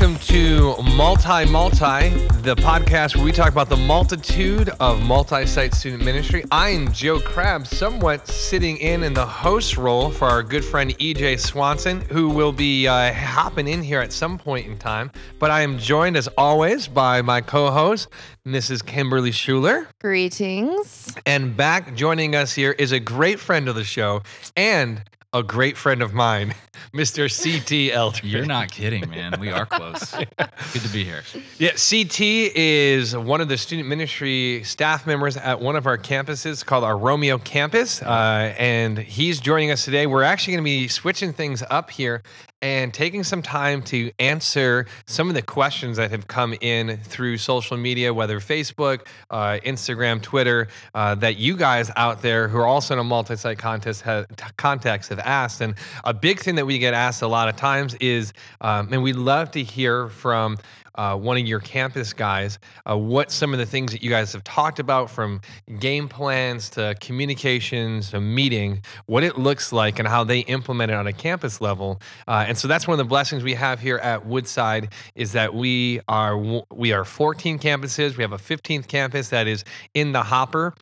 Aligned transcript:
welcome 0.00 0.18
to 0.20 0.74
Multi 0.82 1.44
Multi, 1.44 2.08
the 2.40 2.56
podcast 2.56 3.16
where 3.16 3.24
we 3.24 3.32
talk 3.32 3.50
about 3.50 3.68
the 3.68 3.76
multitude 3.76 4.70
of 4.80 5.02
multi 5.02 5.44
site 5.44 5.74
student 5.74 6.02
ministry. 6.02 6.42
I 6.50 6.70
am 6.70 6.90
Joe 6.90 7.20
Crabb, 7.20 7.66
somewhat 7.66 8.26
sitting 8.26 8.78
in 8.78 9.02
in 9.02 9.12
the 9.12 9.26
host 9.26 9.76
role 9.76 10.10
for 10.10 10.26
our 10.26 10.42
good 10.42 10.64
friend 10.64 10.96
EJ 10.98 11.38
Swanson, 11.40 12.00
who 12.00 12.30
will 12.30 12.52
be 12.52 12.88
uh, 12.88 13.12
hopping 13.12 13.68
in 13.68 13.82
here 13.82 14.00
at 14.00 14.10
some 14.10 14.38
point 14.38 14.66
in 14.66 14.78
time. 14.78 15.10
But 15.38 15.50
I 15.50 15.60
am 15.60 15.76
joined, 15.76 16.16
as 16.16 16.28
always, 16.28 16.88
by 16.88 17.20
my 17.20 17.42
co 17.42 17.70
host, 17.70 18.08
Mrs. 18.46 18.82
Kimberly 18.82 19.32
Schuler. 19.32 19.86
Greetings. 20.00 21.14
And 21.26 21.54
back 21.54 21.94
joining 21.94 22.34
us 22.34 22.54
here 22.54 22.72
is 22.72 22.92
a 22.92 23.00
great 23.00 23.38
friend 23.38 23.68
of 23.68 23.74
the 23.74 23.84
show 23.84 24.22
and 24.56 25.02
a 25.32 25.42
great 25.44 25.76
friend 25.76 26.02
of 26.02 26.12
mine, 26.12 26.54
Mr. 26.92 27.28
CT 27.30 27.94
Eldridge. 27.94 28.24
You're 28.24 28.46
not 28.46 28.70
kidding, 28.70 29.08
man. 29.08 29.34
We 29.38 29.50
are 29.50 29.64
close. 29.64 30.12
Good 30.72 30.82
to 30.82 30.88
be 30.88 31.04
here. 31.04 31.22
Yeah, 31.58 31.70
CT 31.70 32.20
is 32.20 33.16
one 33.16 33.40
of 33.40 33.48
the 33.48 33.56
student 33.56 33.88
ministry 33.88 34.62
staff 34.64 35.06
members 35.06 35.36
at 35.36 35.60
one 35.60 35.76
of 35.76 35.86
our 35.86 35.96
campuses 35.96 36.66
called 36.66 36.82
our 36.82 36.98
Romeo 36.98 37.38
campus. 37.38 38.02
Uh, 38.02 38.54
and 38.58 38.98
he's 38.98 39.38
joining 39.38 39.70
us 39.70 39.84
today. 39.84 40.08
We're 40.08 40.24
actually 40.24 40.54
going 40.54 40.64
to 40.64 40.70
be 40.70 40.88
switching 40.88 41.32
things 41.32 41.62
up 41.70 41.90
here 41.90 42.22
and 42.62 42.92
taking 42.92 43.24
some 43.24 43.42
time 43.42 43.82
to 43.82 44.10
answer 44.18 44.86
some 45.06 45.28
of 45.28 45.34
the 45.34 45.42
questions 45.42 45.96
that 45.96 46.10
have 46.10 46.26
come 46.28 46.54
in 46.60 46.98
through 46.98 47.38
social 47.38 47.76
media, 47.76 48.12
whether 48.12 48.38
Facebook, 48.40 49.06
uh, 49.30 49.58
Instagram, 49.64 50.20
Twitter, 50.20 50.68
uh, 50.94 51.14
that 51.14 51.36
you 51.36 51.56
guys 51.56 51.90
out 51.96 52.22
there 52.22 52.48
who 52.48 52.58
are 52.58 52.66
also 52.66 52.94
in 52.94 53.00
a 53.00 53.04
multi-site 53.04 53.58
contest 53.58 54.02
have, 54.02 54.26
context 54.56 55.08
have 55.08 55.20
asked. 55.20 55.60
And 55.60 55.74
a 56.04 56.12
big 56.12 56.40
thing 56.40 56.56
that 56.56 56.66
we 56.66 56.78
get 56.78 56.92
asked 56.92 57.22
a 57.22 57.28
lot 57.28 57.48
of 57.48 57.56
times 57.56 57.94
is, 57.94 58.32
um, 58.60 58.92
and 58.92 59.02
we'd 59.02 59.16
love 59.16 59.50
to 59.52 59.62
hear 59.62 60.08
from 60.08 60.58
uh, 60.94 61.16
one 61.16 61.36
of 61.36 61.46
your 61.46 61.60
campus 61.60 62.12
guys, 62.12 62.58
uh, 62.88 62.96
what 62.96 63.30
some 63.30 63.52
of 63.52 63.58
the 63.58 63.66
things 63.66 63.92
that 63.92 64.02
you 64.02 64.10
guys 64.10 64.32
have 64.32 64.44
talked 64.44 64.78
about 64.78 65.10
from 65.10 65.40
game 65.78 66.08
plans 66.08 66.70
to 66.70 66.94
communications 67.00 68.10
to 68.10 68.20
meeting, 68.20 68.82
what 69.06 69.22
it 69.22 69.38
looks 69.38 69.72
like 69.72 69.98
and 69.98 70.08
how 70.08 70.24
they 70.24 70.40
implement 70.40 70.90
it 70.90 70.94
on 70.94 71.06
a 71.06 71.12
campus 71.12 71.60
level. 71.60 72.00
Uh, 72.26 72.44
and 72.46 72.56
so 72.58 72.68
that's 72.68 72.86
one 72.86 72.94
of 72.94 72.98
the 72.98 73.08
blessings 73.08 73.42
we 73.42 73.54
have 73.54 73.80
here 73.80 73.98
at 73.98 74.26
Woodside 74.26 74.92
is 75.14 75.32
that 75.32 75.54
we 75.54 76.00
are 76.08 76.36
we 76.72 76.92
are 76.92 77.04
14 77.04 77.58
campuses. 77.58 78.16
We 78.16 78.22
have 78.22 78.32
a 78.32 78.38
15th 78.38 78.88
campus 78.88 79.28
that 79.30 79.46
is 79.46 79.64
in 79.94 80.12
the 80.12 80.22
hopper. 80.22 80.74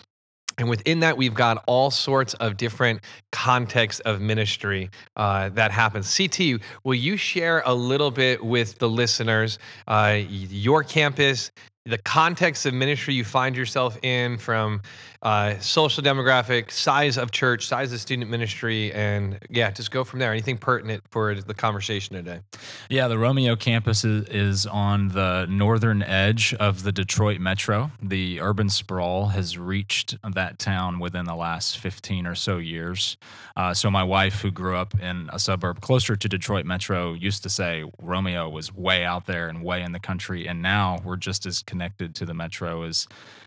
And 0.58 0.68
within 0.68 1.00
that, 1.00 1.16
we've 1.16 1.34
got 1.34 1.62
all 1.66 1.90
sorts 1.90 2.34
of 2.34 2.56
different 2.56 3.00
contexts 3.30 4.00
of 4.00 4.20
ministry 4.20 4.90
uh, 5.16 5.50
that 5.50 5.70
happens. 5.70 6.14
CT, 6.14 6.60
will 6.82 6.94
you 6.94 7.16
share 7.16 7.62
a 7.64 7.74
little 7.74 8.10
bit 8.10 8.44
with 8.44 8.78
the 8.78 8.88
listeners 8.88 9.58
uh, 9.86 10.18
your 10.28 10.82
campus, 10.82 11.52
the 11.88 11.98
context 11.98 12.66
of 12.66 12.74
ministry 12.74 13.14
you 13.14 13.24
find 13.24 13.56
yourself 13.56 13.98
in 14.02 14.36
from 14.36 14.82
uh, 15.22 15.58
social 15.58 16.02
demographic, 16.02 16.70
size 16.70 17.16
of 17.16 17.30
church, 17.32 17.66
size 17.66 17.92
of 17.92 18.00
student 18.00 18.30
ministry, 18.30 18.92
and 18.92 19.38
yeah, 19.50 19.70
just 19.70 19.90
go 19.90 20.04
from 20.04 20.20
there. 20.20 20.30
Anything 20.30 20.58
pertinent 20.58 21.02
for 21.10 21.34
the 21.34 21.54
conversation 21.54 22.14
today? 22.14 22.40
Yeah, 22.88 23.08
the 23.08 23.18
Romeo 23.18 23.56
campus 23.56 24.04
is, 24.04 24.28
is 24.28 24.66
on 24.66 25.08
the 25.08 25.46
northern 25.48 26.02
edge 26.02 26.54
of 26.54 26.84
the 26.84 26.92
Detroit 26.92 27.40
metro. 27.40 27.90
The 28.00 28.40
urban 28.40 28.68
sprawl 28.68 29.28
has 29.28 29.58
reached 29.58 30.16
that 30.22 30.58
town 30.58 31.00
within 31.00 31.24
the 31.24 31.34
last 31.34 31.78
15 31.78 32.26
or 32.26 32.34
so 32.34 32.58
years. 32.58 33.16
Uh, 33.56 33.74
so, 33.74 33.90
my 33.90 34.04
wife, 34.04 34.42
who 34.42 34.52
grew 34.52 34.76
up 34.76 34.94
in 35.00 35.28
a 35.32 35.38
suburb 35.40 35.80
closer 35.80 36.14
to 36.14 36.28
Detroit 36.28 36.64
metro, 36.64 37.14
used 37.14 37.42
to 37.42 37.50
say 37.50 37.84
Romeo 38.00 38.48
was 38.48 38.72
way 38.72 39.04
out 39.04 39.26
there 39.26 39.48
and 39.48 39.64
way 39.64 39.82
in 39.82 39.90
the 39.90 39.98
country. 39.98 40.46
And 40.46 40.62
now 40.62 40.98
we're 41.02 41.16
just 41.16 41.44
as 41.44 41.60
connected 41.62 41.77
to 42.14 42.26
the 42.26 42.34
metro 42.34 42.82
as 42.82 43.06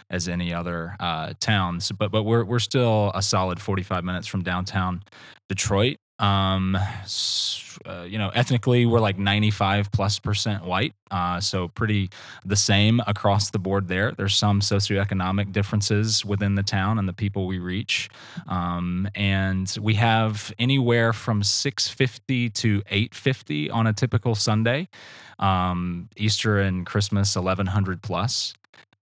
as 0.09 0.27
any 0.27 0.53
other 0.53 0.95
uh, 0.99 1.33
towns. 1.39 1.91
But 1.91 2.11
but 2.11 2.23
we're 2.23 2.43
we're 2.43 2.59
still 2.59 3.11
a 3.15 3.21
solid 3.21 3.61
45 3.61 4.03
minutes 4.03 4.27
from 4.27 4.43
downtown 4.43 5.03
Detroit. 5.49 5.97
Um, 6.21 6.77
uh, 7.85 8.05
you 8.07 8.19
know, 8.19 8.29
ethnically 8.29 8.85
we're 8.85 8.99
like 8.99 9.17
95 9.17 9.91
plus 9.91 10.19
percent 10.19 10.63
white, 10.63 10.93
uh, 11.09 11.39
so 11.39 11.67
pretty 11.69 12.11
the 12.45 12.55
same 12.55 13.01
across 13.07 13.49
the 13.49 13.57
board. 13.57 13.87
There, 13.87 14.11
there's 14.11 14.35
some 14.35 14.61
socioeconomic 14.61 15.51
differences 15.51 16.23
within 16.23 16.53
the 16.53 16.61
town 16.63 16.99
and 16.99 17.09
the 17.09 17.13
people 17.13 17.47
we 17.47 17.57
reach, 17.57 18.07
um, 18.47 19.09
and 19.15 19.75
we 19.81 19.95
have 19.95 20.53
anywhere 20.59 21.11
from 21.11 21.41
650 21.41 22.51
to 22.51 22.83
850 22.87 23.71
on 23.71 23.87
a 23.87 23.93
typical 23.93 24.35
Sunday. 24.35 24.87
Um, 25.39 26.07
Easter 26.15 26.59
and 26.59 26.85
Christmas 26.85 27.35
1100 27.35 28.03
plus 28.03 28.53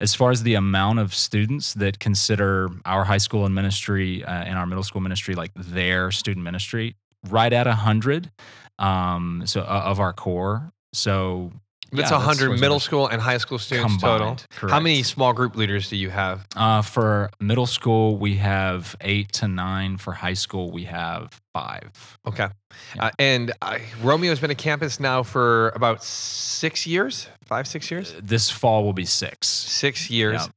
as 0.02 0.16
far 0.16 0.32
as 0.32 0.44
the 0.44 0.54
amount 0.54 1.00
of 1.00 1.14
students 1.14 1.74
that 1.74 2.00
consider 2.00 2.70
our 2.86 3.04
high 3.04 3.18
school 3.18 3.46
and 3.46 3.54
ministry 3.54 4.24
uh, 4.24 4.32
and 4.32 4.58
our 4.58 4.66
middle 4.66 4.84
school 4.84 5.02
ministry 5.02 5.36
like 5.36 5.52
their 5.56 6.10
student 6.12 6.44
ministry, 6.44 6.96
right 7.28 7.52
at 7.52 7.68
100 7.68 8.32
um, 8.78 9.44
so 9.46 9.62
uh, 9.62 9.84
of 9.86 10.00
our 10.00 10.14
core. 10.14 10.72
So 10.94 11.52
that's 11.92 12.12
yeah, 12.12 12.18
100 12.18 12.60
middle 12.60 12.80
school 12.80 13.08
and 13.08 13.22
high 13.22 13.38
school 13.38 13.58
students 13.58 13.94
combined, 13.94 14.20
total. 14.20 14.38
Correct. 14.56 14.72
How 14.72 14.80
many 14.80 15.04
small 15.04 15.34
group 15.34 15.56
leaders 15.56 15.90
do 15.90 15.96
you 15.96 16.10
have? 16.10 16.48
Uh, 16.56 16.82
for 16.82 17.30
middle 17.40 17.66
school, 17.66 18.18
we 18.18 18.36
have 18.36 18.96
eight 19.02 19.32
to 19.34 19.48
nine. 19.48 19.98
For 19.98 20.14
high 20.14 20.34
school, 20.34 20.72
we 20.72 20.84
have 20.86 21.42
five. 21.54 22.20
Okay. 22.28 22.48
Yeah. 22.96 23.06
Uh, 23.06 23.12
and 23.18 23.52
uh, 23.62 23.80
Romeo 24.02 24.30
has 24.30 24.40
been 24.40 24.52
a 24.52 24.56
campus 24.56 25.00
now 25.00 25.24
for 25.24 25.70
about 25.70 26.04
six 26.04 26.86
years, 26.86 27.28
five, 27.44 27.68
six 27.68 27.90
years? 27.90 28.16
This 28.22 28.50
fall 28.52 28.84
will 28.84 28.94
be 28.94 29.06
six. 29.06 29.48
Six 29.48 30.10
years. 30.10 30.48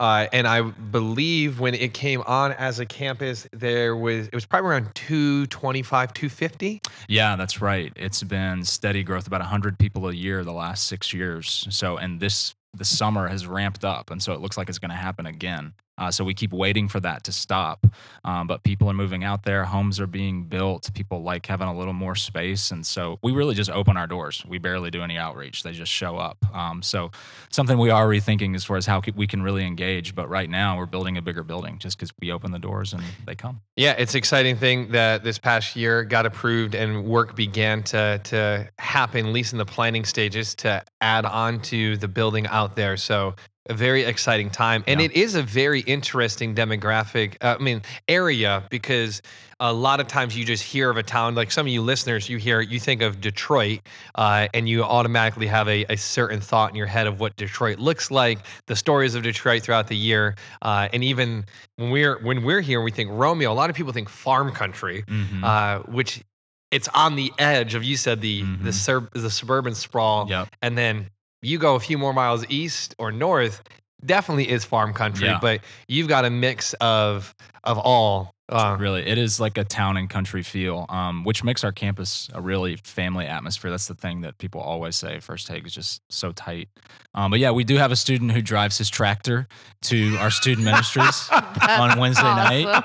Uh, 0.00 0.26
and 0.32 0.48
I 0.48 0.62
believe 0.62 1.60
when 1.60 1.74
it 1.74 1.92
came 1.92 2.22
on 2.22 2.52
as 2.52 2.80
a 2.80 2.86
campus, 2.86 3.46
there 3.52 3.94
was 3.94 4.28
it 4.28 4.34
was 4.34 4.46
probably 4.46 4.70
around 4.70 4.94
225, 4.94 6.14
250. 6.14 6.80
Yeah, 7.06 7.36
that's 7.36 7.60
right. 7.60 7.92
It's 7.94 8.22
been 8.22 8.64
steady 8.64 9.02
growth, 9.04 9.26
about 9.26 9.40
100 9.40 9.78
people 9.78 10.08
a 10.08 10.14
year 10.14 10.42
the 10.42 10.52
last 10.52 10.86
six 10.86 11.12
years. 11.12 11.66
So, 11.68 11.98
and 11.98 12.18
this 12.18 12.54
the 12.72 12.84
summer 12.86 13.28
has 13.28 13.46
ramped 13.46 13.84
up, 13.84 14.10
and 14.10 14.22
so 14.22 14.32
it 14.32 14.40
looks 14.40 14.56
like 14.56 14.70
it's 14.70 14.78
going 14.78 14.90
to 14.90 14.96
happen 14.96 15.26
again. 15.26 15.74
Uh, 16.00 16.10
so 16.10 16.24
we 16.24 16.34
keep 16.34 16.52
waiting 16.52 16.88
for 16.88 16.98
that 16.98 17.22
to 17.24 17.32
stop. 17.32 17.86
Um, 18.24 18.46
but 18.46 18.62
people 18.64 18.88
are 18.90 18.94
moving 18.94 19.22
out 19.22 19.44
there, 19.44 19.64
homes 19.64 20.00
are 20.00 20.06
being 20.06 20.44
built. 20.44 20.92
People 20.94 21.22
like 21.22 21.46
having 21.46 21.68
a 21.68 21.76
little 21.76 21.92
more 21.92 22.14
space. 22.14 22.70
And 22.70 22.84
so 22.84 23.18
we 23.22 23.32
really 23.32 23.54
just 23.54 23.70
open 23.70 23.96
our 23.96 24.06
doors. 24.06 24.44
We 24.48 24.58
barely 24.58 24.90
do 24.90 25.02
any 25.02 25.18
outreach, 25.18 25.62
they 25.62 25.72
just 25.72 25.92
show 25.92 26.16
up. 26.16 26.38
Um, 26.54 26.82
so 26.82 27.10
something 27.50 27.78
we 27.78 27.90
are 27.90 28.08
rethinking 28.08 28.54
as 28.54 28.64
far 28.64 28.78
as 28.78 28.86
how 28.86 29.02
we 29.14 29.26
can 29.26 29.42
really 29.42 29.64
engage. 29.64 30.14
But 30.14 30.28
right 30.28 30.48
now, 30.48 30.78
we're 30.78 30.86
building 30.86 31.18
a 31.18 31.22
bigger 31.22 31.42
building 31.42 31.78
just 31.78 31.98
because 31.98 32.12
we 32.20 32.32
open 32.32 32.50
the 32.50 32.58
doors 32.58 32.92
and 32.92 33.02
they 33.26 33.34
come. 33.34 33.60
Yeah, 33.76 33.92
it's 33.98 34.14
exciting 34.14 34.56
thing 34.56 34.92
that 34.92 35.22
this 35.22 35.38
past 35.38 35.76
year 35.76 36.02
got 36.04 36.24
approved 36.24 36.74
and 36.74 37.04
work 37.04 37.36
began 37.36 37.82
to, 37.84 38.20
to 38.24 38.68
happen, 38.78 39.26
at 39.26 39.32
least 39.32 39.52
in 39.52 39.58
the 39.58 39.66
planning 39.66 40.04
stages, 40.04 40.54
to 40.56 40.82
add 41.00 41.26
on 41.26 41.60
to 41.62 41.96
the 41.98 42.08
building 42.08 42.46
out 42.46 42.76
there. 42.76 42.96
So 42.96 43.34
a 43.70 43.74
very 43.74 44.02
exciting 44.02 44.50
time 44.50 44.82
and 44.86 45.00
yeah. 45.00 45.06
it 45.06 45.12
is 45.12 45.36
a 45.36 45.42
very 45.42 45.80
interesting 45.80 46.54
demographic 46.54 47.36
uh, 47.40 47.56
i 47.58 47.62
mean 47.62 47.80
area 48.08 48.64
because 48.68 49.22
a 49.60 49.72
lot 49.72 50.00
of 50.00 50.08
times 50.08 50.36
you 50.36 50.44
just 50.44 50.64
hear 50.64 50.90
of 50.90 50.96
a 50.96 51.02
town 51.02 51.34
like 51.36 51.52
some 51.52 51.66
of 51.66 51.72
you 51.72 51.80
listeners 51.80 52.28
you 52.28 52.36
hear 52.36 52.60
you 52.60 52.80
think 52.80 53.00
of 53.00 53.20
detroit 53.20 53.80
uh, 54.16 54.48
and 54.54 54.68
you 54.68 54.82
automatically 54.82 55.46
have 55.46 55.68
a, 55.68 55.84
a, 55.88 55.96
certain 55.96 56.40
thought 56.40 56.70
in 56.70 56.76
your 56.76 56.86
head 56.86 57.06
of 57.06 57.20
what 57.20 57.36
detroit 57.36 57.78
looks 57.78 58.10
like 58.10 58.40
the 58.66 58.74
stories 58.74 59.14
of 59.14 59.22
detroit 59.22 59.62
throughout 59.62 59.86
the 59.86 59.96
year 59.96 60.34
uh, 60.62 60.88
and 60.92 61.04
even 61.04 61.44
when 61.76 61.90
we're 61.90 62.18
when 62.22 62.42
we're 62.42 62.60
here 62.60 62.82
we 62.82 62.90
think 62.90 63.08
romeo 63.12 63.52
a 63.52 63.54
lot 63.54 63.70
of 63.70 63.76
people 63.76 63.92
think 63.92 64.08
farm 64.08 64.50
country 64.52 65.04
mm-hmm. 65.06 65.44
Uh, 65.44 65.78
which 65.80 66.22
it's 66.70 66.88
on 66.88 67.16
the 67.16 67.32
edge 67.38 67.74
of 67.74 67.84
you 67.84 67.96
said 67.96 68.20
the 68.20 68.42
mm-hmm. 68.42 68.64
the, 68.64 68.72
sur- 68.72 69.08
the 69.12 69.30
suburban 69.30 69.74
sprawl 69.74 70.28
yep. 70.28 70.48
and 70.62 70.76
then 70.76 71.08
you 71.42 71.58
go 71.58 71.74
a 71.74 71.80
few 71.80 71.98
more 71.98 72.12
miles 72.12 72.44
east 72.48 72.94
or 72.98 73.12
north, 73.12 73.62
definitely 74.04 74.48
is 74.48 74.64
farm 74.64 74.92
country, 74.92 75.26
yeah. 75.26 75.38
but 75.40 75.60
you've 75.88 76.08
got 76.08 76.24
a 76.24 76.30
mix 76.30 76.74
of 76.74 77.34
of 77.64 77.78
all. 77.78 78.34
Uh, 78.48 78.76
really, 78.80 79.06
it 79.06 79.16
is 79.16 79.38
like 79.38 79.56
a 79.56 79.62
town 79.62 79.96
and 79.96 80.10
country 80.10 80.42
feel, 80.42 80.84
um, 80.88 81.22
which 81.22 81.44
makes 81.44 81.62
our 81.62 81.70
campus 81.70 82.28
a 82.34 82.40
really 82.40 82.74
family 82.82 83.24
atmosphere. 83.24 83.70
That's 83.70 83.86
the 83.86 83.94
thing 83.94 84.22
that 84.22 84.38
people 84.38 84.60
always 84.60 84.96
say. 84.96 85.20
First 85.20 85.46
Take 85.46 85.64
is 85.66 85.72
just 85.72 86.02
so 86.08 86.32
tight. 86.32 86.68
Um, 87.14 87.30
but 87.30 87.38
yeah, 87.38 87.52
we 87.52 87.62
do 87.62 87.76
have 87.76 87.92
a 87.92 87.96
student 87.96 88.32
who 88.32 88.42
drives 88.42 88.76
his 88.76 88.90
tractor 88.90 89.46
to 89.82 90.16
our 90.16 90.32
student 90.32 90.64
ministries 90.64 91.28
on 91.68 91.96
Wednesday 91.96 92.24
awesome. 92.24 92.64
night. 92.64 92.84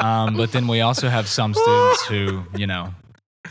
Um, 0.00 0.36
but 0.36 0.52
then 0.52 0.66
we 0.66 0.82
also 0.82 1.08
have 1.08 1.28
some 1.28 1.54
students 1.64 2.04
who, 2.04 2.44
you 2.54 2.66
know, 2.66 2.92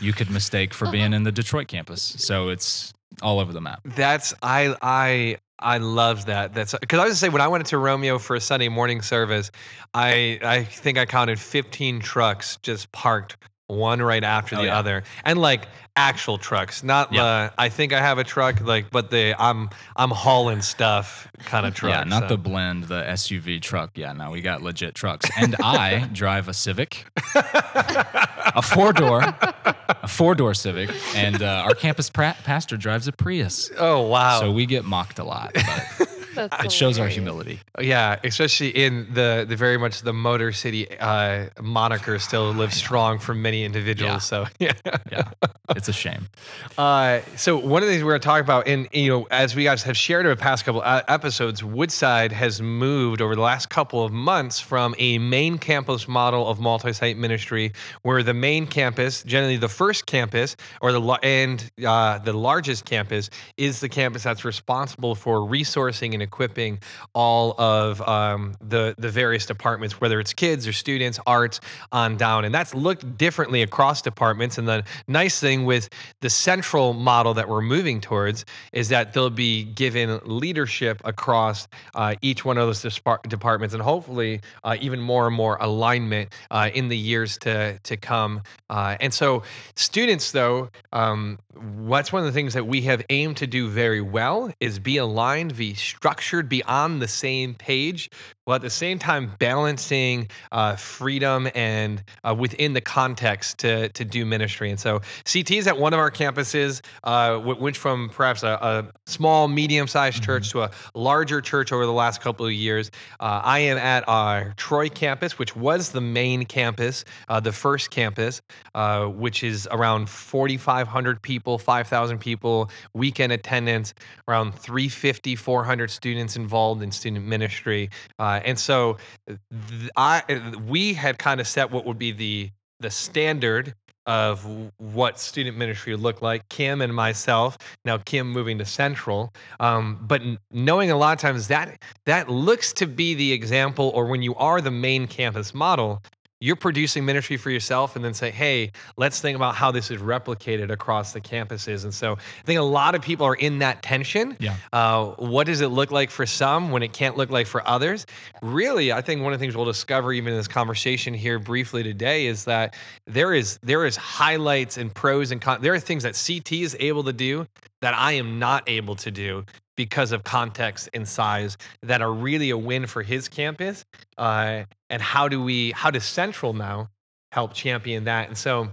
you 0.00 0.12
could 0.12 0.30
mistake 0.30 0.72
for 0.72 0.88
being 0.88 1.12
in 1.12 1.24
the 1.24 1.32
Detroit 1.32 1.66
campus. 1.66 2.14
So 2.18 2.48
it's 2.48 2.92
all 3.22 3.40
over 3.40 3.52
the 3.52 3.60
map. 3.60 3.80
That's 3.84 4.34
I 4.42 4.74
I 4.82 5.38
I 5.58 5.78
love 5.78 6.26
that. 6.26 6.54
That's 6.54 6.74
because 6.78 6.98
I 6.98 7.04
was 7.04 7.10
gonna 7.10 7.16
say 7.16 7.28
when 7.28 7.42
I 7.42 7.48
went 7.48 7.66
to 7.66 7.78
Romeo 7.78 8.18
for 8.18 8.36
a 8.36 8.40
Sunday 8.40 8.68
morning 8.68 9.02
service, 9.02 9.50
I 9.94 10.38
I 10.42 10.64
think 10.64 10.98
I 10.98 11.06
counted 11.06 11.38
15 11.38 12.00
trucks 12.00 12.58
just 12.62 12.92
parked 12.92 13.36
one 13.68 14.00
right 14.00 14.22
after 14.24 14.56
Oh, 14.56 14.60
the 14.60 14.66
yeah. 14.66 14.78
other, 14.78 15.02
and 15.24 15.40
like 15.40 15.66
actual 15.96 16.36
trucks, 16.38 16.82
not 16.84 17.10
the 17.10 17.52
I 17.58 17.68
think 17.68 17.92
I 17.92 18.00
have 18.00 18.18
a 18.18 18.24
truck, 18.24 18.60
like, 18.60 18.90
but 18.90 19.10
the 19.10 19.34
I'm 19.38 19.70
I'm 19.96 20.10
hauling 20.10 20.62
stuff 20.62 21.26
kind 21.46 21.66
of 21.66 21.74
truck. 21.76 21.90
yeah, 21.92 22.04
not 22.04 22.24
so. 22.24 22.28
the 22.28 22.36
blend, 22.36 22.84
the 22.84 23.02
SUV 23.02 23.60
truck. 23.60 23.90
Yeah, 23.96 24.12
now 24.12 24.30
we 24.30 24.40
got 24.40 24.62
legit 24.62 24.94
trucks. 24.94 25.28
And 25.36 25.56
I 25.62 26.08
drive 26.12 26.48
a 26.48 26.54
Civic, 26.54 27.06
a 27.34 28.62
four 28.62 28.92
door, 28.92 29.20
a 29.22 30.08
four 30.08 30.34
door 30.34 30.54
Civic, 30.54 30.90
and 31.14 31.42
uh, 31.42 31.64
our 31.66 31.74
campus 31.74 32.10
pra- 32.10 32.36
pastor 32.44 32.76
drives 32.76 33.08
a 33.08 33.12
Prius. 33.12 33.70
Oh 33.78 34.02
wow! 34.02 34.40
So 34.40 34.52
we 34.52 34.66
get 34.66 34.84
mocked 34.84 35.18
a 35.18 35.24
lot, 35.24 35.52
but 35.54 36.08
That's 36.36 36.64
it 36.64 36.72
shows 36.72 36.98
our 36.98 37.08
humility. 37.08 37.60
Yeah, 37.80 38.18
especially 38.22 38.68
in 38.68 39.12
the 39.12 39.44
the 39.48 39.56
very 39.56 39.78
much 39.78 40.02
the 40.02 40.12
Motor 40.12 40.52
City 40.52 40.86
uh, 40.98 41.46
moniker 41.60 42.18
still 42.18 42.52
lives 42.62 42.76
strong 42.76 43.18
for 43.18 43.34
many 43.34 43.64
individuals. 43.64 44.12
Yeah. 44.12 44.18
So 44.18 44.46
yeah. 44.58 44.72
Yeah, 45.10 45.30
it's 45.70 45.88
a 45.88 45.92
shame. 45.92 46.28
Uh, 46.78 47.20
so 47.36 47.56
one 47.56 47.82
of 47.82 47.88
the 47.88 47.94
things 47.94 48.04
we're 48.04 48.10
going 48.10 48.20
to 48.20 48.26
talk 48.26 48.42
about, 48.42 48.68
and 48.68 48.86
you 48.92 49.08
know, 49.08 49.26
as 49.30 49.56
we 49.56 49.64
guys 49.64 49.82
have 49.84 49.96
shared 49.96 50.26
over 50.26 50.34
the 50.34 50.40
past 50.40 50.64
couple 50.64 50.82
uh, 50.82 51.00
episodes, 51.08 51.64
Woodside 51.64 52.32
has 52.32 52.60
moved 52.60 53.22
over 53.22 53.34
the 53.34 53.40
last 53.40 53.70
couple 53.70 54.04
of 54.04 54.12
months 54.12 54.60
from 54.60 54.94
a 54.98 55.16
main 55.16 55.56
campus 55.56 56.06
model 56.06 56.46
of 56.48 56.60
multi-site 56.60 57.16
ministry, 57.16 57.72
where 58.02 58.22
the 58.22 58.34
main 58.34 58.66
campus, 58.66 59.22
generally 59.22 59.56
the 59.56 59.70
first 59.70 60.04
campus 60.04 60.54
or 60.82 60.92
the 60.92 61.00
and 61.22 61.70
uh, 61.86 62.18
the 62.18 62.32
largest 62.34 62.84
campus, 62.84 63.30
is 63.56 63.80
the 63.80 63.88
campus 63.88 64.24
that's 64.24 64.44
responsible 64.44 65.14
for 65.14 65.38
resourcing 65.38 66.12
and 66.12 66.22
equipping 66.26 66.78
all 67.14 67.58
of 67.60 68.00
um, 68.02 68.54
the 68.60 68.94
the 68.98 69.08
various 69.08 69.46
departments, 69.46 70.00
whether 70.00 70.20
it's 70.20 70.34
kids 70.34 70.66
or 70.66 70.72
students, 70.72 71.18
arts, 71.26 71.60
on 71.92 72.16
down, 72.16 72.44
and 72.44 72.54
that's 72.54 72.74
looked 72.74 73.16
differently 73.16 73.62
across 73.62 74.02
departments. 74.02 74.58
And 74.58 74.68
the 74.68 74.84
nice 75.08 75.40
thing 75.40 75.64
with 75.64 75.88
the 76.20 76.30
central 76.30 76.92
model 76.92 77.34
that 77.34 77.48
we're 77.48 77.62
moving 77.62 78.00
towards 78.00 78.44
is 78.72 78.88
that 78.90 79.12
they'll 79.12 79.30
be 79.30 79.64
given 79.64 80.20
leadership 80.24 81.00
across 81.04 81.68
uh, 81.94 82.14
each 82.20 82.44
one 82.44 82.58
of 82.58 82.66
those 82.66 83.00
departments, 83.28 83.74
and 83.74 83.82
hopefully 83.82 84.40
uh, 84.64 84.76
even 84.80 85.00
more 85.00 85.26
and 85.26 85.36
more 85.36 85.56
alignment 85.60 86.32
uh, 86.50 86.70
in 86.74 86.88
the 86.88 86.96
years 86.96 87.38
to 87.38 87.78
to 87.78 87.96
come. 87.96 88.42
Uh, 88.68 88.96
and 89.00 89.14
so, 89.14 89.42
students, 89.76 90.32
though, 90.32 90.70
um, 90.92 91.38
what's 91.76 92.12
one 92.12 92.20
of 92.22 92.26
the 92.26 92.32
things 92.32 92.54
that 92.54 92.66
we 92.66 92.82
have 92.82 93.02
aimed 93.10 93.36
to 93.38 93.46
do 93.46 93.68
very 93.68 94.00
well 94.00 94.52
is 94.60 94.78
be 94.78 94.96
aligned, 94.96 95.56
be 95.56 95.74
structured, 95.74 96.15
be 96.48 96.62
on 96.64 96.98
the 96.98 97.08
same 97.08 97.54
page, 97.54 98.10
while 98.44 98.56
at 98.56 98.62
the 98.62 98.70
same 98.70 98.98
time 98.98 99.32
balancing 99.38 100.28
uh, 100.52 100.76
freedom 100.76 101.48
and 101.54 102.02
uh, 102.24 102.34
within 102.34 102.72
the 102.72 102.80
context 102.80 103.58
to 103.58 103.88
to 103.90 104.04
do 104.04 104.24
ministry. 104.24 104.70
And 104.70 104.78
so, 104.78 105.00
CT 105.30 105.50
is 105.52 105.66
at 105.66 105.76
one 105.78 105.92
of 105.92 105.98
our 105.98 106.10
campuses, 106.10 106.82
uh, 107.04 107.40
went 107.40 107.76
from 107.76 108.08
perhaps 108.10 108.42
a, 108.42 108.58
a 108.62 108.86
small, 109.06 109.48
medium-sized 109.48 110.22
church 110.22 110.50
to 110.50 110.62
a 110.62 110.70
larger 110.94 111.40
church 111.40 111.72
over 111.72 111.84
the 111.84 111.92
last 111.92 112.20
couple 112.20 112.46
of 112.46 112.52
years. 112.52 112.90
Uh, 113.20 113.40
I 113.44 113.60
am 113.60 113.78
at 113.78 114.08
our 114.08 114.54
Troy 114.56 114.88
campus, 114.88 115.38
which 115.38 115.56
was 115.56 115.90
the 115.90 116.00
main 116.00 116.44
campus, 116.44 117.04
uh, 117.28 117.40
the 117.40 117.52
first 117.52 117.90
campus, 117.90 118.42
uh, 118.74 119.06
which 119.06 119.42
is 119.42 119.68
around 119.70 120.08
4,500 120.08 121.22
people, 121.22 121.58
5,000 121.58 122.18
people, 122.18 122.70
weekend 122.94 123.32
attendance, 123.32 123.94
around 124.28 124.54
350, 124.54 125.36
400 125.36 125.90
students 125.90 126.05
involved 126.36 126.82
in 126.82 126.92
student 126.92 127.26
ministry. 127.26 127.90
Uh, 128.18 128.40
and 128.44 128.58
so 128.58 128.98
th- 129.26 129.90
I, 129.96 130.22
we 130.68 130.94
had 130.94 131.18
kind 131.18 131.40
of 131.40 131.46
set 131.46 131.70
what 131.70 131.84
would 131.84 131.98
be 131.98 132.12
the, 132.12 132.50
the 132.80 132.90
standard 132.90 133.74
of 134.06 134.46
what 134.78 135.18
student 135.18 135.56
ministry 135.56 135.92
would 135.92 136.00
look 136.00 136.22
like. 136.22 136.48
Kim 136.48 136.80
and 136.80 136.94
myself, 136.94 137.58
now 137.84 137.98
Kim 137.98 138.30
moving 138.30 138.58
to 138.58 138.64
Central, 138.64 139.32
um, 139.58 139.98
but 140.00 140.22
knowing 140.52 140.90
a 140.90 140.96
lot 140.96 141.12
of 141.12 141.18
times 141.20 141.48
that 141.48 141.82
that 142.04 142.28
looks 142.28 142.72
to 142.74 142.86
be 142.86 143.14
the 143.14 143.32
example, 143.32 143.90
or 143.94 144.06
when 144.06 144.22
you 144.22 144.34
are 144.36 144.60
the 144.60 144.70
main 144.70 145.08
campus 145.08 145.52
model, 145.52 146.02
you're 146.40 146.56
producing 146.56 147.04
ministry 147.04 147.36
for 147.36 147.50
yourself 147.50 147.96
and 147.96 148.04
then 148.04 148.12
say, 148.12 148.30
hey, 148.30 148.72
let's 148.96 149.20
think 149.20 149.36
about 149.36 149.54
how 149.54 149.70
this 149.70 149.90
is 149.90 150.02
replicated 150.02 150.70
across 150.70 151.12
the 151.12 151.20
campuses. 151.20 151.84
And 151.84 151.94
so 151.94 152.12
I 152.12 152.42
think 152.44 152.60
a 152.60 152.62
lot 152.62 152.94
of 152.94 153.00
people 153.00 153.26
are 153.26 153.34
in 153.34 153.60
that 153.60 153.82
tension. 153.82 154.36
Yeah. 154.38 154.56
Uh, 154.72 155.06
what 155.12 155.46
does 155.46 155.62
it 155.62 155.68
look 155.68 155.90
like 155.90 156.10
for 156.10 156.26
some 156.26 156.70
when 156.70 156.82
it 156.82 156.92
can't 156.92 157.16
look 157.16 157.30
like 157.30 157.46
for 157.46 157.66
others? 157.66 158.06
Really, 158.42 158.92
I 158.92 159.00
think 159.00 159.22
one 159.22 159.32
of 159.32 159.38
the 159.38 159.42
things 159.42 159.56
we'll 159.56 159.64
discover 159.64 160.12
even 160.12 160.32
in 160.32 160.38
this 160.38 160.48
conversation 160.48 161.14
here 161.14 161.38
briefly 161.38 161.82
today 161.82 162.26
is 162.26 162.44
that 162.44 162.74
there 163.06 163.32
is 163.32 163.58
there 163.62 163.86
is 163.86 163.96
highlights 163.96 164.76
and 164.76 164.92
pros 164.92 165.30
and 165.30 165.40
cons. 165.40 165.62
There 165.62 165.72
are 165.72 165.80
things 165.80 166.02
that 166.02 166.22
CT 166.26 166.52
is 166.52 166.76
able 166.78 167.04
to 167.04 167.12
do 167.12 167.46
that 167.80 167.94
I 167.94 168.12
am 168.12 168.38
not 168.38 168.68
able 168.68 168.96
to 168.96 169.10
do 169.10 169.44
because 169.76 170.12
of 170.12 170.24
context 170.24 170.88
and 170.94 171.06
size 171.06 171.56
that 171.82 172.02
are 172.02 172.12
really 172.12 172.50
a 172.50 172.58
win 172.58 172.86
for 172.86 173.02
his 173.02 173.28
campus. 173.28 173.84
Uh, 174.16 174.64
and 174.90 175.02
how 175.02 175.28
do 175.28 175.42
we 175.42 175.72
how 175.72 175.90
does 175.90 176.04
Central 176.04 176.52
now 176.52 176.90
help 177.32 177.54
champion 177.54 178.04
that? 178.04 178.28
And 178.28 178.36
so 178.36 178.70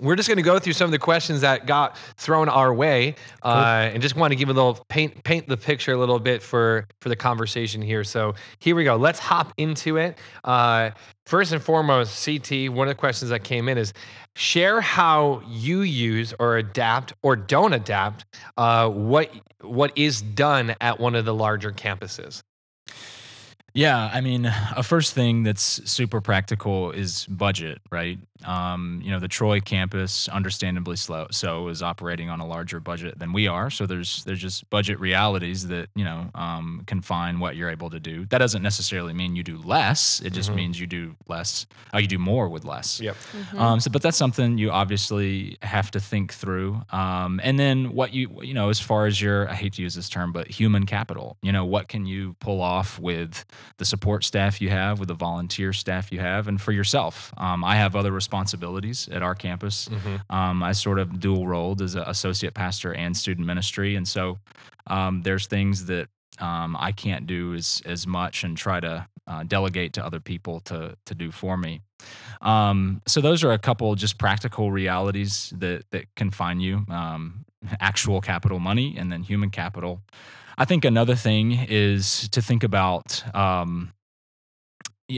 we're 0.00 0.16
just 0.16 0.28
going 0.28 0.38
to 0.38 0.42
go 0.42 0.58
through 0.58 0.72
some 0.72 0.86
of 0.86 0.90
the 0.90 0.98
questions 0.98 1.42
that 1.42 1.66
got 1.66 1.96
thrown 2.16 2.48
our 2.48 2.72
way, 2.72 3.14
uh, 3.42 3.90
and 3.92 4.02
just 4.02 4.16
want 4.16 4.32
to 4.32 4.36
give 4.36 4.48
a 4.48 4.52
little 4.52 4.84
paint 4.88 5.22
paint 5.22 5.48
the 5.48 5.56
picture 5.56 5.92
a 5.92 5.96
little 5.96 6.18
bit 6.18 6.42
for 6.42 6.86
for 7.00 7.08
the 7.08 7.16
conversation 7.16 7.82
here. 7.82 8.02
So 8.04 8.34
here 8.58 8.74
we 8.74 8.84
go. 8.84 8.96
Let's 8.96 9.18
hop 9.18 9.52
into 9.58 9.98
it. 9.98 10.18
Uh, 10.44 10.90
first 11.26 11.52
and 11.52 11.62
foremost, 11.62 12.24
CT. 12.24 12.70
One 12.70 12.88
of 12.88 12.94
the 12.94 12.98
questions 12.98 13.30
that 13.30 13.44
came 13.44 13.68
in 13.68 13.78
is 13.78 13.92
share 14.34 14.80
how 14.80 15.42
you 15.46 15.82
use 15.82 16.32
or 16.38 16.56
adapt 16.56 17.12
or 17.22 17.36
don't 17.36 17.74
adapt 17.74 18.24
uh, 18.56 18.88
what 18.88 19.30
what 19.60 19.92
is 19.96 20.22
done 20.22 20.74
at 20.80 20.98
one 20.98 21.14
of 21.14 21.24
the 21.24 21.34
larger 21.34 21.70
campuses. 21.70 22.42
Yeah, 23.74 24.10
I 24.12 24.20
mean, 24.20 24.52
a 24.76 24.82
first 24.82 25.14
thing 25.14 25.44
that's 25.44 25.62
super 25.90 26.20
practical 26.20 26.90
is 26.90 27.26
budget, 27.26 27.80
right? 27.90 28.18
Um, 28.44 29.00
you 29.04 29.10
know, 29.10 29.18
the 29.20 29.28
Troy 29.28 29.60
campus, 29.60 30.28
understandably 30.28 30.96
slow, 30.96 31.26
so 31.30 31.68
is 31.68 31.82
operating 31.82 32.28
on 32.30 32.40
a 32.40 32.46
larger 32.46 32.80
budget 32.80 33.18
than 33.18 33.32
we 33.32 33.46
are. 33.48 33.70
So 33.70 33.86
there's 33.86 34.24
there's 34.24 34.40
just 34.40 34.68
budget 34.70 34.98
realities 35.00 35.68
that 35.68 35.88
you 35.94 36.04
know 36.04 36.30
um, 36.34 36.82
confine 36.86 37.38
what 37.40 37.56
you're 37.56 37.70
able 37.70 37.90
to 37.90 38.00
do. 38.00 38.26
That 38.26 38.38
doesn't 38.38 38.62
necessarily 38.62 39.12
mean 39.12 39.36
you 39.36 39.42
do 39.42 39.58
less. 39.58 40.20
It 40.20 40.32
just 40.32 40.50
Mhm. 40.50 40.54
means 40.56 40.80
you 40.80 40.86
do 40.86 41.14
less. 41.28 41.66
Uh, 41.94 41.98
you 41.98 42.06
do 42.08 42.18
more 42.18 42.48
with 42.48 42.64
less. 42.64 43.00
Yep. 43.00 43.16
Um, 43.56 43.80
so, 43.80 43.90
but 43.90 44.02
that's 44.02 44.16
something 44.16 44.58
you 44.58 44.70
obviously 44.70 45.56
have 45.62 45.90
to 45.92 46.00
think 46.00 46.32
through. 46.32 46.82
Um, 46.90 47.40
and 47.42 47.58
then 47.58 47.92
what 47.94 48.12
you, 48.14 48.40
you 48.42 48.54
know, 48.54 48.68
as 48.70 48.80
far 48.80 49.06
as 49.06 49.20
your, 49.20 49.48
I 49.48 49.54
hate 49.54 49.74
to 49.74 49.82
use 49.82 49.94
this 49.94 50.08
term, 50.08 50.32
but 50.32 50.48
human 50.48 50.86
capital, 50.86 51.36
you 51.42 51.52
know, 51.52 51.64
what 51.64 51.88
can 51.88 52.06
you 52.06 52.34
pull 52.40 52.60
off 52.60 52.98
with 52.98 53.44
the 53.78 53.84
support 53.84 54.24
staff 54.24 54.60
you 54.60 54.68
have, 54.70 54.98
with 54.98 55.08
the 55.08 55.14
volunteer 55.14 55.72
staff 55.72 56.10
you 56.12 56.20
have, 56.20 56.48
and 56.48 56.60
for 56.60 56.72
yourself? 56.72 57.32
Um, 57.36 57.62
I 57.64 57.76
have 57.76 57.94
other 57.94 58.10
responsibilities 58.10 58.31
at 59.12 59.22
our 59.22 59.34
campus. 59.34 59.88
Mhm. 59.88 60.20
Um, 60.30 60.62
I 60.62 60.72
sort 60.72 60.98
of 60.98 61.20
dual 61.20 61.46
rolled 61.46 61.82
as 61.82 61.94
an 61.94 62.04
associate 62.06 62.54
pastor 62.54 62.92
and 62.94 63.16
student 63.16 63.46
ministry. 63.46 63.96
And 63.96 64.06
so 64.08 64.38
um, 64.86 65.22
there's 65.22 65.46
things 65.46 65.86
that 65.86 66.08
um, 66.38 66.76
I 66.78 66.92
can't 66.92 67.26
do 67.26 67.54
as, 67.54 67.82
as 67.84 68.06
much 68.06 68.44
and 68.44 68.56
try 68.56 68.80
to 68.80 69.06
uh, 69.26 69.44
delegate 69.44 69.92
to 69.92 70.04
other 70.04 70.20
people 70.20 70.60
to, 70.60 70.96
to 71.06 71.14
do 71.14 71.30
for 71.30 71.56
me. 71.56 71.80
Um, 72.40 73.02
so 73.06 73.20
those 73.20 73.44
are 73.44 73.52
a 73.52 73.58
couple 73.58 73.94
just 73.94 74.18
practical 74.18 74.72
realities 74.72 75.52
that, 75.56 75.84
that 75.90 76.06
confine 76.16 76.60
you 76.60 76.84
um, 76.88 77.44
actual 77.80 78.20
capital 78.20 78.58
money 78.58 78.96
and 78.98 79.12
then 79.12 79.22
human 79.22 79.50
capital. 79.50 80.00
I 80.58 80.64
think 80.64 80.84
another 80.84 81.14
thing 81.14 81.52
is 81.52 82.28
to 82.30 82.42
think 82.42 82.64
about 82.64 83.22
um, 83.34 83.92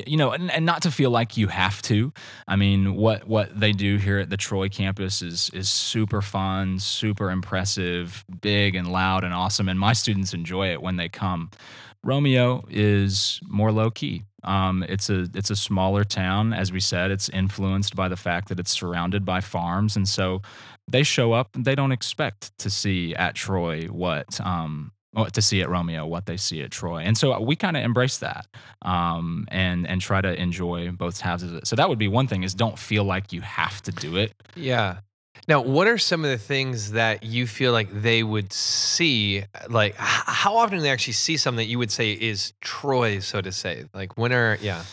you 0.06 0.16
know, 0.16 0.32
and, 0.32 0.50
and 0.50 0.66
not 0.66 0.82
to 0.82 0.90
feel 0.90 1.10
like 1.10 1.36
you 1.36 1.48
have 1.48 1.82
to. 1.82 2.12
I 2.48 2.56
mean, 2.56 2.94
what 2.94 3.26
what 3.26 3.58
they 3.58 3.72
do 3.72 3.96
here 3.96 4.18
at 4.18 4.30
the 4.30 4.36
Troy 4.36 4.68
campus 4.68 5.22
is 5.22 5.50
is 5.54 5.70
super 5.70 6.22
fun, 6.22 6.78
super 6.78 7.30
impressive, 7.30 8.24
big 8.40 8.74
and 8.74 8.90
loud 8.90 9.24
and 9.24 9.32
awesome, 9.32 9.68
and 9.68 9.78
my 9.78 9.92
students 9.92 10.34
enjoy 10.34 10.72
it 10.72 10.82
when 10.82 10.96
they 10.96 11.08
come. 11.08 11.50
Romeo 12.02 12.64
is 12.68 13.40
more 13.48 13.72
low 13.72 13.90
key. 13.90 14.24
Um, 14.44 14.84
it's 14.88 15.08
a 15.08 15.26
it's 15.34 15.50
a 15.50 15.56
smaller 15.56 16.04
town, 16.04 16.52
as 16.52 16.70
we 16.70 16.80
said. 16.80 17.10
It's 17.10 17.28
influenced 17.30 17.96
by 17.96 18.08
the 18.08 18.16
fact 18.16 18.48
that 18.48 18.60
it's 18.60 18.70
surrounded 18.70 19.24
by 19.24 19.40
farms, 19.40 19.96
and 19.96 20.06
so 20.06 20.42
they 20.86 21.02
show 21.02 21.32
up. 21.32 21.50
They 21.54 21.74
don't 21.74 21.92
expect 21.92 22.56
to 22.58 22.70
see 22.70 23.14
at 23.14 23.34
Troy 23.34 23.86
what 23.86 24.38
um, 24.40 24.92
to 25.32 25.42
see 25.42 25.62
at 25.62 25.68
Romeo, 25.68 26.06
what 26.06 26.26
they 26.26 26.36
see 26.36 26.62
at 26.62 26.70
Troy, 26.70 27.02
and 27.02 27.16
so 27.16 27.40
we 27.40 27.56
kind 27.56 27.76
of 27.76 27.84
embrace 27.84 28.18
that 28.18 28.46
um, 28.82 29.46
and 29.50 29.86
and 29.86 30.00
try 30.00 30.20
to 30.20 30.40
enjoy 30.40 30.90
both 30.92 31.20
halves 31.20 31.42
of 31.42 31.54
it. 31.54 31.66
So 31.66 31.76
that 31.76 31.88
would 31.88 31.98
be 31.98 32.08
one 32.08 32.26
thing: 32.26 32.42
is 32.42 32.54
don't 32.54 32.78
feel 32.78 33.04
like 33.04 33.32
you 33.32 33.40
have 33.40 33.82
to 33.82 33.92
do 33.92 34.16
it. 34.16 34.32
Yeah. 34.54 34.98
Now, 35.46 35.60
what 35.60 35.86
are 35.86 35.98
some 35.98 36.24
of 36.24 36.30
the 36.30 36.38
things 36.38 36.92
that 36.92 37.22
you 37.22 37.46
feel 37.46 37.72
like 37.72 37.90
they 37.92 38.22
would 38.22 38.52
see? 38.52 39.44
Like, 39.68 39.94
how 39.98 40.56
often 40.56 40.78
do 40.78 40.82
they 40.82 40.90
actually 40.90 41.12
see 41.14 41.36
something 41.36 41.58
that 41.58 41.70
you 41.70 41.78
would 41.78 41.90
say 41.90 42.12
is 42.12 42.54
Troy, 42.62 43.18
so 43.18 43.42
to 43.42 43.52
say? 43.52 43.84
Like, 43.92 44.16
when 44.16 44.32
are, 44.32 44.56
yeah. 44.62 44.84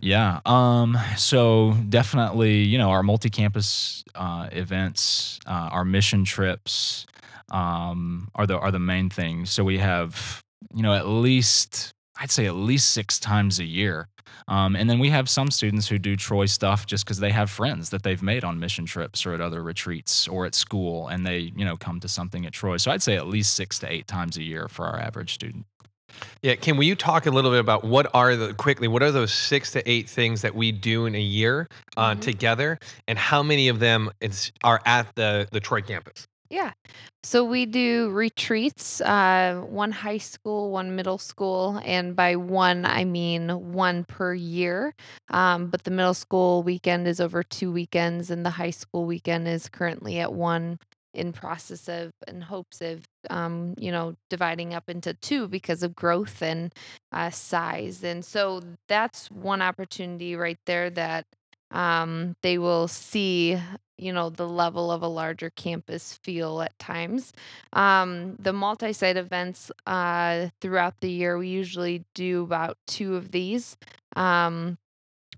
Yeah. 0.00 0.40
Um, 0.46 0.96
so 1.16 1.76
definitely, 1.88 2.62
you 2.62 2.78
know, 2.78 2.90
our 2.90 3.02
multi-campus 3.02 4.04
uh, 4.14 4.48
events, 4.52 5.40
uh, 5.46 5.70
our 5.72 5.84
mission 5.84 6.24
trips 6.24 7.04
um, 7.50 8.28
are 8.34 8.46
the 8.46 8.58
are 8.58 8.70
the 8.70 8.78
main 8.78 9.10
things. 9.10 9.50
So 9.50 9.64
we 9.64 9.78
have, 9.78 10.42
you 10.74 10.82
know, 10.82 10.94
at 10.94 11.06
least 11.06 11.92
I'd 12.20 12.30
say 12.30 12.46
at 12.46 12.54
least 12.54 12.90
six 12.90 13.18
times 13.18 13.58
a 13.58 13.64
year. 13.64 14.08
Um, 14.46 14.76
and 14.76 14.88
then 14.88 14.98
we 14.98 15.10
have 15.10 15.28
some 15.28 15.50
students 15.50 15.88
who 15.88 15.98
do 15.98 16.16
Troy 16.16 16.46
stuff 16.46 16.86
just 16.86 17.04
because 17.04 17.18
they 17.20 17.30
have 17.32 17.50
friends 17.50 17.90
that 17.90 18.02
they've 18.02 18.22
made 18.22 18.44
on 18.44 18.58
mission 18.58 18.86
trips 18.86 19.26
or 19.26 19.32
at 19.34 19.40
other 19.40 19.62
retreats 19.62 20.26
or 20.28 20.46
at 20.46 20.54
school, 20.54 21.08
and 21.08 21.26
they, 21.26 21.52
you 21.56 21.64
know, 21.64 21.76
come 21.76 22.00
to 22.00 22.08
something 22.08 22.46
at 22.46 22.52
Troy. 22.52 22.76
So 22.76 22.90
I'd 22.90 23.02
say 23.02 23.16
at 23.16 23.26
least 23.26 23.54
six 23.54 23.78
to 23.80 23.90
eight 23.90 24.06
times 24.06 24.36
a 24.36 24.42
year 24.42 24.68
for 24.68 24.86
our 24.86 24.98
average 24.98 25.34
student. 25.34 25.66
Yeah, 26.42 26.54
Kim, 26.56 26.76
will 26.76 26.84
you 26.84 26.94
talk 26.94 27.26
a 27.26 27.30
little 27.30 27.50
bit 27.50 27.60
about 27.60 27.84
what 27.84 28.10
are 28.14 28.36
the 28.36 28.54
quickly? 28.54 28.88
What 28.88 29.02
are 29.02 29.10
those 29.12 29.32
six 29.32 29.72
to 29.72 29.90
eight 29.90 30.08
things 30.08 30.42
that 30.42 30.54
we 30.54 30.72
do 30.72 31.06
in 31.06 31.14
a 31.14 31.20
year 31.20 31.68
uh, 31.96 32.14
Mhm. 32.14 32.20
together, 32.20 32.78
and 33.06 33.18
how 33.18 33.42
many 33.42 33.68
of 33.68 33.78
them 33.80 34.10
is, 34.20 34.52
are 34.64 34.80
at 34.84 35.14
the 35.14 35.48
the 35.52 35.60
Troy 35.60 35.82
campus? 35.82 36.26
Yeah. 36.50 36.72
So 37.22 37.44
we 37.44 37.66
do 37.66 38.10
retreats, 38.10 39.02
uh, 39.02 39.62
one 39.68 39.92
high 39.92 40.16
school, 40.18 40.70
one 40.70 40.96
middle 40.96 41.18
school, 41.18 41.78
and 41.84 42.16
by 42.16 42.36
one 42.36 42.86
I 42.86 43.04
mean 43.04 43.72
one 43.72 44.04
per 44.04 44.32
year. 44.32 44.94
Um, 45.30 45.66
but 45.68 45.84
the 45.84 45.90
middle 45.90 46.14
school 46.14 46.62
weekend 46.62 47.06
is 47.06 47.20
over 47.20 47.42
two 47.42 47.70
weekends, 47.70 48.30
and 48.30 48.46
the 48.46 48.50
high 48.50 48.70
school 48.70 49.04
weekend 49.04 49.46
is 49.46 49.68
currently 49.68 50.20
at 50.20 50.32
one 50.32 50.78
in 51.14 51.32
process 51.32 51.88
of 51.88 52.12
and 52.28 52.44
hopes 52.44 52.80
of 52.80 53.04
um, 53.30 53.74
you 53.76 53.90
know 53.92 54.14
dividing 54.30 54.72
up 54.72 54.88
into 54.88 55.12
two 55.14 55.48
because 55.48 55.82
of 55.82 55.94
growth 55.94 56.40
and 56.42 56.72
uh, 57.12 57.28
size. 57.30 58.02
And 58.04 58.24
so 58.24 58.62
that's 58.88 59.30
one 59.30 59.60
opportunity 59.60 60.34
right 60.34 60.58
there 60.64 60.88
that 60.90 61.26
um, 61.70 62.34
they 62.42 62.56
will 62.56 62.88
see 62.88 63.58
you 63.98 64.12
know 64.12 64.30
the 64.30 64.48
level 64.48 64.90
of 64.90 65.02
a 65.02 65.08
larger 65.08 65.50
campus 65.50 66.18
feel 66.22 66.62
at 66.62 66.78
times. 66.78 67.32
Um, 67.72 68.36
the 68.38 68.52
multi-site 68.52 69.16
events 69.16 69.70
uh, 69.86 70.48
throughout 70.60 71.00
the 71.00 71.10
year 71.10 71.38
we 71.38 71.48
usually 71.48 72.04
do 72.14 72.42
about 72.42 72.78
two 72.86 73.16
of 73.16 73.30
these. 73.32 73.76
Um, 74.16 74.78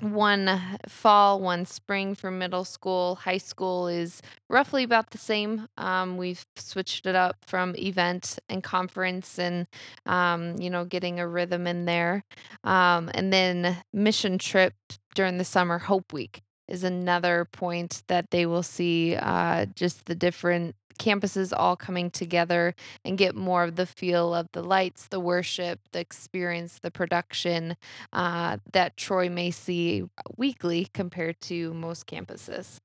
one 0.00 0.60
fall 0.88 1.40
one 1.40 1.66
spring 1.66 2.14
for 2.14 2.30
middle 2.30 2.64
school. 2.64 3.16
High 3.16 3.38
school 3.38 3.88
is 3.88 4.22
roughly 4.48 4.82
about 4.82 5.10
the 5.10 5.18
same. 5.18 5.68
Um, 5.76 6.16
we've 6.16 6.44
switched 6.56 7.06
it 7.06 7.14
up 7.14 7.36
from 7.46 7.74
event 7.76 8.38
and 8.48 8.62
conference 8.62 9.38
and 9.38 9.66
um, 10.06 10.56
you 10.58 10.70
know 10.70 10.84
getting 10.84 11.20
a 11.20 11.28
rhythm 11.28 11.66
in 11.66 11.84
there. 11.84 12.24
Um, 12.64 13.10
and 13.14 13.32
then 13.32 13.76
mission 13.92 14.38
trip 14.38 14.74
during 15.14 15.38
the 15.38 15.44
summer 15.44 15.78
hope 15.78 16.12
week 16.12 16.42
is 16.70 16.84
another 16.84 17.46
point 17.52 18.02
that 18.06 18.30
they 18.30 18.46
will 18.46 18.62
see 18.62 19.16
uh, 19.16 19.66
just 19.74 20.06
the 20.06 20.14
different 20.14 20.74
campuses 21.00 21.52
all 21.56 21.76
coming 21.76 22.10
together 22.10 22.74
and 23.04 23.16
get 23.16 23.34
more 23.34 23.64
of 23.64 23.76
the 23.76 23.86
feel 23.86 24.34
of 24.34 24.46
the 24.52 24.62
lights, 24.62 25.06
the 25.08 25.18
worship, 25.18 25.80
the 25.92 25.98
experience, 25.98 26.78
the 26.80 26.90
production 26.90 27.76
uh, 28.12 28.58
that 28.72 28.96
Troy 28.96 29.30
may 29.30 29.50
see 29.50 30.04
weekly 30.36 30.88
compared 30.92 31.40
to 31.42 31.72
most 31.72 32.06
campuses. 32.06 32.78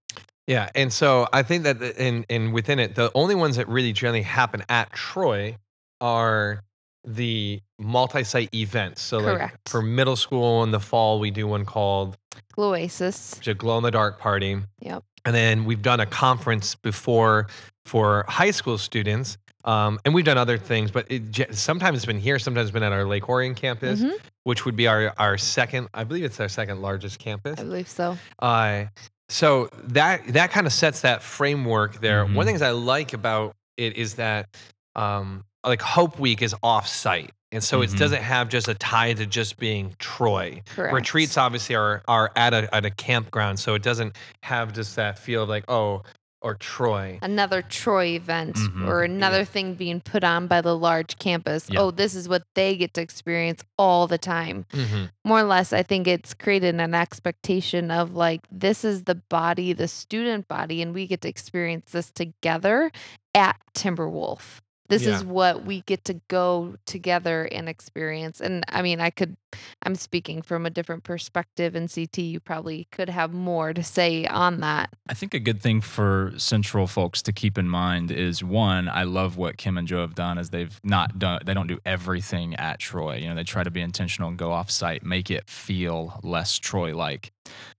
Yeah, 0.47 0.69
and 0.75 0.93
so 0.93 1.27
I 1.33 1.43
think 1.43 1.63
that 1.63 1.81
in 1.81 2.25
in 2.29 2.51
within 2.51 2.79
it, 2.79 2.95
the 2.95 3.11
only 3.15 3.35
ones 3.35 3.57
that 3.57 3.67
really 3.67 3.93
generally 3.93 4.21
happen 4.21 4.63
at 4.69 4.93
Troy 4.93 5.57
are 5.99 6.61
the 7.05 7.61
multi-site 7.79 8.53
events. 8.53 9.01
So 9.01 9.17
like 9.19 9.53
for 9.67 9.81
middle 9.81 10.15
school 10.15 10.63
in 10.63 10.71
the 10.71 10.79
fall, 10.79 11.19
we 11.19 11.31
do 11.31 11.47
one 11.47 11.65
called 11.65 12.17
Gloasis. 12.57 13.37
which 13.37 13.47
is 13.47 13.51
a 13.51 13.53
glow 13.55 13.77
in 13.77 13.83
the 13.83 13.91
dark 13.91 14.19
party. 14.19 14.57
Yep. 14.79 15.03
And 15.25 15.35
then 15.35 15.65
we've 15.65 15.81
done 15.81 15.99
a 15.99 16.05
conference 16.05 16.75
before 16.75 17.47
for 17.85 18.25
high 18.27 18.51
school 18.51 18.77
students. 18.77 19.37
Um, 19.63 19.99
and 20.05 20.13
we've 20.13 20.25
done 20.25 20.37
other 20.37 20.59
things, 20.59 20.91
but 20.91 21.07
it, 21.11 21.31
ge- 21.31 21.51
sometimes 21.51 21.97
it's 21.97 22.05
been 22.05 22.19
here, 22.19 22.37
sometimes 22.37 22.67
it's 22.69 22.73
been 22.73 22.83
at 22.83 22.91
our 22.91 23.05
Lake 23.05 23.27
Orion 23.29 23.55
campus, 23.55 23.99
Mhm. 23.99 24.13
which 24.43 24.63
would 24.63 24.75
be 24.75 24.85
our, 24.87 25.11
our 25.17 25.39
second, 25.39 25.87
I 25.91 26.03
believe 26.03 26.23
it's 26.23 26.39
our 26.39 26.47
second 26.49 26.83
largest 26.83 27.17
campus. 27.17 27.59
I 27.59 27.63
believe 27.63 27.87
so. 27.87 28.15
Uh, 28.39 28.85
so 29.27 29.69
that 29.85 30.21
that 30.33 30.51
kind 30.51 30.67
of 30.67 30.73
sets 30.73 31.01
that 31.01 31.23
framework 31.23 31.99
there. 31.99 32.23
One 32.25 32.33
Mhm. 32.33 32.37
of 32.39 32.45
the 32.45 32.51
things 32.51 32.61
I 32.61 32.71
like 32.71 33.13
about 33.13 33.55
it 33.75 33.97
is 33.97 34.15
that 34.15 34.55
um, 34.95 35.43
like 35.65 35.81
Hope 35.81 36.19
Week 36.19 36.41
is 36.41 36.55
off 36.63 36.87
site. 36.87 37.31
And 37.51 37.63
so 37.63 37.81
it 37.81 37.89
Mhm. 37.91 37.97
doesn't 37.99 38.21
have 38.23 38.49
just 38.49 38.67
a 38.67 38.73
tie 38.73 39.13
to 39.13 39.25
just 39.25 39.57
being 39.57 39.95
Troy. 39.99 40.61
Correct. 40.75 40.93
Retreats 40.93 41.37
obviously 41.37 41.75
are 41.75 42.03
are 42.07 42.31
at 42.35 42.53
a 42.53 42.73
at 42.75 42.85
a 42.85 42.89
campground, 42.91 43.59
so 43.59 43.75
it 43.75 43.81
doesn't 43.83 44.15
have 44.43 44.73
just 44.73 44.95
that 44.97 45.17
feel 45.19 45.43
of 45.43 45.49
like 45.49 45.63
oh 45.69 46.03
or 46.41 46.53
Troy. 46.55 47.17
Another 47.23 47.63
Troy 47.63 48.07
event 48.07 48.55
Mhm. 48.57 48.87
or 48.87 49.01
another 49.03 49.45
thing 49.45 49.73
being 49.73 49.99
put 49.99 50.23
on 50.23 50.45
by 50.45 50.61
the 50.61 50.75
large 50.77 51.17
campus. 51.17 51.67
Yeah. 51.69 51.79
Oh, 51.79 51.91
this 51.91 52.13
is 52.13 52.29
what 52.29 52.43
they 52.53 52.75
get 52.77 52.93
to 52.95 53.01
experience 53.01 53.63
all 53.79 54.05
the 54.05 54.17
time. 54.19 54.65
Mm-hmm. 54.73 55.05
more 55.27 55.39
or 55.39 55.43
less 55.43 55.73
i 55.73 55.81
think 55.81 56.07
it's 56.07 56.35
created 56.35 56.75
an 56.79 56.93
expectation 56.93 57.89
of 57.89 58.13
like 58.13 58.41
this 58.51 58.85
is 58.85 59.05
the 59.05 59.15
body 59.15 59.73
the 59.73 59.87
student 59.87 60.47
body 60.47 60.81
and 60.83 60.93
we 60.93 61.07
get 61.07 61.21
to 61.21 61.27
experience 61.27 61.91
this 61.93 62.11
together 62.11 62.91
at 63.33 63.55
timberwolf 63.73 64.59
this 64.87 65.03
Yeah. 65.03 65.15
is 65.15 65.23
what 65.23 65.65
we 65.65 65.81
get 65.81 66.05
to 66.05 66.15
go 66.27 66.75
together 66.85 67.43
and 67.45 67.67
experience 67.69 68.39
and 68.41 68.63
i 68.69 68.81
mean 68.81 68.99
i 68.99 69.09
could 69.09 69.35
i'm 69.83 69.95
speaking 69.95 70.41
from 70.41 70.65
a 70.65 70.69
different 70.69 71.03
perspective 71.03 71.75
in 71.75 71.87
ct 71.87 72.17
you 72.19 72.39
probably 72.39 72.87
could 72.91 73.09
have 73.09 73.33
more 73.33 73.73
to 73.73 73.83
say 73.83 74.25
on 74.25 74.59
that 74.61 74.89
I 75.07 75.13
think 75.13 75.33
a 75.35 75.39
good 75.39 75.61
thing 75.61 75.81
for 75.81 76.33
Central 76.37 76.87
folks 76.87 77.21
to 77.21 77.31
keep 77.31 77.59
in 77.59 77.69
mind 77.69 78.09
is 78.09 78.43
one, 78.43 78.89
I 78.89 79.03
love 79.03 79.37
what 79.37 79.57
Kim 79.57 79.77
and 79.77 79.87
Joe 79.87 80.01
have 80.01 80.15
done 80.15 80.39
is 80.39 80.49
they've 80.49 80.79
not 80.83 81.19
done 81.19 81.41
they 81.45 81.53
don't 81.53 81.67
do 81.67 81.77
everything 81.85 82.55
at 82.55 82.79
Troy. 82.79 83.17
You 83.17 83.29
know, 83.29 83.35
they 83.35 83.43
try 83.43 83.63
to 83.63 83.69
be 83.69 83.81
intentional 83.81 84.29
and 84.29 84.37
go 84.37 84.51
off 84.51 84.71
site, 84.71 85.03
make 85.03 85.29
it 85.29 85.47
feel 85.47 86.19
less 86.23 86.57
Troy 86.57 86.95
like. 86.97 87.31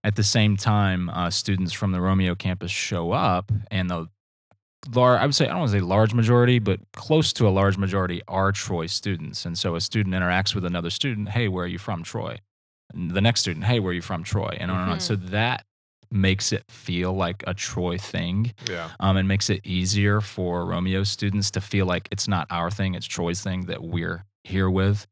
At 0.04 0.14
the 0.14 0.22
same 0.22 0.56
time, 0.56 1.10
uh, 1.10 1.30
students 1.30 1.72
from 1.72 1.90
the 1.90 2.00
Romeo 2.00 2.36
campus 2.36 2.70
show 2.70 3.10
up 3.10 3.50
and 3.72 3.90
the 3.90 4.06
lar- 4.94 5.18
I 5.18 5.26
would 5.26 5.34
say 5.34 5.46
I 5.46 5.48
don't 5.48 5.60
want 5.60 5.72
to 5.72 5.78
say 5.78 5.82
large 5.82 6.14
majority, 6.14 6.58
but 6.58 6.80
close 6.92 7.32
to 7.34 7.48
a 7.48 7.50
large 7.50 7.76
majority 7.76 8.22
are 8.28 8.52
Troy 8.52 8.86
students. 8.86 9.44
And 9.44 9.58
so 9.58 9.74
a 9.74 9.80
student 9.80 10.14
interacts 10.14 10.54
with 10.54 10.64
another 10.64 10.90
student, 10.90 11.30
hey, 11.30 11.48
where 11.48 11.64
are 11.64 11.68
you 11.68 11.78
from, 11.78 12.02
Troy? 12.02 12.38
And 12.92 13.10
the 13.10 13.20
next 13.20 13.40
student, 13.40 13.64
hey, 13.64 13.80
where 13.80 13.90
are 13.90 13.94
you 13.94 14.02
from, 14.02 14.22
Troy? 14.22 14.56
And 14.58 14.70
on 14.70 14.82
and 14.82 14.90
on. 14.92 15.00
So 15.00 15.16
that 15.16 15.64
makes 16.10 16.52
it 16.52 16.64
feel 16.68 17.12
like 17.12 17.42
a 17.46 17.54
Troy 17.54 17.98
thing. 17.98 18.54
Yeah. 18.68 18.90
Um, 19.00 19.16
and 19.16 19.26
makes 19.26 19.50
it 19.50 19.66
easier 19.66 20.20
for 20.20 20.64
Romeo 20.64 21.02
students 21.02 21.50
to 21.52 21.60
feel 21.60 21.86
like 21.86 22.08
it's 22.10 22.28
not 22.28 22.46
our 22.50 22.70
thing, 22.70 22.94
it's 22.94 23.06
Troy's 23.06 23.42
thing 23.42 23.66
that 23.66 23.82
we're 23.82 24.24
here 24.46 24.70
with. 24.70 25.06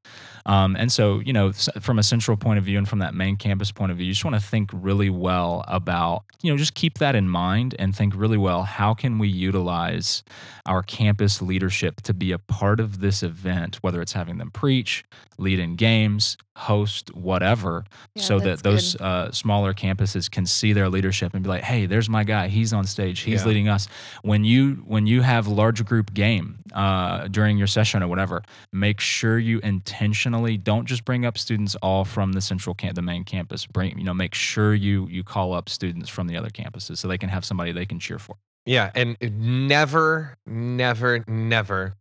Um, 0.46 0.76
and 0.76 0.92
so, 0.92 1.20
you 1.20 1.32
know, 1.32 1.52
from 1.52 1.98
a 1.98 2.02
central 2.02 2.36
point 2.36 2.58
of 2.58 2.64
view 2.64 2.76
and 2.76 2.86
from 2.86 2.98
that 2.98 3.14
main 3.14 3.36
campus 3.36 3.72
point 3.72 3.90
of 3.92 3.96
view, 3.98 4.06
you 4.06 4.12
just 4.12 4.24
want 4.26 4.34
to 4.36 4.42
think 4.42 4.68
really 4.74 5.08
well 5.08 5.64
about, 5.68 6.24
you 6.42 6.52
know, 6.52 6.58
just 6.58 6.74
keep 6.74 6.98
that 6.98 7.14
in 7.16 7.30
mind 7.30 7.74
and 7.78 7.96
think 7.96 8.12
really 8.14 8.36
well 8.36 8.64
how 8.64 8.92
can 8.92 9.18
we 9.18 9.26
utilize 9.28 10.22
our 10.66 10.82
campus 10.82 11.40
leadership 11.40 12.02
to 12.02 12.12
be 12.12 12.30
a 12.30 12.38
part 12.38 12.78
of 12.78 13.00
this 13.00 13.22
event, 13.22 13.76
whether 13.80 14.02
it's 14.02 14.12
having 14.12 14.36
them 14.36 14.50
preach, 14.50 15.02
lead 15.38 15.58
in 15.58 15.76
games, 15.76 16.36
host, 16.56 17.12
whatever, 17.14 17.84
Yeah, 18.14 18.22
so 18.22 18.40
that 18.40 18.62
those 18.62 18.94
uh, 19.00 19.32
smaller 19.32 19.72
campuses 19.74 20.30
can 20.30 20.46
see 20.46 20.72
their 20.72 20.88
leadership 20.88 21.34
and 21.34 21.42
be 21.42 21.48
like, 21.48 21.64
"Hey, 21.64 21.86
there's 21.86 22.08
my 22.08 22.22
guy. 22.22 22.46
He's 22.48 22.72
on 22.72 22.84
stage. 22.84 23.20
He's 23.20 23.40
Yeah. 23.42 23.48
leading 23.48 23.68
us." 23.68 23.88
When 24.22 24.44
you 24.44 24.84
when 24.86 25.06
you 25.08 25.22
have 25.22 25.48
large 25.48 25.84
group 25.84 26.14
game 26.14 26.58
uh, 26.72 27.26
during 27.28 27.58
your 27.58 27.66
session 27.66 28.02
or 28.04 28.08
whatever, 28.08 28.42
make 28.72 29.00
sure 29.00 29.24
you 29.33 29.61
intentionally 29.61 30.57
don't 30.57 30.87
just 30.87 31.04
bring 31.04 31.25
up 31.25 31.38
students 31.38 31.75
all 31.76 32.04
from 32.04 32.33
the 32.33 32.40
central 32.40 32.75
camp, 32.75 32.95
the 32.95 33.02
main 33.02 33.25
campus. 33.25 33.66
Bring 33.66 33.99
you 33.99 34.04
know, 34.04 34.14
make 34.14 34.35
sure 34.35 34.75
you 34.75 35.07
you 35.09 35.25
call 35.25 35.52
up 35.52 35.69
students 35.69 36.09
from 36.09 36.26
the 36.26 36.37
other 36.37 36.50
campuses 36.50 36.99
so 36.99 37.09
they 37.09 37.19
can 37.19 37.28
have 37.28 37.45
somebody 37.45 37.73
they 37.73 37.87
can 37.87 37.99
cheer 37.99 38.19
for. 38.19 38.37
Yeah, 38.66 38.90
and 38.95 39.16
never, 39.21 40.38
never, 40.47 41.25
never 41.28 41.97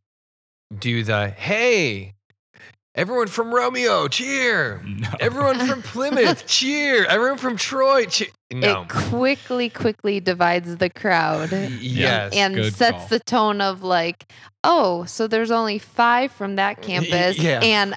do 0.77 1.03
the 1.03 1.29
hey, 1.29 2.13
everyone 2.95 3.27
from 3.27 3.53
Romeo, 3.53 4.07
cheer. 4.07 4.81
No. 4.85 5.09
Everyone 5.19 5.65
from 5.67 5.81
Plymouth, 5.93 6.45
cheer. 6.47 7.05
Everyone 7.05 7.37
from 7.37 7.57
Troy, 7.57 8.05
cheer. 8.05 8.27
No. 8.51 8.83
it 8.83 8.89
quickly 8.89 9.67
quickly 9.69 10.19
divides 10.19 10.77
the 10.77 10.87
crowd 10.89 11.51
Y- 11.51 11.67
yes. 11.81 12.33
and 12.35 12.53
good 12.53 12.75
sets 12.75 12.97
call. 12.99 13.07
the 13.07 13.19
tone 13.19 13.61
of 13.61 13.81
like, 13.81 14.31
oh, 14.63 15.05
so 15.05 15.25
there's 15.25 15.49
only 15.49 15.79
five 15.79 16.31
from 16.31 16.57
that 16.57 16.81
campus 16.83 17.39
yeah. 17.39 17.59
and 17.63 17.95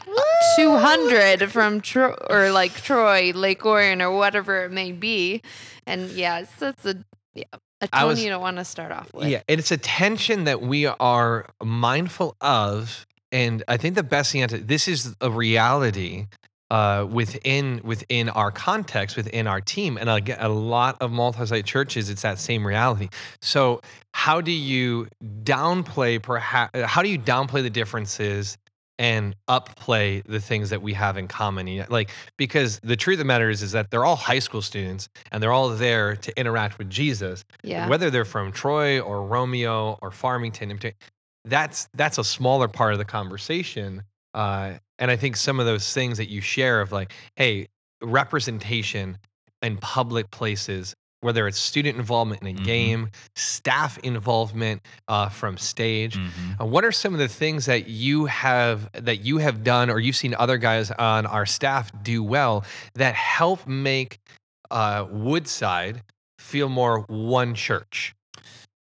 200 0.56 1.50
from 1.50 1.80
Troy 1.82 2.14
or 2.30 2.50
like 2.50 2.72
Troy, 2.82 3.32
Lake 3.34 3.64
Orion, 3.66 4.00
or 4.00 4.16
whatever 4.16 4.64
it 4.64 4.72
may 4.72 4.92
be. 4.92 5.42
And 5.86 6.10
yeah, 6.10 6.38
it's, 6.40 6.54
that's 6.56 6.86
a 6.86 6.96
yeah 7.34 7.44
a 7.82 7.88
I 7.92 8.00
tone 8.00 8.08
was- 8.08 8.22
you 8.24 8.30
don't 8.30 8.40
want 8.40 8.56
to 8.56 8.64
start 8.64 8.92
off 8.92 9.12
with. 9.12 9.28
Yeah, 9.28 9.42
and 9.48 9.60
it's 9.60 9.70
a 9.70 9.76
tension 9.76 10.44
that 10.44 10.62
we 10.62 10.86
are 10.86 11.46
mindful 11.62 12.34
of. 12.40 13.06
And 13.32 13.62
I 13.68 13.76
think 13.76 13.94
the 13.96 14.02
best 14.02 14.34
answer 14.36 14.58
this 14.58 14.88
is 14.88 15.14
a 15.20 15.30
reality 15.30 16.26
uh, 16.70 17.06
within 17.08 17.80
within 17.84 18.28
our 18.28 18.50
context, 18.50 19.16
within 19.16 19.46
our 19.46 19.60
team, 19.60 19.96
and 19.96 20.10
again, 20.10 20.38
a 20.40 20.48
lot 20.48 20.96
of 21.00 21.12
multi-site 21.12 21.64
churches, 21.64 22.10
it's 22.10 22.22
that 22.22 22.38
same 22.38 22.66
reality. 22.66 23.08
So, 23.40 23.80
how 24.12 24.40
do 24.40 24.50
you 24.50 25.06
downplay 25.44 26.20
perhaps? 26.20 26.78
How 26.84 27.02
do 27.02 27.08
you 27.08 27.18
downplay 27.18 27.62
the 27.62 27.70
differences 27.70 28.58
and 28.98 29.36
upplay 29.48 30.24
the 30.24 30.40
things 30.40 30.70
that 30.70 30.82
we 30.82 30.94
have 30.94 31.16
in 31.16 31.28
common? 31.28 31.84
Like, 31.88 32.10
because 32.36 32.80
the 32.80 32.96
truth 32.96 33.14
of 33.14 33.18
the 33.18 33.24
matter 33.26 33.48
is, 33.50 33.62
is 33.62 33.72
that 33.72 33.90
they're 33.90 34.04
all 34.04 34.16
high 34.16 34.40
school 34.40 34.62
students, 34.62 35.08
and 35.30 35.40
they're 35.40 35.52
all 35.52 35.68
there 35.68 36.16
to 36.16 36.36
interact 36.40 36.78
with 36.78 36.90
Jesus, 36.90 37.44
Yeah. 37.62 37.88
whether 37.88 38.10
they're 38.10 38.24
from 38.24 38.50
Troy 38.52 38.98
or 39.00 39.22
Romeo 39.24 39.98
or 40.02 40.10
Farmington. 40.10 40.78
That's 41.46 41.88
that's 41.94 42.18
a 42.18 42.24
smaller 42.24 42.68
part 42.68 42.92
of 42.92 42.98
the 42.98 43.04
conversation. 43.04 44.02
Uh, 44.34 44.74
and 44.98 45.10
I 45.10 45.16
think 45.16 45.36
some 45.36 45.60
of 45.60 45.66
those 45.66 45.92
things 45.94 46.18
that 46.18 46.28
you 46.28 46.40
share 46.40 46.80
of 46.80 46.92
like, 46.92 47.12
hey, 47.36 47.68
representation 48.02 49.16
in 49.62 49.76
public 49.78 50.30
places, 50.30 50.94
whether 51.20 51.46
it's 51.48 51.58
student 51.58 51.96
involvement 51.96 52.42
in 52.42 52.48
a 52.48 52.52
Mhm. 52.60 52.64
game, 52.64 53.10
staff 53.36 53.96
involvement 53.98 54.82
uh, 55.08 55.28
from 55.28 55.56
stage. 55.56 56.16
Mhm. 56.16 56.60
Uh, 56.60 56.66
what 56.66 56.84
are 56.84 56.92
some 56.92 57.12
of 57.14 57.18
the 57.20 57.28
things 57.28 57.66
that 57.66 57.86
you 57.88 58.26
have 58.26 58.90
that 58.92 59.18
you 59.20 59.38
have 59.38 59.62
done 59.64 59.88
or 59.88 59.98
you've 60.00 60.16
seen 60.16 60.34
other 60.34 60.58
guys 60.58 60.90
on 60.90 61.24
our 61.26 61.46
staff 61.46 61.90
do 62.02 62.22
well 62.22 62.64
that 62.94 63.14
help 63.14 63.66
make 63.66 64.18
uh, 64.70 65.06
Woodside 65.08 66.02
feel 66.40 66.68
more 66.68 67.02
one 67.08 67.54
church? 67.54 68.15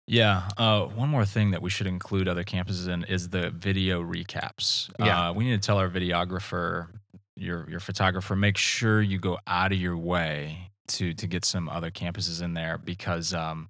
Yeah. 0.09 0.49
Uh, 0.57 0.85
one 0.87 1.07
more 1.07 1.23
thing 1.23 1.51
that 1.51 1.61
we 1.61 1.69
should 1.69 1.85
include 1.85 2.27
other 2.27 2.43
campuses 2.43 2.87
in 2.87 3.03
is 3.03 3.29
the 3.29 3.51
video 3.51 4.01
recaps. 4.01 4.89
Yeah. 4.97 5.29
Uh, 5.29 5.33
we 5.33 5.45
need 5.45 5.61
to 5.61 5.65
tell 5.65 5.77
our 5.77 5.89
videographer, 5.89 6.87
your 7.35 7.69
your 7.69 7.79
photographer, 7.79 8.35
make 8.35 8.57
sure 8.57 9.01
you 9.01 9.19
go 9.19 9.37
out 9.45 9.71
of 9.71 9.77
your 9.77 9.95
way 9.95 10.71
to 10.87 11.13
to 11.13 11.27
get 11.27 11.45
some 11.45 11.69
other 11.69 11.91
campuses 11.91 12.41
in 12.41 12.55
there 12.55 12.79
because 12.79 13.35
um, 13.35 13.69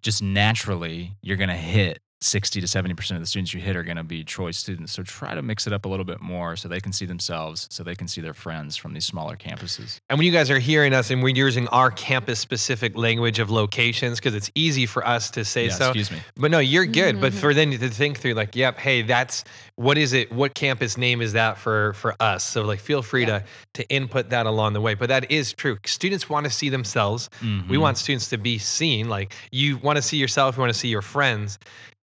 just 0.00 0.22
naturally 0.22 1.12
you're 1.20 1.36
gonna 1.36 1.54
hit. 1.54 2.00
60 2.24 2.60
to 2.60 2.66
70% 2.66 3.10
of 3.14 3.20
the 3.20 3.26
students 3.26 3.52
you 3.52 3.60
hit 3.60 3.76
are 3.76 3.82
going 3.82 3.96
to 3.98 4.02
be 4.04 4.24
Troy 4.24 4.50
students. 4.50 4.92
So 4.92 5.02
try 5.02 5.34
to 5.34 5.42
mix 5.42 5.66
it 5.66 5.72
up 5.72 5.84
a 5.84 5.88
little 5.88 6.04
bit 6.04 6.20
more 6.20 6.56
so 6.56 6.68
they 6.68 6.80
can 6.80 6.92
see 6.92 7.04
themselves, 7.06 7.66
so 7.70 7.82
they 7.82 7.94
can 7.94 8.08
see 8.08 8.20
their 8.20 8.34
friends 8.34 8.76
from 8.76 8.94
these 8.94 9.04
smaller 9.04 9.36
campuses. 9.36 10.00
And 10.08 10.18
when 10.18 10.26
you 10.26 10.32
guys 10.32 10.50
are 10.50 10.58
hearing 10.58 10.92
us 10.94 11.10
and 11.10 11.22
we're 11.22 11.34
using 11.36 11.68
our 11.68 11.90
campus 11.90 12.40
specific 12.40 12.96
language 12.96 13.38
of 13.38 13.50
locations, 13.50 14.18
because 14.18 14.34
it's 14.34 14.50
easy 14.54 14.86
for 14.86 15.06
us 15.06 15.30
to 15.32 15.44
say 15.44 15.66
Yeah, 15.66 15.72
so. 15.72 15.84
excuse 15.88 16.10
me. 16.10 16.18
But 16.36 16.50
no, 16.50 16.58
you're 16.58 16.86
good. 16.86 17.20
But 17.20 17.32
Mhm. 17.32 17.36
for 17.40 17.54
then 17.54 17.70
to 17.72 17.88
think 17.90 18.18
through, 18.18 18.34
like, 18.34 18.56
yep, 18.56 18.78
hey, 18.78 19.02
that's 19.02 19.44
what 19.76 19.98
is 19.98 20.12
it? 20.12 20.32
What 20.32 20.54
campus 20.54 20.96
name 20.96 21.20
is 21.20 21.32
that 21.34 21.58
for 21.58 21.92
for 21.94 22.14
us? 22.20 22.44
So 22.44 22.62
like, 22.62 22.80
feel 22.80 23.02
free 23.02 23.22
Yeah. 23.22 23.40
to 23.40 23.44
to 23.74 23.88
input 23.90 24.30
that 24.30 24.46
along 24.46 24.72
the 24.72 24.80
way. 24.80 24.94
But 24.94 25.08
that 25.08 25.30
is 25.30 25.52
true. 25.52 25.78
Students 25.84 26.28
want 26.30 26.44
to 26.44 26.50
see 26.50 26.68
themselves. 26.68 27.28
We 27.42 27.48
Mhm. 27.48 27.78
want 27.80 27.98
students 27.98 28.28
to 28.28 28.38
be 28.38 28.56
seen. 28.58 29.08
Like 29.08 29.34
you 29.50 29.76
want 29.78 29.96
to 29.96 30.02
see 30.02 30.16
yourself. 30.16 30.56
You 30.56 30.60
want 30.60 30.72
to 30.72 30.78
see 30.78 30.88
your 30.88 31.02
friends. 31.02 31.58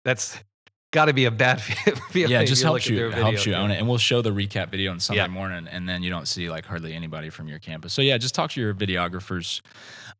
That's 0.07 0.39
got 0.91 1.05
to 1.05 1.13
be 1.13 1.25
a 1.25 1.31
bad 1.31 1.61
feeling. 2.11 2.31
yeah, 2.31 2.39
it 2.39 2.45
just 2.45 2.63
helps 2.63 2.87
you 2.87 3.09
helps 3.09 3.45
you 3.45 3.53
own 3.55 3.71
it, 3.71 3.77
and 3.77 3.89
we'll 3.89 3.97
show 3.97 4.21
the 4.21 4.29
recap 4.31 4.69
video 4.71 4.91
on 4.91 5.01
Sunday 5.01 5.21
Yeah. 5.23 5.27
morning, 5.27 5.67
and 5.69 5.87
then 5.87 6.01
you 6.01 6.09
don't 6.09 6.29
see 6.29 6.49
like 6.49 6.65
hardly 6.65 6.93
anybody 6.93 7.29
from 7.29 7.49
your 7.49 7.59
campus. 7.59 7.91
So 7.91 8.01
yeah, 8.01 8.17
just 8.17 8.33
talk 8.33 8.51
to 8.51 8.61
your 8.61 8.73
videographers. 8.73 9.59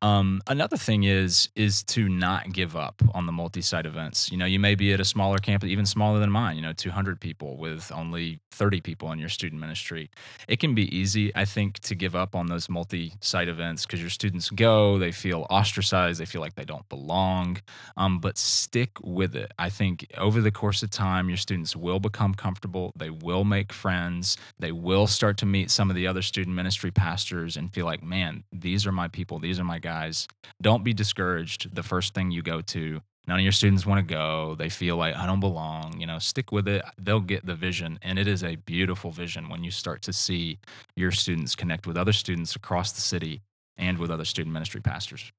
Um, 0.01 0.41
another 0.45 0.77
thing 0.77 1.03
is 1.03 1.49
is 1.55 1.83
to 1.83 2.07
not 2.07 2.53
give 2.53 2.75
up 2.75 3.01
on 3.15 3.25
the 3.25 3.31
multi-site 3.31 3.85
events. 3.85 4.31
You 4.31 4.37
know, 4.37 4.45
you 4.45 4.59
may 4.59 4.75
be 4.75 4.93
at 4.93 4.99
a 4.99 5.05
smaller 5.05 5.39
campus, 5.39 5.69
even 5.69 5.85
smaller 5.85 6.19
than 6.19 6.29
mine. 6.29 6.55
You 6.55 6.61
know, 6.61 6.73
200 6.73 7.19
people 7.19 7.57
with 7.57 7.91
only 7.91 8.39
30 8.51 8.81
people 8.81 9.11
in 9.11 9.19
your 9.19 9.29
student 9.29 9.59
ministry. 9.59 10.09
It 10.47 10.59
can 10.59 10.75
be 10.75 10.95
easy, 10.95 11.31
I 11.35 11.45
think, 11.45 11.79
to 11.79 11.95
give 11.95 12.15
up 12.15 12.35
on 12.35 12.47
those 12.47 12.69
multi-site 12.69 13.47
events 13.47 13.85
because 13.85 14.01
your 14.01 14.09
students 14.09 14.49
go, 14.49 14.97
they 14.97 15.11
feel 15.11 15.47
ostracized, 15.49 16.19
they 16.19 16.25
feel 16.25 16.41
like 16.41 16.55
they 16.55 16.65
don't 16.65 16.87
belong. 16.89 17.57
Um, 17.95 18.19
but 18.19 18.37
stick 18.37 18.97
with 19.03 19.35
it. 19.35 19.51
I 19.57 19.69
think 19.69 20.07
over 20.17 20.41
the 20.41 20.51
course 20.51 20.83
of 20.83 20.91
time, 20.91 21.27
your 21.27 21.37
students 21.37 21.75
will 21.75 21.99
become 21.99 22.35
comfortable. 22.35 22.93
They 22.95 23.09
will 23.09 23.43
make 23.43 23.73
friends. 23.73 24.37
They 24.59 24.71
will 24.71 25.07
start 25.07 25.37
to 25.37 25.45
meet 25.45 25.71
some 25.71 25.89
of 25.89 25.95
the 25.95 26.05
other 26.05 26.21
student 26.21 26.55
ministry 26.55 26.91
pastors 26.91 27.57
and 27.57 27.73
feel 27.73 27.85
like, 27.85 28.03
man, 28.03 28.43
these 28.51 28.85
are 28.85 28.91
my 28.91 29.07
people. 29.07 29.39
These 29.39 29.59
are 29.59 29.63
my 29.63 29.79
guys. 29.79 29.86
Guys, 29.87 30.27
don't 30.61 30.83
be 30.83 30.93
discouraged 30.93 31.73
the 31.73 31.81
first 31.81 32.13
thing 32.13 32.29
you 32.29 32.41
go 32.41 32.59
to. 32.59 33.01
None 33.25 33.39
of 33.39 33.43
your 33.43 33.53
students 33.53 33.85
want 33.85 34.05
to 34.05 34.13
go. 34.13 34.53
They 34.59 34.67
feel 34.67 34.97
like 34.97 35.15
I 35.15 35.25
don't 35.25 35.39
belong. 35.39 35.97
You 35.97 36.07
know, 36.07 36.19
stick 36.19 36.51
with 36.51 36.67
it. 36.67 36.83
They'll 36.97 37.21
get 37.21 37.45
the 37.45 37.55
vision. 37.55 37.97
And 38.01 38.19
it 38.19 38.27
is 38.27 38.43
a 38.43 38.57
beautiful 38.57 39.11
vision 39.11 39.47
when 39.47 39.63
you 39.63 39.71
start 39.71 40.01
to 40.01 40.11
see 40.11 40.59
your 40.97 41.11
students 41.11 41.55
connect 41.55 41.87
with 41.87 41.95
other 41.95 42.11
students 42.11 42.53
across 42.53 42.91
the 42.91 42.99
city 42.99 43.43
and 43.77 43.97
with 43.97 44.11
other 44.11 44.25
student 44.25 44.53
ministry 44.53 44.81
pastors. 44.81 45.31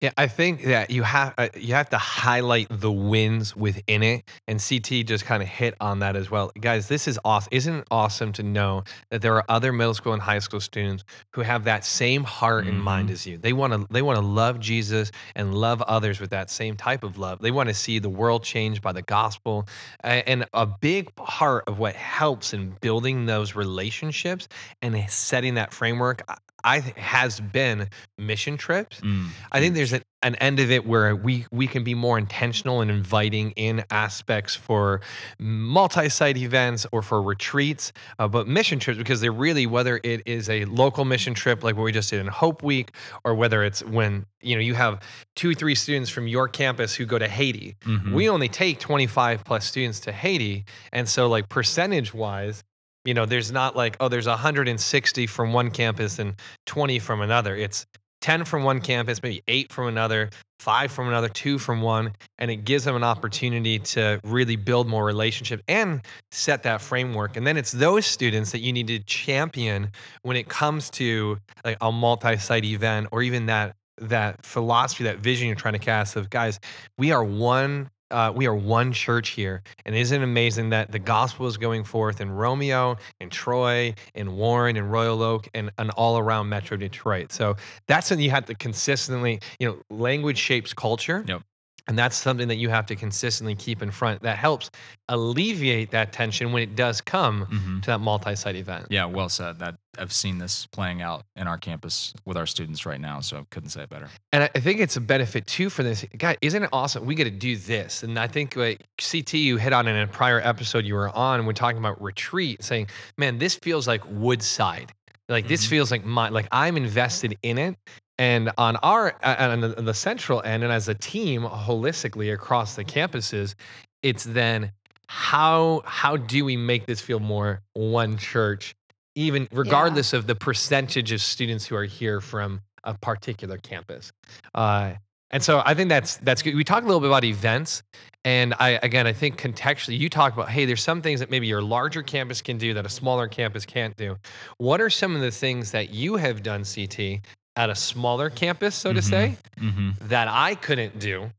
Yeah, 0.00 0.10
I 0.18 0.26
think 0.26 0.64
that 0.64 0.90
you 0.90 1.04
have 1.04 1.32
uh, 1.38 1.48
you 1.56 1.72
have 1.72 1.88
to 1.90 1.98
highlight 1.98 2.66
the 2.68 2.92
wins 2.92 3.56
within 3.56 4.02
it, 4.02 4.28
and 4.46 4.62
CT 4.62 5.06
just 5.06 5.24
kind 5.24 5.42
of 5.42 5.48
hit 5.48 5.74
on 5.80 6.00
that 6.00 6.16
as 6.16 6.30
well. 6.30 6.52
Guys, 6.60 6.88
this 6.88 7.08
is 7.08 7.18
awesome. 7.24 7.48
Isn't 7.50 7.74
it 7.76 7.86
awesome 7.90 8.32
to 8.34 8.42
know 8.42 8.84
that 9.10 9.22
there 9.22 9.34
are 9.36 9.44
other 9.48 9.72
middle 9.72 9.94
school 9.94 10.12
and 10.12 10.20
high 10.20 10.40
school 10.40 10.60
students 10.60 11.04
who 11.32 11.40
have 11.40 11.64
that 11.64 11.84
same 11.84 12.24
heart 12.24 12.66
and 12.66 12.82
mind 12.82 13.10
as 13.10 13.26
you? 13.26 13.38
They 13.38 13.54
want 13.54 13.72
to 13.72 13.86
they 13.90 14.02
want 14.02 14.18
to 14.18 14.24
love 14.24 14.60
Jesus 14.60 15.12
and 15.34 15.54
love 15.54 15.80
others 15.82 16.20
with 16.20 16.30
that 16.30 16.50
same 16.50 16.76
type 16.76 17.02
of 17.02 17.16
love. 17.16 17.40
They 17.40 17.50
want 17.50 17.70
to 17.70 17.74
see 17.74 17.98
the 17.98 18.10
world 18.10 18.44
changed 18.44 18.82
by 18.82 18.92
the 18.92 19.02
gospel, 19.02 19.66
and 20.04 20.44
a 20.52 20.66
big 20.66 21.14
part 21.16 21.64
of 21.68 21.78
what 21.78 21.94
helps 21.94 22.52
in 22.52 22.76
building 22.82 23.24
those 23.24 23.54
relationships 23.54 24.46
and 24.82 24.94
setting 25.08 25.54
that 25.54 25.72
framework. 25.72 26.22
I- 26.64 26.80
has 26.96 27.38
been 27.40 27.88
mission 28.18 28.56
trips. 28.56 29.00
Mm, 29.00 29.28
I 29.52 29.60
think 29.60 29.74
there's 29.74 29.92
an, 29.92 30.02
an 30.22 30.34
end 30.36 30.58
of 30.58 30.70
it 30.70 30.86
where 30.86 31.14
we 31.14 31.46
we 31.52 31.66
can 31.66 31.84
be 31.84 31.94
more 31.94 32.18
intentional 32.18 32.80
in 32.82 32.90
inviting 32.90 33.52
in 33.52 33.84
aspects 33.90 34.54
for 34.56 35.00
multi-site 35.38 36.36
events 36.36 36.86
or 36.92 37.02
for 37.02 37.22
retreats, 37.22 37.92
uh, 38.18 38.26
but 38.28 38.48
mission 38.48 38.78
trips 38.78 38.98
because 38.98 39.20
they're 39.20 39.32
really 39.32 39.66
whether 39.66 40.00
it 40.02 40.22
is 40.26 40.48
a 40.48 40.64
local 40.66 41.04
mission 41.04 41.34
trip 41.34 41.62
like 41.62 41.76
what 41.76 41.84
we 41.84 41.92
just 41.92 42.10
did 42.10 42.20
in 42.20 42.26
Hope 42.26 42.62
Week, 42.62 42.90
or 43.24 43.34
whether 43.34 43.62
it's 43.62 43.82
when 43.84 44.26
you 44.42 44.54
know 44.56 44.60
you 44.62 44.74
have 44.74 45.00
two 45.34 45.54
three 45.54 45.74
students 45.74 46.10
from 46.10 46.26
your 46.26 46.48
campus 46.48 46.94
who 46.94 47.04
go 47.06 47.18
to 47.18 47.28
Haiti. 47.28 47.76
Mhm. 47.84 48.12
We 48.12 48.28
only 48.28 48.48
take 48.48 48.80
25 48.80 49.44
plus 49.44 49.64
students 49.66 50.00
to 50.00 50.12
Haiti, 50.12 50.64
and 50.92 51.08
so 51.08 51.28
like 51.28 51.48
percentage 51.48 52.12
wise. 52.14 52.62
You 53.06 53.14
know, 53.14 53.24
there's 53.24 53.52
not 53.52 53.76
like, 53.76 53.96
oh, 54.00 54.08
there's 54.08 54.26
160 54.26 55.26
from 55.26 55.52
one 55.52 55.70
campus 55.70 56.18
and 56.18 56.34
20 56.66 56.98
from 56.98 57.20
another. 57.20 57.56
It's 57.56 57.86
10 58.20 58.44
from 58.44 58.64
one 58.64 58.80
campus, 58.80 59.22
maybe 59.22 59.42
eight 59.46 59.72
from 59.72 59.86
another, 59.86 60.30
five 60.58 60.90
from 60.90 61.06
another, 61.06 61.28
two 61.28 61.58
from 61.58 61.82
one. 61.82 62.12
And 62.38 62.50
it 62.50 62.64
gives 62.64 62.84
them 62.84 62.96
an 62.96 63.04
opportunity 63.04 63.78
to 63.78 64.20
really 64.24 64.56
build 64.56 64.88
more 64.88 65.04
relationship 65.04 65.62
and 65.68 66.00
set 66.32 66.64
that 66.64 66.80
framework. 66.80 67.36
And 67.36 67.46
then 67.46 67.56
it's 67.56 67.70
those 67.70 68.06
students 68.06 68.50
that 68.50 68.60
you 68.60 68.72
need 68.72 68.88
to 68.88 68.98
champion 68.98 69.92
when 70.22 70.36
it 70.36 70.48
comes 70.48 70.90
to 70.90 71.38
like 71.64 71.76
a 71.80 71.92
multi-site 71.92 72.64
event 72.64 73.08
or 73.12 73.22
even 73.22 73.46
that 73.46 73.76
that 73.98 74.44
philosophy, 74.44 75.04
that 75.04 75.18
vision 75.18 75.46
you're 75.46 75.56
trying 75.56 75.72
to 75.72 75.78
cast 75.78 76.16
of 76.16 76.28
guys, 76.28 76.60
we 76.98 77.12
are 77.12 77.24
one 77.24 77.88
uh, 78.10 78.32
we 78.34 78.46
are 78.46 78.54
one 78.54 78.92
church 78.92 79.30
here. 79.30 79.62
And 79.84 79.94
isn't 79.94 80.20
it 80.20 80.24
amazing 80.24 80.70
that 80.70 80.92
the 80.92 80.98
gospel 80.98 81.46
is 81.46 81.56
going 81.56 81.84
forth 81.84 82.20
in 82.20 82.30
Romeo, 82.30 82.96
and 83.20 83.30
Troy, 83.30 83.94
and 84.14 84.36
Warren, 84.36 84.76
and 84.76 84.90
Royal 84.90 85.22
Oak, 85.22 85.48
and, 85.54 85.70
and 85.78 85.90
all 85.92 86.18
around 86.18 86.48
Metro 86.48 86.76
Detroit? 86.76 87.32
So 87.32 87.56
that's 87.86 88.06
something 88.06 88.24
you 88.24 88.30
have 88.30 88.46
to 88.46 88.54
consistently, 88.54 89.40
you 89.58 89.68
know, 89.68 89.78
language 89.90 90.38
shapes 90.38 90.72
culture. 90.72 91.24
Yep. 91.26 91.42
And 91.88 91.96
that's 91.96 92.16
something 92.16 92.48
that 92.48 92.56
you 92.56 92.68
have 92.68 92.86
to 92.86 92.96
consistently 92.96 93.54
keep 93.54 93.80
in 93.80 93.92
front. 93.92 94.22
That 94.22 94.36
helps 94.38 94.70
alleviate 95.08 95.92
that 95.92 96.12
tension 96.12 96.52
when 96.52 96.62
it 96.64 96.74
does 96.76 97.00
come 97.00 97.46
Mhm. 97.46 97.82
to 97.82 97.86
that 97.92 98.00
multi-site 98.00 98.56
event. 98.56 98.86
Yeah, 98.90 99.04
well 99.04 99.28
said. 99.28 99.60
That 99.60 99.76
I've 99.98 100.12
seen 100.12 100.38
this 100.38 100.66
playing 100.66 101.00
out 101.00 101.24
in 101.36 101.46
our 101.46 101.56
campus 101.56 102.12
with 102.26 102.36
our 102.36 102.44
students 102.46 102.84
right 102.84 103.00
now, 103.00 103.20
so 103.20 103.38
I 103.38 103.42
couldn't 103.50 103.70
say 103.70 103.82
it 103.82 103.88
better. 103.88 104.08
And 104.32 104.42
I- 104.54 104.58
think 104.60 104.80
it's 104.80 104.96
a 104.96 105.00
benefit 105.00 105.46
too 105.46 105.70
for 105.70 105.82
this. 105.84 106.04
guy. 106.18 106.36
isn't 106.42 106.64
it 106.64 106.68
awesome? 106.72 107.06
We 107.06 107.14
get 107.14 107.24
to 107.24 107.30
do 107.30 107.56
this. 107.56 108.02
And 108.02 108.18
I 108.18 108.26
think 108.26 108.56
like 108.56 108.80
CT, 108.98 109.34
you 109.38 109.56
hit 109.56 109.72
on 109.72 109.86
in 109.88 109.96
a 109.96 110.06
prior 110.08 110.40
episode 110.40 110.84
you 110.84 110.94
were 110.94 111.08
on, 111.16 111.46
we're 111.46 111.52
talking 111.52 111.78
about 111.78 112.02
retreat, 112.02 112.62
saying, 112.64 112.88
man, 113.16 113.38
this 113.38 113.54
feels 113.54 113.86
like 113.86 114.02
Woodside. 114.06 114.92
Like 115.28 115.48
this 115.48 115.64
Mhm. 115.66 115.70
feels 115.70 115.90
like 115.90 116.04
my, 116.04 116.28
like 116.28 116.48
I'm 116.52 116.76
invested 116.76 117.38
in 117.42 117.58
it. 117.58 117.76
And 118.18 118.50
on 118.56 118.76
our, 118.76 119.14
uh, 119.22 119.48
on 119.50 119.84
the, 119.84 119.94
central 119.94 120.42
end, 120.42 120.64
and 120.64 120.72
as 120.72 120.88
a 120.88 120.94
team 120.94 121.42
holistically 121.42 122.32
across 122.32 122.74
the 122.74 122.84
campuses, 122.84 123.54
it's 124.02 124.24
then 124.24 124.72
how 125.08 125.82
how 125.84 126.16
do 126.16 126.44
we 126.44 126.56
make 126.56 126.86
this 126.86 127.00
feel 127.00 127.20
more 127.20 127.60
one 127.74 128.16
church, 128.16 128.74
even 129.14 129.46
regardless 129.52 130.12
of 130.12 130.26
the 130.26 130.34
percentage 130.34 131.12
of 131.12 131.20
students 131.20 131.66
who 131.66 131.76
are 131.76 131.84
here 131.84 132.20
from 132.20 132.60
a 132.84 132.94
particular 132.94 133.58
campus. 133.58 134.12
Uh, 134.54 134.94
And 135.30 135.42
so 135.42 135.62
I 135.66 135.74
think 135.74 135.88
that's 135.88 136.16
that's 136.18 136.42
good. 136.42 136.54
We 136.54 136.64
talked 136.64 136.84
a 136.84 136.86
little 136.86 137.00
bit 137.00 137.08
about 137.08 137.24
events, 137.24 137.82
and 138.24 138.54
I 138.58 138.78
again 138.82 139.06
I 139.06 139.12
think 139.12 139.40
contextually 139.40 139.98
you 139.98 140.08
talk 140.08 140.32
about 140.32 140.48
hey, 140.48 140.64
there's 140.66 140.82
some 140.82 141.02
things 141.02 141.20
that 141.20 141.30
maybe 141.30 141.46
your 141.48 141.62
larger 141.62 142.02
campus 142.02 142.40
can 142.42 142.58
do 142.58 142.74
that 142.74 142.86
a 142.86 142.88
smaller 142.88 143.28
campus 143.28 143.66
can't 143.66 143.96
do. 143.96 144.16
What 144.58 144.80
are 144.80 144.90
some 144.90 145.14
of 145.16 145.20
the 145.20 145.30
things 145.32 145.72
that 145.72 145.90
you 145.90 146.16
have 146.16 146.42
done, 146.42 146.64
CT, 146.64 147.20
at 147.56 147.70
a 147.70 147.74
smaller 147.74 148.30
campus, 148.30 148.74
so 148.74 148.92
to 148.92 149.00
Mhm. 149.00 149.04
say, 149.04 149.36
hmm 149.58 149.90
that 150.02 150.28
I 150.28 150.54
couldn't 150.54 150.98
do, 150.98 151.30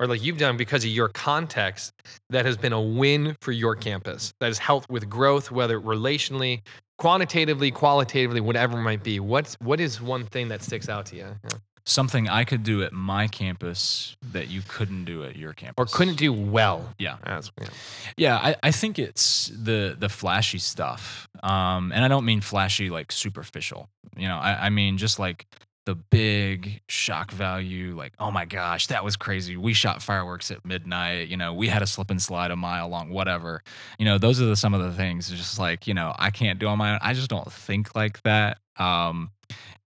or 0.00 0.06
like 0.06 0.22
you've 0.22 0.38
done 0.38 0.56
because 0.56 0.84
of 0.84 0.90
your 0.90 1.08
context 1.08 1.92
that 2.30 2.44
has 2.46 2.56
been 2.56 2.72
a 2.72 2.80
win 2.80 3.36
for 3.40 3.52
your 3.52 3.76
campus, 3.76 4.32
that 4.40 4.46
has 4.46 4.58
helped 4.58 4.88
with 4.90 5.08
growth, 5.08 5.50
whether 5.50 5.80
relationally, 5.80 6.62
quantitatively, 6.98 7.70
qualitatively, 7.70 8.40
whatever 8.40 8.78
it 8.78 8.82
might 8.82 9.02
be. 9.02 9.20
What's 9.20 9.54
what 9.60 9.80
is 9.80 10.00
one 10.00 10.24
thing 10.24 10.48
that 10.48 10.62
sticks 10.62 10.88
out 10.88 11.06
to 11.06 11.16
you? 11.16 11.36
Yeah. 11.44 11.58
Something 11.88 12.28
I 12.28 12.42
could 12.44 12.64
do 12.64 12.82
at 12.82 12.92
my 12.92 13.28
campus 13.28 14.16
that 14.32 14.48
you 14.48 14.62
couldn't 14.66 15.04
do 15.04 15.22
at 15.22 15.36
your 15.36 15.52
campus. 15.52 15.74
Or 15.78 15.86
couldn't 15.96 16.16
do 16.16 16.32
well. 16.32 16.94
Yeah. 16.98 17.18
As, 17.22 17.52
yeah. 17.60 17.68
Yeah, 18.16 18.36
I, 18.36 18.56
I 18.62 18.70
think 18.72 18.98
it's 18.98 19.48
the 19.54 19.96
the 19.98 20.08
flashy 20.08 20.58
stuff. 20.58 21.28
Um, 21.42 21.92
and 21.92 22.04
I 22.04 22.08
don't 22.08 22.24
mean 22.24 22.40
flashy 22.40 22.90
like 22.90 23.12
superficial. 23.12 23.88
You 24.16 24.26
know, 24.26 24.36
I, 24.36 24.66
I 24.66 24.70
mean 24.70 24.98
just 24.98 25.18
like 25.20 25.46
the 25.86 25.94
big 25.94 26.82
shock 26.88 27.30
value, 27.30 27.94
like, 27.96 28.12
oh 28.18 28.32
my 28.32 28.44
gosh, 28.44 28.88
that 28.88 29.04
was 29.04 29.16
crazy. 29.16 29.56
We 29.56 29.72
shot 29.72 30.02
fireworks 30.02 30.50
at 30.50 30.64
midnight, 30.64 31.28
you 31.28 31.36
know, 31.36 31.54
we 31.54 31.68
had 31.68 31.80
a 31.80 31.86
slip 31.86 32.10
and 32.10 32.20
slide 32.20 32.50
a 32.50 32.56
mile 32.56 32.88
long, 32.88 33.10
whatever. 33.10 33.62
You 33.98 34.04
know, 34.04 34.18
those 34.18 34.40
are 34.42 34.46
the 34.46 34.56
some 34.56 34.74
of 34.74 34.82
the 34.82 34.92
things 34.92 35.30
just 35.30 35.58
like, 35.60 35.86
you 35.86 35.94
know, 35.94 36.12
I 36.18 36.30
can't 36.30 36.58
do 36.58 36.66
on 36.66 36.78
my 36.78 36.94
own. 36.94 36.98
I 37.02 37.14
just 37.14 37.30
don't 37.30 37.50
think 37.50 37.94
like 37.94 38.20
that. 38.22 38.58
Um 38.78 39.30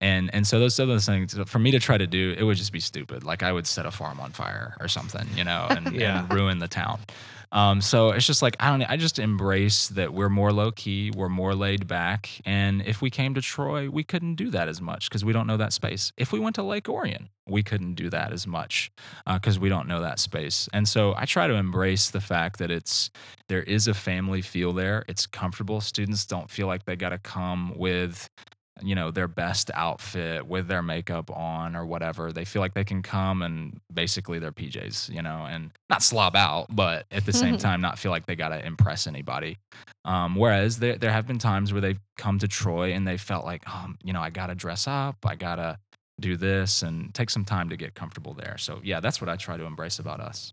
and 0.00 0.30
and 0.34 0.46
so 0.46 0.58
those 0.58 0.76
those 0.76 1.04
things 1.06 1.36
for 1.46 1.58
me 1.58 1.70
to 1.72 1.78
try 1.78 1.98
to 1.98 2.06
do, 2.06 2.34
it 2.38 2.42
would 2.42 2.56
just 2.56 2.72
be 2.72 2.80
stupid. 2.80 3.22
Like 3.24 3.42
I 3.42 3.52
would 3.52 3.66
set 3.66 3.84
a 3.86 3.90
farm 3.90 4.18
on 4.20 4.32
fire 4.32 4.74
or 4.80 4.88
something, 4.88 5.26
you 5.36 5.44
know, 5.44 5.66
and, 5.70 5.92
Yeah. 5.92 6.20
and 6.20 6.32
ruin 6.32 6.58
the 6.58 6.68
town. 6.68 7.00
Um, 7.52 7.80
so 7.80 8.10
it's 8.10 8.26
just 8.26 8.42
like 8.42 8.54
I 8.60 8.70
don't. 8.70 8.82
I 8.88 8.96
just 8.96 9.18
embrace 9.18 9.88
that 9.88 10.14
we're 10.14 10.28
more 10.28 10.52
low 10.52 10.70
key, 10.70 11.10
we're 11.10 11.28
more 11.28 11.52
laid 11.52 11.88
back, 11.88 12.30
and 12.46 12.80
if 12.82 13.02
we 13.02 13.10
came 13.10 13.34
to 13.34 13.40
Troy, 13.42 13.90
we 13.90 14.04
couldn't 14.04 14.36
do 14.36 14.50
that 14.50 14.68
as 14.68 14.80
much 14.80 15.10
because 15.10 15.24
we 15.24 15.32
don't 15.32 15.48
know 15.48 15.56
that 15.56 15.72
space. 15.72 16.12
If 16.16 16.30
we 16.32 16.38
went 16.38 16.54
to 16.56 16.62
Lake 16.62 16.88
Orion, 16.88 17.28
we 17.48 17.64
couldn't 17.64 17.94
do 17.94 18.08
that 18.10 18.32
as 18.32 18.46
much 18.46 18.92
because 19.26 19.58
we 19.58 19.68
don't 19.68 19.88
know 19.88 20.00
that 20.00 20.20
space. 20.20 20.68
And 20.72 20.88
so 20.88 21.12
I 21.16 21.24
try 21.24 21.48
to 21.48 21.54
embrace 21.54 22.08
the 22.10 22.20
fact 22.20 22.60
that 22.60 22.70
it's 22.70 23.10
there 23.48 23.64
is 23.64 23.88
a 23.88 23.94
family 23.94 24.42
feel 24.42 24.72
there. 24.72 25.04
It's 25.08 25.26
comfortable. 25.26 25.80
Students 25.80 26.24
don't 26.26 26.48
feel 26.48 26.68
like 26.68 26.84
they 26.84 26.94
got 26.94 27.08
to 27.08 27.18
come 27.18 27.76
with 27.76 28.30
you 28.82 28.94
know 28.94 29.10
their 29.10 29.28
best 29.28 29.70
outfit 29.74 30.46
with 30.46 30.68
their 30.68 30.82
makeup 30.82 31.30
on 31.30 31.76
or 31.76 31.84
whatever 31.84 32.32
they 32.32 32.44
feel 32.44 32.60
like 32.60 32.74
they 32.74 32.84
can 32.84 33.02
come 33.02 33.42
and 33.42 33.80
basically 33.92 34.38
their 34.38 34.52
pjs 34.52 35.08
you 35.08 35.22
know 35.22 35.46
and 35.48 35.70
not 35.88 36.02
slob 36.02 36.36
out 36.36 36.66
but 36.70 37.06
at 37.10 37.26
the 37.26 37.32
same 37.32 37.56
time 37.66 37.80
not 37.80 37.98
feel 37.98 38.10
like 38.10 38.26
they 38.26 38.36
got 38.36 38.50
to 38.50 38.64
impress 38.64 39.06
anybody. 39.06 39.58
Um, 40.04 40.34
whereas 40.34 40.78
there, 40.78 40.96
there 40.96 41.12
have 41.12 41.26
been 41.26 41.38
times 41.38 41.72
where 41.72 41.80
they've 41.82 42.00
come 42.16 42.38
to 42.38 42.48
troy 42.48 42.92
and 42.92 43.06
they 43.06 43.18
felt 43.18 43.44
like 43.44 43.68
um, 43.68 43.98
you 44.02 44.12
know 44.12 44.20
i 44.20 44.30
gotta 44.30 44.54
dress 44.54 44.86
up 44.86 45.16
i 45.24 45.34
gotta 45.34 45.78
do 46.20 46.36
this 46.36 46.82
and 46.82 47.14
take 47.14 47.30
some 47.30 47.44
time 47.44 47.70
to 47.70 47.76
get 47.76 47.94
comfortable 47.94 48.34
there. 48.34 48.56
So 48.58 48.80
yeah 48.82 49.00
that's 49.00 49.20
what 49.20 49.28
i 49.28 49.36
try 49.36 49.56
to 49.56 49.64
embrace 49.64 49.98
about 49.98 50.20
us 50.20 50.52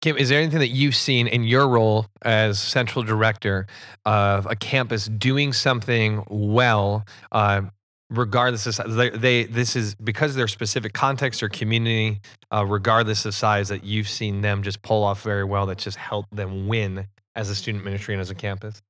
Kim, 0.00 0.16
is 0.16 0.28
there 0.28 0.40
anything 0.40 0.60
that 0.60 0.68
you've 0.68 0.96
seen 0.96 1.26
in 1.26 1.44
your 1.44 1.68
role 1.68 2.06
as 2.22 2.58
central 2.58 3.04
director 3.04 3.66
of 4.06 4.46
a 4.46 4.56
campus 4.56 5.06
doing 5.06 5.52
something 5.52 6.24
well, 6.28 7.04
uh, 7.32 7.62
regardless 8.08 8.66
of 8.66 8.74
size? 8.74 8.94
They, 8.94 9.10
they 9.10 9.44
this 9.44 9.76
is 9.76 9.94
because 9.94 10.34
their 10.34 10.48
specific 10.48 10.94
context 10.94 11.42
or 11.42 11.48
community, 11.48 12.20
uh, 12.50 12.64
regardless 12.64 13.26
of 13.26 13.34
size, 13.34 13.68
that 13.68 13.84
you've 13.84 14.08
seen 14.08 14.40
them 14.40 14.62
just 14.62 14.80
pull 14.82 15.04
off 15.04 15.22
very 15.22 15.44
well. 15.44 15.66
That 15.66 15.78
just 15.78 15.98
helped 15.98 16.34
them 16.34 16.66
win 16.66 17.06
as 17.34 17.50
a 17.50 17.54
student 17.54 17.84
ministry 17.84 18.14
and 18.14 18.20
as 18.20 18.30
a 18.30 18.34
campus. 18.34 18.82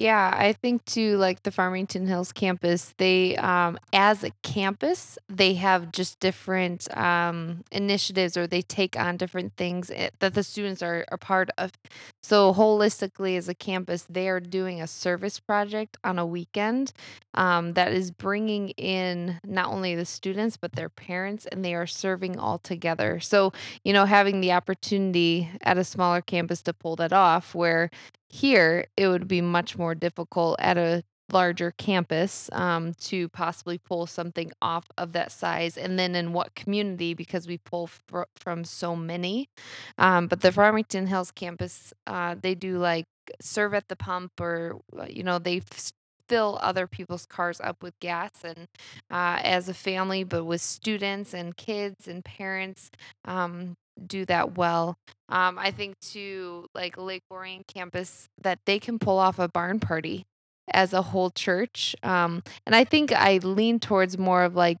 Yeah, 0.00 0.32
I 0.32 0.52
think 0.52 0.84
too, 0.84 1.16
like 1.16 1.42
the 1.42 1.50
Farmington 1.50 2.06
Hills 2.06 2.30
campus, 2.32 2.94
they, 2.98 3.36
um, 3.36 3.76
as 3.92 4.22
a 4.22 4.30
campus, 4.44 5.18
they 5.28 5.54
have 5.54 5.90
just 5.90 6.20
different 6.20 6.86
um, 6.96 7.64
initiatives 7.72 8.36
or 8.36 8.46
they 8.46 8.62
take 8.62 8.96
on 8.96 9.16
different 9.16 9.56
things 9.56 9.90
eh, 9.92 10.10
that 10.20 10.34
the 10.34 10.44
students 10.44 10.84
are 10.84 11.04
a 11.10 11.18
part 11.18 11.50
of. 11.58 11.72
So, 12.22 12.54
holistically, 12.54 13.36
as 13.36 13.48
a 13.48 13.54
campus, 13.56 14.04
they 14.08 14.28
are 14.28 14.38
doing 14.38 14.80
a 14.80 14.86
service 14.86 15.40
project 15.40 15.96
on 16.04 16.16
a 16.16 16.26
weekend 16.26 16.92
um, 17.34 17.72
that 17.72 17.92
is 17.92 18.12
bringing 18.12 18.68
in 18.70 19.40
not 19.44 19.66
only 19.68 19.96
the 19.96 20.04
students, 20.04 20.56
but 20.56 20.72
their 20.72 20.88
parents, 20.90 21.44
and 21.46 21.64
they 21.64 21.74
are 21.74 21.86
serving 21.88 22.38
all 22.38 22.58
together. 22.58 23.18
So, 23.18 23.52
you 23.84 23.92
know, 23.92 24.04
having 24.04 24.40
the 24.42 24.52
opportunity 24.52 25.50
at 25.62 25.76
a 25.76 25.82
smaller 25.84 26.20
campus 26.20 26.62
to 26.62 26.72
pull 26.72 26.94
that 26.96 27.12
off, 27.12 27.52
where 27.54 27.90
here 28.28 28.86
it 28.96 29.08
would 29.08 29.28
be 29.28 29.40
much 29.40 29.76
more 29.78 29.94
difficult 29.94 30.56
at 30.60 30.76
a 30.78 31.02
larger 31.30 31.72
campus 31.72 32.48
um, 32.52 32.94
to 32.94 33.28
possibly 33.28 33.78
pull 33.78 34.06
something 34.06 34.50
off 34.62 34.86
of 34.96 35.12
that 35.12 35.30
size 35.30 35.76
and 35.76 35.98
then 35.98 36.14
in 36.14 36.32
what 36.32 36.54
community 36.54 37.14
because 37.14 37.46
we 37.46 37.58
pull 37.58 37.86
fr- 37.86 38.22
from 38.36 38.64
so 38.64 38.96
many. 38.96 39.48
Um, 39.98 40.26
but 40.26 40.40
the 40.40 40.52
farmington 40.52 41.06
hills 41.06 41.30
campus 41.30 41.92
uh, 42.06 42.34
they 42.40 42.54
do 42.54 42.78
like 42.78 43.04
serve 43.40 43.74
at 43.74 43.88
the 43.88 43.96
pump 43.96 44.32
or 44.40 44.80
uh, 44.98 45.06
you 45.08 45.22
know 45.22 45.38
they 45.38 45.58
f- 45.58 45.92
fill 46.28 46.58
other 46.62 46.86
people's 46.86 47.26
cars 47.26 47.60
up 47.60 47.82
with 47.82 47.98
gas 48.00 48.30
and 48.44 48.66
uh, 49.10 49.38
as 49.42 49.68
a 49.68 49.74
family 49.74 50.24
but 50.24 50.44
with 50.44 50.60
students 50.60 51.34
and 51.34 51.56
kids 51.56 52.08
and 52.08 52.24
parents 52.24 52.90
um, 53.26 53.74
do 54.06 54.24
that 54.24 54.56
well 54.56 54.96
um, 55.28 55.58
I 55.58 55.70
think 55.70 55.98
to 56.12 56.66
like 56.74 56.96
Lake 56.96 57.22
Orion 57.30 57.62
campus 57.66 58.28
that 58.40 58.60
they 58.64 58.78
can 58.78 58.98
pull 58.98 59.18
off 59.18 59.38
a 59.38 59.48
barn 59.48 59.78
party 59.78 60.24
as 60.70 60.92
a 60.92 61.02
whole 61.02 61.30
church. 61.30 61.94
Um, 62.02 62.42
and 62.66 62.74
I 62.74 62.84
think 62.84 63.12
I 63.12 63.38
lean 63.38 63.78
towards 63.78 64.16
more 64.16 64.44
of 64.44 64.54
like 64.54 64.78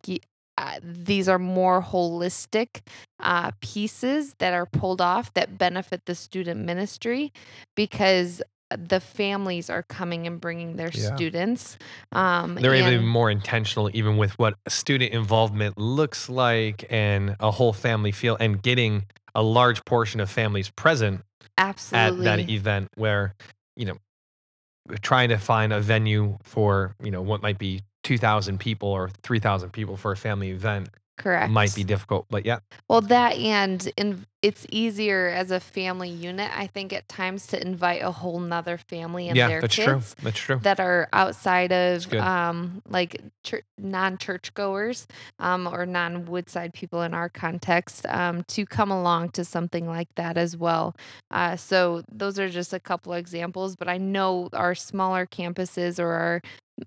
uh, 0.56 0.80
these 0.82 1.28
are 1.28 1.38
more 1.38 1.82
holistic 1.82 2.80
uh, 3.20 3.52
pieces 3.60 4.34
that 4.38 4.54
are 4.54 4.66
pulled 4.66 5.00
off 5.00 5.32
that 5.34 5.58
benefit 5.58 6.06
the 6.06 6.14
student 6.14 6.64
ministry 6.64 7.32
because 7.76 8.42
the 8.76 9.00
families 9.00 9.70
are 9.70 9.82
coming 9.82 10.26
and 10.26 10.40
bringing 10.40 10.76
their 10.76 10.90
Yeah. 10.92 11.14
students. 11.16 11.78
Um, 12.12 12.54
They're 12.56 12.74
able 12.74 12.90
to 12.90 12.98
be 12.98 13.04
more 13.04 13.30
intentional, 13.30 13.90
even 13.94 14.16
with 14.16 14.38
what 14.38 14.54
student 14.68 15.12
involvement 15.12 15.78
looks 15.78 16.28
like 16.28 16.84
and 16.90 17.36
a 17.40 17.50
whole 17.50 17.72
family 17.72 18.12
feel, 18.12 18.36
and 18.38 18.62
getting 18.62 19.06
a 19.34 19.42
large 19.42 19.84
portion 19.84 20.20
of 20.20 20.30
families 20.30 20.70
present 20.70 21.24
absolutely 21.56 22.26
at 22.28 22.36
that 22.36 22.50
event 22.50 22.88
where 22.96 23.34
you 23.76 23.84
know 23.84 23.96
trying 25.02 25.28
to 25.28 25.38
find 25.38 25.72
a 25.72 25.80
venue 25.80 26.38
for 26.42 26.94
you 27.02 27.10
know 27.10 27.22
what 27.22 27.42
might 27.42 27.58
be 27.58 27.82
2000 28.04 28.58
people 28.58 28.88
or 28.88 29.10
3000 29.22 29.70
people 29.70 29.96
for 29.96 30.12
a 30.12 30.16
family 30.16 30.50
event 30.50 30.88
correct. 31.18 31.52
might 31.52 31.74
be 31.74 31.84
difficult 31.84 32.26
but 32.30 32.46
yeah. 32.46 32.58
Well, 32.88 33.00
that 33.02 33.36
and 33.36 33.90
in, 33.96 34.26
it's 34.42 34.66
easier 34.70 35.28
as 35.28 35.50
a 35.50 35.60
family 35.60 36.08
unit, 36.08 36.50
I 36.54 36.68
think, 36.68 36.92
at 36.92 37.08
times 37.08 37.46
to 37.48 37.60
invite 37.60 38.02
a 38.02 38.10
whole 38.10 38.38
nother 38.38 38.78
family 38.78 39.28
and 39.28 39.36
yeah 39.36 39.48
their 39.48 39.60
that's 39.60 39.74
kids 39.74 40.14
true 40.14 40.24
that's 40.24 40.38
true. 40.38 40.60
that 40.62 40.80
are 40.80 41.08
outside 41.12 41.72
of 41.72 42.12
um, 42.14 42.82
like 42.88 43.20
chur- 43.42 43.62
non-church 43.78 44.54
goers 44.54 45.06
um, 45.38 45.66
or 45.66 45.86
non-Woodside 45.86 46.72
people 46.72 47.02
in 47.02 47.14
our 47.14 47.28
context 47.28 48.06
um, 48.06 48.44
to 48.44 48.64
come 48.64 48.90
along 48.90 49.30
to 49.30 49.44
something 49.44 49.86
like 49.86 50.08
that 50.14 50.36
as 50.36 50.56
well. 50.56 50.94
Uh, 51.30 51.56
so 51.56 52.02
those 52.10 52.38
are 52.38 52.48
just 52.48 52.72
a 52.72 52.80
couple 52.80 53.12
of 53.12 53.18
examples, 53.18 53.76
but 53.76 53.88
I 53.88 53.98
know 53.98 54.48
our 54.52 54.74
smaller 54.74 55.26
campuses 55.26 55.98
or 55.98 56.12
our 56.12 56.42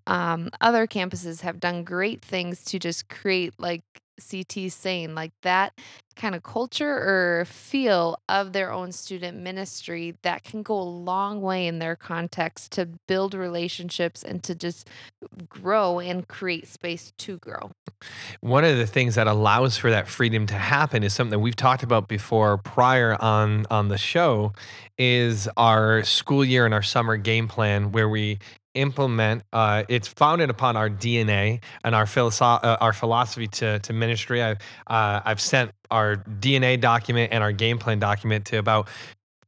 um, 0.07 0.49
other 0.61 0.87
campuses 0.87 1.41
have 1.41 1.59
done 1.59 1.83
great 1.83 2.21
things 2.21 2.63
to 2.65 2.79
just 2.79 3.09
create 3.09 3.53
like 3.57 3.83
CT 4.21 4.71
saying 4.71 5.15
like 5.15 5.31
that 5.41 5.73
kind 6.15 6.35
of 6.35 6.43
culture 6.43 6.91
or 6.91 7.45
feel 7.45 8.19
of 8.29 8.53
their 8.53 8.71
own 8.71 8.91
student 8.91 9.39
ministry 9.39 10.13
that 10.23 10.43
can 10.43 10.61
go 10.61 10.79
a 10.79 10.83
long 10.83 11.41
way 11.41 11.65
in 11.65 11.79
their 11.79 11.95
context 11.95 12.73
to 12.73 12.85
build 13.07 13.33
relationships 13.33 14.21
and 14.21 14.43
to 14.43 14.53
just 14.53 14.89
grow 15.47 15.99
and 15.99 16.27
create 16.27 16.67
space 16.67 17.13
to 17.17 17.37
grow. 17.37 17.71
one 18.41 18.63
of 18.63 18.77
the 18.77 18.85
things 18.85 19.15
that 19.15 19.25
allows 19.25 19.77
for 19.77 19.89
that 19.89 20.07
freedom 20.07 20.45
to 20.45 20.55
happen 20.55 21.01
is 21.01 21.13
something 21.13 21.31
that 21.31 21.39
we've 21.39 21.55
talked 21.55 21.81
about 21.81 22.07
before 22.07 22.57
prior 22.57 23.19
on 23.21 23.65
on 23.71 23.87
the 23.87 23.97
show 23.97 24.53
is 24.97 25.47
our 25.57 26.03
school 26.03 26.43
year 26.43 26.65
and 26.65 26.73
our 26.73 26.83
summer 26.83 27.17
game 27.17 27.47
plan 27.47 27.91
where 27.91 28.09
we 28.09 28.37
implement 28.73 29.43
uh, 29.51 29.83
it's 29.89 30.07
founded 30.07 30.49
upon 30.49 30.77
our 30.77 30.89
dna 30.89 31.61
and 31.83 31.93
our 31.93 32.05
philosoph- 32.05 32.63
uh, 32.63 32.77
our 32.79 32.93
philosophy 32.93 33.47
to, 33.47 33.79
to 33.79 33.93
ministry. 33.93 34.41
I've, 34.41 34.57
uh, 34.87 35.21
I've 35.25 35.41
sent 35.41 35.71
our 35.89 36.17
dna 36.39 36.79
document 36.79 37.33
and 37.33 37.43
our 37.43 37.51
game 37.51 37.77
plan 37.77 37.99
document 37.99 38.45
to 38.45 38.57
about 38.57 38.87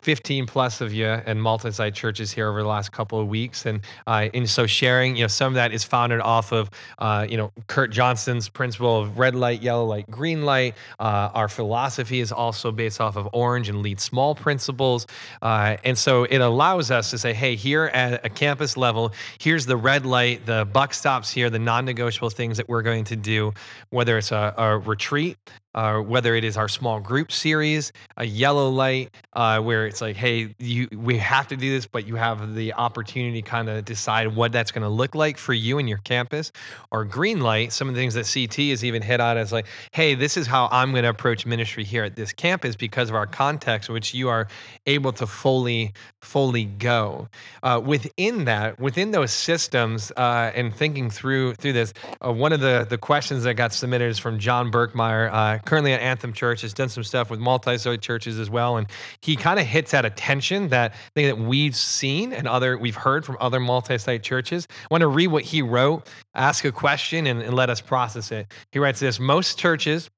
15 0.03 0.45
plus 0.45 0.81
of 0.81 0.93
you 0.93 1.07
and 1.07 1.41
multi-site 1.41 1.95
churches 1.95 2.31
here 2.31 2.49
over 2.49 2.61
the 2.61 2.67
last 2.67 2.91
couple 2.91 3.19
of 3.19 3.27
weeks, 3.27 3.65
and 3.65 3.81
uh, 4.05 4.27
and 4.33 4.49
so 4.49 4.67
sharing, 4.67 5.15
you 5.15 5.23
know, 5.23 5.27
some 5.27 5.53
of 5.53 5.55
that 5.55 5.71
is 5.71 5.85
founded 5.85 6.19
off 6.19 6.51
of, 6.51 6.69
uh, 6.99 7.25
you 7.29 7.37
know, 7.37 7.51
Kurt 7.67 7.91
Johnston's 7.91 8.49
principle 8.49 8.99
of 8.99 9.17
red 9.17 9.33
light, 9.33 9.61
yellow 9.61 9.85
light, 9.85 10.09
green 10.11 10.43
light. 10.43 10.75
Uh, 10.99 11.29
our 11.33 11.47
philosophy 11.47 12.19
is 12.19 12.33
also 12.33 12.71
based 12.71 12.99
off 12.99 13.15
of 13.15 13.29
orange 13.31 13.69
and 13.69 13.81
lead 13.81 13.99
small 13.99 14.35
principles, 14.35 15.07
uh, 15.41 15.77
and 15.85 15.97
so 15.97 16.25
it 16.25 16.39
allows 16.39 16.91
us 16.91 17.09
to 17.11 17.17
say, 17.17 17.33
hey, 17.33 17.55
here 17.55 17.85
at 17.85 18.25
a 18.25 18.29
campus 18.29 18.75
level, 18.75 19.13
here's 19.39 19.65
the 19.65 19.77
red 19.77 20.05
light, 20.05 20.45
the 20.45 20.67
buck 20.73 20.93
stops 20.93 21.31
here, 21.31 21.49
the 21.49 21.59
non-negotiable 21.59 22.29
things 22.29 22.57
that 22.57 22.67
we're 22.67 22.81
going 22.81 23.05
to 23.05 23.15
do, 23.15 23.53
whether 23.89 24.17
it's 24.17 24.33
a, 24.33 24.53
a 24.57 24.77
retreat, 24.77 25.37
uh, 25.75 25.99
whether 25.99 26.36
it 26.36 26.43
is 26.43 26.57
our 26.57 26.67
small 26.67 26.99
group 26.99 27.31
series, 27.31 27.91
a 28.17 28.25
yellow 28.25 28.69
light, 28.69 29.13
uh, 29.33 29.59
where 29.59 29.88
it's 29.88 30.01
like, 30.01 30.15
hey, 30.15 30.53
you, 30.59 30.88
we 30.95 31.17
have 31.17 31.47
to 31.47 31.57
do 31.57 31.69
this, 31.71 31.86
but 31.86 32.07
you 32.07 32.15
have 32.15 32.55
the 32.55 32.73
opportunity 32.73 33.41
to 33.41 33.49
kind 33.49 33.69
of 33.69 33.83
decide 33.86 34.36
what 34.36 34.51
that's 34.51 34.71
going 34.71 34.83
to 34.83 34.89
look 34.89 35.15
like 35.15 35.38
for 35.38 35.53
you 35.53 35.79
and 35.79 35.89
your 35.89 35.97
campus, 35.99 36.51
or 36.91 37.05
green 37.05 37.39
light, 37.39 37.71
some 37.73 37.89
of 37.89 37.95
the 37.95 37.99
things 37.99 38.13
that 38.13 38.31
CT 38.31 38.69
has 38.69 38.83
even 38.83 39.01
hit 39.01 39.19
on 39.19 39.38
as 39.38 39.51
like, 39.51 39.65
hey, 39.91 40.15
this 40.15 40.38
is 40.38 40.47
how 40.47 40.69
I'm 40.71 40.91
going 40.91 41.03
to 41.03 41.09
approach 41.09 41.45
ministry 41.45 41.83
here 41.83 42.03
at 42.03 42.15
this 42.15 42.33
campus 42.33 42.75
because 42.75 43.09
of 43.09 43.15
our 43.15 43.27
context, 43.27 43.89
which 43.89 44.13
you 44.13 44.29
are 44.29 44.47
able 44.86 45.12
to 45.13 45.27
fully, 45.27 45.93
fully 46.21 46.65
go. 46.65 47.27
Uh, 47.62 47.81
within 47.83 48.45
that, 48.45 48.79
within 48.79 49.12
those 49.12 49.31
systems, 49.31 50.12
uh, 50.17 50.51
and 50.55 50.73
thinking 50.73 51.09
through 51.09 51.53
through 51.55 51.73
this, 51.73 51.93
uh, 52.25 52.31
one 52.31 52.53
of 52.53 52.59
the 52.59 52.86
the 52.89 52.97
questions 52.97 53.43
that 53.43 53.55
got 53.55 53.73
submitted 53.73 54.09
is 54.09 54.19
from 54.19 54.39
John 54.39 54.71
Burkmeyer 54.71 55.31
uh, 55.31 55.59
currently 55.65 55.93
at 55.93 56.02
Anthem 56.02 56.34
Church, 56.34 56.62
has 56.62 56.73
done 56.73 56.89
some 56.89 57.04
stuff 57.04 57.30
with 57.30 57.39
multi-site 57.39 58.02
churches 58.02 58.39
as 58.39 58.49
well, 58.49 58.78
and 58.78 58.88
he 59.21 59.36
kind 59.36 59.60
of 59.60 59.65
hits 59.65 59.93
at 59.93 60.06
a 60.06 60.10
tension 60.10 60.69
that 60.69 60.93
thing 61.15 61.28
that 61.28 61.38
we've 61.38 61.76
seen 61.76 62.34
and 62.34 62.47
other 62.47 62.78
we've 62.78 62.95
heard 62.95 63.26
from 63.26 63.38
other 63.39 63.60
multi-site 63.60 64.23
churches. 64.23 64.67
I 64.69 64.88
want 64.91 65.02
to 65.02 65.08
read 65.08 65.28
what 65.28 65.43
he 65.43 65.62
wrote, 65.62 66.08
ask 66.36 66.65
a 66.65 66.71
question, 66.71 67.28
and, 67.28 67.41
and 67.41 67.54
let 67.54 67.69
us 67.69 67.82
process 67.82 68.32
it. 68.32 68.47
He 68.71 68.80
writes 68.80 68.99
this: 68.99 69.19
Most 69.19 69.58
churches 69.58 70.10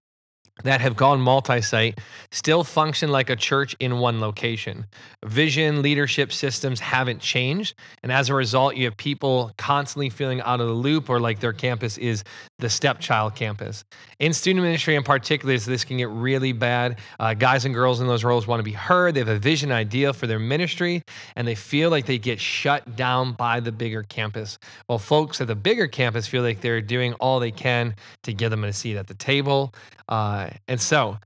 that 0.64 0.80
have 0.80 0.96
gone 0.96 1.20
multi 1.20 1.62
site 1.62 2.00
still 2.32 2.64
function 2.64 3.10
like 3.10 3.30
a 3.30 3.36
church 3.36 3.76
in 3.80 4.00
one 4.00 4.22
location. 4.22 4.86
Vision, 5.26 5.82
leadership 5.82 6.32
systems 6.32 6.80
haven't 6.80 7.20
changed. 7.20 7.76
And 8.04 8.12
as 8.12 8.30
a 8.30 8.34
result, 8.34 8.76
you 8.76 8.86
have 8.86 8.96
people 8.96 9.52
constantly 9.58 10.10
feeling 10.10 10.40
out 10.42 10.62
of 10.62 10.68
the 10.68 10.74
loop 10.74 11.10
or 11.10 11.20
like 11.20 11.40
their 11.42 11.54
campus 11.54 11.98
is 11.98 12.24
the 12.60 12.70
stepchild 12.70 13.36
campus. 13.36 13.84
In 14.20 14.32
student 14.32 14.64
ministry 14.64 14.96
in 14.96 15.04
particular, 15.04 15.58
this 15.58 15.84
can 15.84 15.98
get 15.98 16.10
really 16.10 16.54
bad. 16.54 17.00
Uh, 17.20 17.34
guys 17.34 17.66
and 17.66 17.74
girls 17.74 18.00
in 18.00 18.08
those 18.08 18.24
roles 18.24 18.48
want 18.48 18.60
to 18.60 18.64
be 18.64 18.72
heard. 18.72 19.14
They 19.14 19.20
have 19.20 19.28
a 19.28 19.38
vision 19.38 19.72
idea 19.72 20.14
for 20.14 20.26
their 20.26 20.40
ministry, 20.40 21.04
and 21.36 21.46
they 21.46 21.56
feel 21.56 21.90
like 21.90 22.06
they 22.06 22.18
get 22.18 22.40
shut 22.40 22.96
down 22.96 23.34
by 23.34 23.60
the 23.60 23.72
bigger 23.74 24.04
campus. 24.04 24.58
While 24.88 25.00
folks 25.00 25.42
at 25.42 25.48
the 25.48 25.56
bigger 25.56 25.88
campus 25.88 26.28
feel 26.28 26.44
like 26.44 26.62
they're 26.62 26.82
doing 26.82 27.14
all 27.16 27.40
they 27.42 27.52
can 27.52 27.96
to 28.24 28.34
get 28.34 28.50
them 28.50 28.64
a 28.64 28.72
seat 28.72 28.96
at 28.96 29.08
the 29.08 29.14
table. 29.14 29.74
Uh, 30.08 30.45
and 30.68 30.80
so, 30.80 31.18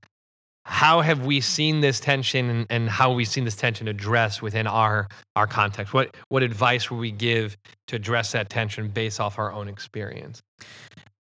how 0.66 1.02
have 1.02 1.26
we 1.26 1.42
seen 1.42 1.82
this 1.82 2.00
tension 2.00 2.50
and, 2.50 2.68
and 2.70 2.90
how 2.90 3.10
have 3.10 3.18
we 3.18 3.26
seen 3.26 3.44
this 3.44 3.56
tension 3.56 3.88
addressed 3.88 4.42
within 4.42 4.68
our 4.68 5.08
our 5.36 5.48
context? 5.48 5.94
What 5.94 6.16
what 6.30 6.44
advice 6.44 6.92
would 6.92 7.00
we 7.00 7.12
give 7.12 7.58
to 7.88 7.96
address 7.96 8.34
that 8.34 8.50
tension 8.50 8.90
based 8.90 9.20
off 9.20 9.40
our 9.40 9.52
own 9.52 9.68
experience? 9.68 10.42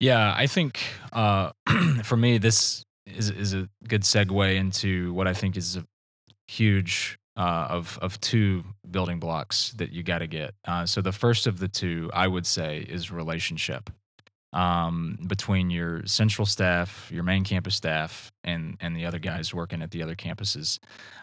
Yeah, 0.01 0.35
I 0.37 0.47
think 0.47 0.81
uh, 1.13 1.53
for 2.03 2.17
me, 2.17 2.39
this 2.39 2.85
is 3.07 3.31
is 3.31 3.55
a 3.55 3.69
good 3.87 4.03
segue 4.03 4.57
into 4.57 5.13
what 5.13 5.29
I 5.29 5.35
think 5.35 5.57
is 5.57 5.77
a 5.77 5.85
huge 6.49 7.19
uh, 7.37 7.69
of 7.71 7.99
of 8.03 8.21
two 8.21 8.65
building 8.91 9.21
blocks 9.21 9.71
that 9.77 9.93
you 9.93 10.03
got 10.03 10.19
to 10.19 10.27
get. 10.27 10.55
Uh, 10.67 10.87
so 10.87 11.01
the 11.01 11.13
first 11.13 11.47
of 11.47 11.61
the 11.61 11.69
two, 11.69 12.11
I 12.13 12.27
would 12.27 12.47
say, 12.47 12.79
is 12.79 13.13
relationship 13.13 13.91
um, 14.53 15.19
between 15.27 15.71
your 15.71 16.05
central 16.07 16.47
staff, 16.47 17.09
your 17.13 17.23
main 17.23 17.45
campus 17.45 17.77
staff, 17.77 18.33
and 18.43 18.77
and 18.81 18.97
the 18.97 19.07
other 19.07 19.19
guys 19.19 19.55
working 19.55 19.83
at 19.83 19.91
the 19.91 20.03
other 20.03 20.17
campuses. 20.17 20.79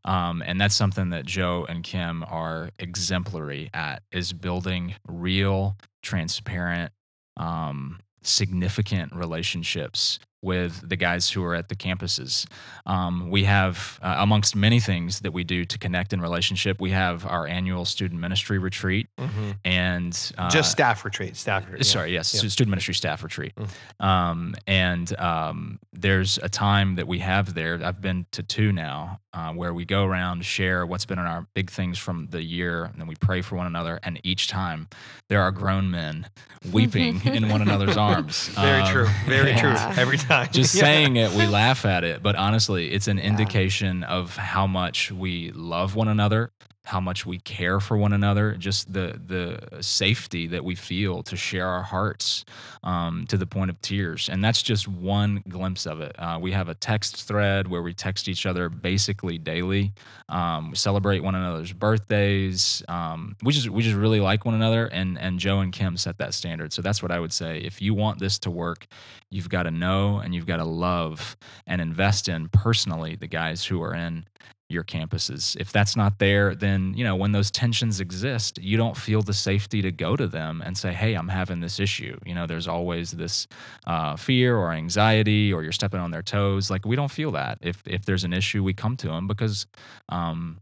Um, 0.06 0.42
and 0.46 0.60
that's 0.60 0.76
something 0.76 1.10
that 1.10 1.26
Joe 1.26 1.66
and 1.68 1.84
Kim 1.84 2.24
are 2.24 2.70
exemplary 2.80 3.70
at 3.74 4.04
is 4.12 4.34
building 4.34 4.96
real, 5.08 5.78
transparent, 6.02 6.92
um, 7.36 8.00
significant 8.24 9.14
relationships 9.14 10.20
with 10.42 10.88
the 10.88 10.96
guys 10.96 11.32
who 11.32 11.44
are 11.44 11.56
at 11.56 11.70
the 11.70 11.76
campuses. 11.76 12.46
Um, 12.86 13.30
we 13.30 13.46
have, 13.46 14.00
uh, 14.02 14.18
amongst 14.20 14.56
many 14.56 14.80
things 14.80 15.22
that 15.22 15.32
we 15.32 15.44
do 15.44 15.66
to 15.66 15.78
connect 15.80 16.14
in 16.14 16.22
relationship, 16.22 16.80
we 16.80 16.92
have 16.92 17.26
our 17.26 17.48
annual 17.48 17.86
student 17.86 18.22
ministry 18.22 18.60
retreat 18.60 19.08
mm-hmm. 19.18 19.52
and 19.66 20.32
uh, 20.38 20.50
just 20.50 20.72
staff 20.72 21.04
retreat. 21.04 21.36
Staff. 21.36 21.66
Retreat, 21.66 21.86
sorry, 21.86 22.14
yes, 22.14 22.34
yeah. 22.34 22.50
student 22.50 22.70
ministry 22.70 22.94
staff 22.94 23.24
retreat. 23.24 23.54
Mm. 23.56 24.06
Um, 24.06 24.56
and 24.68 25.20
um, 25.20 25.80
there's 25.92 26.38
a 26.38 26.50
time 26.50 26.96
that 26.96 27.08
we 27.08 27.20
have 27.20 27.54
there. 27.54 27.80
I've 27.84 28.02
been 28.02 28.26
to 28.32 28.44
two 28.44 28.72
now, 28.72 29.20
uh, 29.38 29.54
where 29.54 29.72
we 29.72 29.86
go 29.86 30.04
around 30.04 30.44
share 30.44 30.84
what's 30.84 31.06
been 31.06 31.20
on 31.20 31.28
our 31.28 31.46
big 31.54 31.70
things 31.70 32.00
from 32.00 32.28
the 32.32 32.42
year, 32.42 32.86
and 32.86 33.00
then 33.00 33.06
we 33.06 33.14
pray 33.14 33.42
for 33.44 33.56
one 33.56 33.68
another. 33.68 34.00
And 34.02 34.20
each 34.24 34.48
time, 34.48 34.88
there 35.28 35.42
are 35.42 35.52
grown 35.52 35.92
men 35.92 36.28
weeping 36.72 37.22
in 37.24 37.48
one 37.50 37.62
another's 37.62 37.98
arms. 38.10 38.48
Very 38.50 38.82
um, 38.82 38.92
true. 38.92 39.08
Very 39.28 39.54
true. 39.56 39.76
Every 39.96 40.18
time. 40.18 40.50
Just 40.52 40.74
yeah. 40.74 40.82
saying 40.82 41.18
it, 41.18 41.32
we 41.34 41.46
laugh 41.62 41.86
at 41.86 42.04
it, 42.04 42.24
but 42.24 42.36
honestly, 42.36 42.92
it's 42.92 43.08
an 43.08 43.18
yeah. 43.18 43.26
indication 43.26 44.04
of 44.04 44.36
how 44.36 44.66
much 44.66 45.12
we 45.12 45.52
love 45.52 45.94
one 45.94 46.08
another 46.08 46.52
how 46.88 47.02
much 47.02 47.26
we 47.26 47.38
care 47.40 47.82
for 47.82 47.98
one 47.98 48.14
another, 48.14 48.54
just 48.54 48.92
the 48.94 49.20
the 49.26 49.82
safety 49.84 50.48
that 50.48 50.64
we 50.64 50.74
feel 50.74 51.22
to 51.24 51.36
share 51.36 51.68
our 51.68 51.84
hearts 51.84 52.46
um, 52.82 53.26
to 53.28 53.36
the 53.36 53.46
point 53.46 53.70
of 53.70 53.82
tears, 53.82 54.30
and 54.30 54.42
that's 54.44 54.62
just 54.62 54.88
one 54.88 55.44
glimpse 55.50 55.86
of 55.86 56.00
it. 56.00 56.16
Uh, 56.18 56.40
we 56.42 56.54
have 56.54 56.70
a 56.70 56.74
text 56.74 57.28
thread 57.28 57.68
where 57.68 57.82
we 57.82 57.94
text 57.94 58.30
each 58.30 58.46
other 58.46 58.70
basically 58.70 59.38
daily. 59.38 59.92
Um, 60.30 60.70
we 60.70 60.78
celebrate 60.78 61.20
one 61.20 61.36
another's 61.36 61.74
birthdays. 61.74 62.82
Um, 62.88 63.36
we 63.44 63.52
just 63.52 63.70
we 63.70 63.84
just 63.84 63.98
really 63.98 64.22
like 64.22 64.46
one 64.46 64.56
another, 64.56 64.86
and 64.88 65.20
and 65.20 65.40
Joe 65.40 65.60
and 65.60 65.74
Kim 65.74 65.98
set 65.98 66.18
that 66.20 66.34
standard. 66.34 66.72
So 66.72 66.82
that's 66.82 67.04
what 67.04 67.12
I 67.12 67.20
would 67.20 67.34
say. 67.34 67.60
If 67.60 67.82
you 67.82 67.94
want 67.94 68.20
this 68.20 68.40
to 68.40 68.50
work, 68.50 68.88
you've 69.30 69.50
got 69.50 69.64
to 69.64 69.72
know 69.72 70.18
and 70.20 70.34
you've 70.34 70.46
got 70.46 70.58
to 70.58 70.66
love 70.66 71.38
and 71.66 71.82
invest 71.82 72.30
in 72.30 72.50
personally 72.50 73.16
the 73.16 73.28
guys 73.28 73.66
who 73.66 73.82
are 73.82 73.94
in 73.94 74.26
your 74.70 74.84
campuses. 74.84 75.56
If 75.58 75.72
that's 75.72 75.96
not 75.96 76.20
there, 76.20 76.54
then, 76.54 76.94
you 76.94 77.04
know, 77.04 77.16
when 77.16 77.32
those 77.32 77.50
tensions 77.50 78.02
exist, 78.02 78.60
you 78.62 78.76
don't 78.76 78.98
feel 78.98 79.22
the 79.22 79.34
safety 79.34 79.82
to 79.82 79.92
go 79.92 80.18
to 80.18 80.28
them 80.28 80.62
and 80.66 80.78
say, 80.78 80.92
hey, 80.92 81.14
I'm 81.14 81.30
having 81.30 81.62
this 81.62 81.80
issue. 81.80 82.18
You 82.26 82.36
know, 82.36 82.46
there's 82.46 82.68
always 82.68 83.12
this 83.12 83.48
uh, 83.86 84.18
fear 84.18 84.58
or 84.58 84.74
anxiety 84.74 85.54
or 85.54 85.64
you're 85.64 85.72
stepping 85.72 86.02
on 86.02 86.12
their 86.12 86.22
toes. 86.22 86.70
Like, 86.70 86.86
we 86.86 86.98
don't 86.98 87.12
feel 87.12 87.32
that. 87.32 87.60
If, 87.62 87.82
if 87.86 88.04
there's 88.04 88.26
an 88.26 88.34
issue, 88.34 88.62
we 88.62 88.74
come 88.74 88.98
to 88.98 89.08
them 89.08 89.26
because 89.26 89.68
um, 90.10 90.60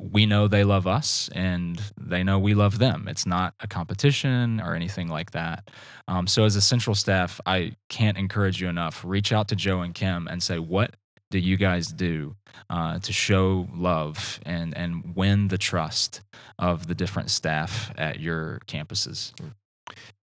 we 0.00 0.24
know 0.24 0.48
they 0.48 0.64
love 0.64 0.86
us 0.86 1.28
and 1.34 1.80
they 2.00 2.22
know 2.22 2.38
we 2.38 2.54
love 2.54 2.78
them. 2.78 3.06
It's 3.06 3.26
not 3.26 3.54
a 3.60 3.68
competition 3.68 4.60
or 4.60 4.74
anything 4.74 5.08
like 5.08 5.32
that. 5.32 5.70
Um, 6.08 6.26
so, 6.26 6.44
as 6.44 6.56
a 6.56 6.60
central 6.60 6.94
staff, 6.94 7.40
I 7.44 7.72
can't 7.88 8.16
encourage 8.16 8.60
you 8.60 8.68
enough. 8.68 9.04
Reach 9.04 9.32
out 9.32 9.48
to 9.48 9.56
Joe 9.56 9.80
and 9.82 9.94
Kim 9.94 10.26
and 10.26 10.42
say, 10.42 10.58
what 10.58 10.96
do 11.30 11.38
you 11.38 11.56
guys 11.56 11.88
do 11.88 12.34
uh, 12.68 12.98
to 12.98 13.12
show 13.12 13.68
love 13.74 14.40
and 14.44 14.76
and 14.76 15.14
win 15.14 15.48
the 15.48 15.58
trust 15.58 16.22
of 16.58 16.86
the 16.88 16.94
different 16.94 17.30
staff 17.30 17.92
at 17.96 18.20
your 18.20 18.60
campuses? 18.66 19.32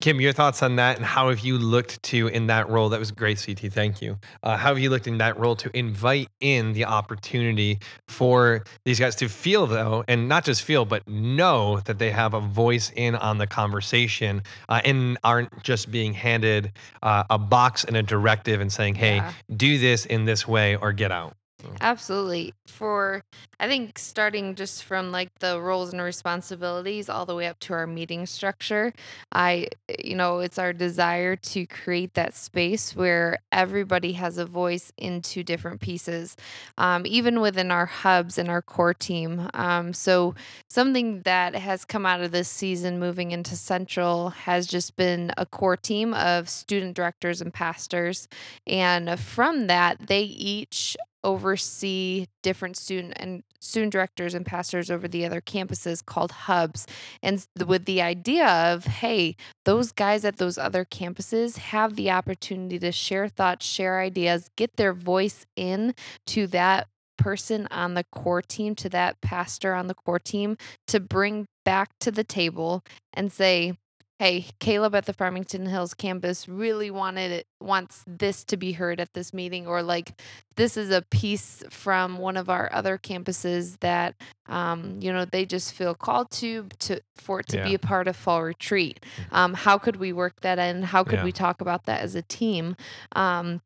Kim, 0.01 0.21
your 0.21 0.33
thoughts 0.33 0.63
on 0.63 0.77
that, 0.77 0.97
and 0.97 1.05
how 1.05 1.29
have 1.31 1.41
you 1.41 1.59
looked 1.59 2.03
to 2.05 2.29
in 2.29 2.49
that 2.49 2.69
role? 2.69 2.89
That 2.89 3.01
was 3.01 3.11
great, 3.11 3.43
CT. 3.45 3.73
Thank 3.73 4.03
you. 4.03 4.19
Uh, 4.43 4.57
how 4.57 4.69
have 4.69 4.79
you 4.79 4.91
looked 4.91 5.07
in 5.07 5.19
that 5.19 5.39
role 5.39 5.57
to 5.57 5.71
invite 5.77 6.29
in 6.41 6.73
the 6.73 6.85
opportunity 6.85 7.79
for 8.09 8.65
these 8.85 9.01
guys 9.01 9.17
to 9.17 9.29
feel, 9.29 9.67
though, 9.67 10.05
and 10.07 10.29
not 10.29 10.45
just 10.45 10.63
feel, 10.63 10.85
but 10.85 11.07
know 11.09 11.81
that 11.87 11.99
they 11.99 12.11
have 12.11 12.35
a 12.35 12.41
voice 12.41 12.93
in 12.95 13.15
on 13.15 13.39
the 13.39 13.47
conversation 13.47 14.43
uh, 14.69 14.81
and 14.85 15.19
aren't 15.25 15.63
just 15.63 15.91
being 15.91 16.13
handed 16.13 16.73
uh, 17.03 17.25
a 17.31 17.39
box 17.39 17.85
and 17.85 17.97
a 17.97 18.03
directive 18.03 18.61
and 18.61 18.73
saying, 18.73 18.97
"Hey, 18.97 19.17
yeah. 19.17 19.33
do 19.57 19.79
this 19.79 20.05
in 20.07 20.25
this 20.25 20.47
way 20.47 20.77
or 20.77 20.93
get 20.93 21.11
out." 21.11 21.37
Absolutely. 21.81 22.53
For 22.67 23.23
I 23.59 23.67
think 23.67 23.99
starting 23.99 24.55
just 24.55 24.85
from 24.85 25.11
like 25.11 25.31
the 25.41 25.61
roles 25.61 25.93
and 25.93 26.03
responsibilities 26.03 27.09
all 27.09 27.25
the 27.25 27.35
way 27.35 27.47
up 27.47 27.59
to 27.61 27.73
our 27.73 27.87
meeting 27.87 28.27
structure, 28.27 28.93
I 29.33 29.69
you 30.03 30.15
know, 30.15 30.41
it's 30.41 30.59
our 30.59 30.73
desire 30.73 31.37
to 31.37 31.67
create 31.67 32.15
that 32.15 32.35
space 32.35 32.95
where 32.95 33.39
everybody 33.53 34.13
has 34.13 34.37
a 34.39 34.45
voice 34.45 34.93
into 34.99 35.43
different 35.43 35.81
pieces, 35.81 36.37
um, 36.77 37.05
even 37.07 37.41
within 37.41 37.71
our 37.71 37.87
hubs 37.87 38.37
and 38.39 38.49
our 38.51 38.63
core 38.63 38.95
team. 38.95 39.49
Um, 39.55 39.93
so 39.95 40.35
something 40.69 41.23
that 41.23 41.55
has 41.55 41.85
come 41.85 42.05
out 42.05 42.21
of 42.21 42.33
this 42.33 42.49
season 42.49 42.99
moving 42.99 43.31
into 43.33 43.57
Central 43.57 44.31
has 44.31 44.67
just 44.67 44.97
been 44.97 45.33
a 45.39 45.47
core 45.47 45.77
team 45.77 46.13
of 46.15 46.49
student 46.49 46.95
directors 46.97 47.41
and 47.41 47.53
pastors, 47.53 48.29
and 48.67 49.19
from 49.19 49.67
that 49.69 50.07
they 50.09 50.23
each 50.23 50.97
oversee 51.27 52.27
different 52.45 52.77
student 52.77 53.13
and 53.17 53.43
student 53.61 53.93
directors 53.93 54.33
and 54.33 54.47
pastors 54.47 54.91
over 54.91 55.09
the 55.09 55.27
other 55.27 55.41
campuses 55.41 56.05
called 56.05 56.31
hubs. 56.31 56.87
And 57.21 57.45
with 57.67 57.85
the 57.85 58.01
idea 58.01 58.47
of 58.47 58.85
hey 58.85 59.37
those 59.65 59.91
guys 59.91 60.25
at 60.25 60.37
those 60.37 60.57
other 60.57 60.85
campuses 60.85 61.59
have 61.59 61.97
the 61.97 62.11
opportunity 62.11 62.79
to 62.79 62.93
share 62.93 63.29
thoughts 63.29 63.67
share 63.67 64.01
ideas 64.01 64.49
get 64.57 64.77
their 64.77 64.93
voice 64.93 65.45
in 65.57 65.95
to 66.29 66.47
that 66.47 66.87
person 67.19 67.67
on 67.71 67.95
the 67.95 68.05
core 68.13 68.43
team 68.43 68.75
to 68.77 68.89
that 68.91 69.21
pastor 69.21 69.75
on 69.75 69.89
the 69.89 69.95
core 69.95 70.21
team 70.21 70.57
to 70.87 71.01
bring 71.01 71.47
back 71.65 71.91
to 71.99 72.13
the 72.13 72.23
table 72.23 72.85
and 73.13 73.33
say 73.33 73.73
hey 74.19 74.47
caleb 74.61 74.95
at 74.95 75.05
the 75.07 75.13
farmington 75.13 75.67
hills 75.67 75.93
campus 75.95 76.49
really 76.49 76.91
wanted 76.91 77.31
it 77.31 77.47
wants 77.61 78.03
this 78.07 78.45
to 78.45 78.57
be 78.57 78.73
heard 78.73 79.01
at 79.01 79.13
this 79.15 79.33
meeting 79.35 79.67
or 79.67 79.83
like 79.83 80.13
this 80.57 80.77
is 80.77 80.91
a 80.91 81.03
piece 81.11 81.63
from 81.71 82.19
one 82.19 82.37
of 82.37 82.49
our 82.49 82.71
other 82.73 82.99
campuses 82.99 83.79
that 83.81 84.15
um, 84.49 84.99
you 85.01 85.13
know 85.13 85.25
they 85.25 85.45
just 85.45 85.73
feel 85.73 85.95
called 85.95 86.31
to 86.31 86.67
to 86.79 87.01
for 87.17 87.41
it 87.41 87.47
to 87.49 87.63
be 87.63 87.75
a 87.75 87.79
part 87.79 88.09
of 88.09 88.17
fall 88.17 88.43
retreat. 88.43 89.05
Um, 89.33 89.55
how 89.55 89.79
could 89.79 89.97
we 89.97 90.13
work 90.13 90.41
that 90.43 90.59
in? 90.59 90.83
How 90.83 91.05
could 91.05 91.19
Yeah. 91.19 91.25
we 91.25 91.33
talk 91.33 91.61
about 91.61 91.85
that 91.87 92.01
as 92.01 92.15
a 92.15 92.23
team? 92.23 92.77
Um, 93.15 93.61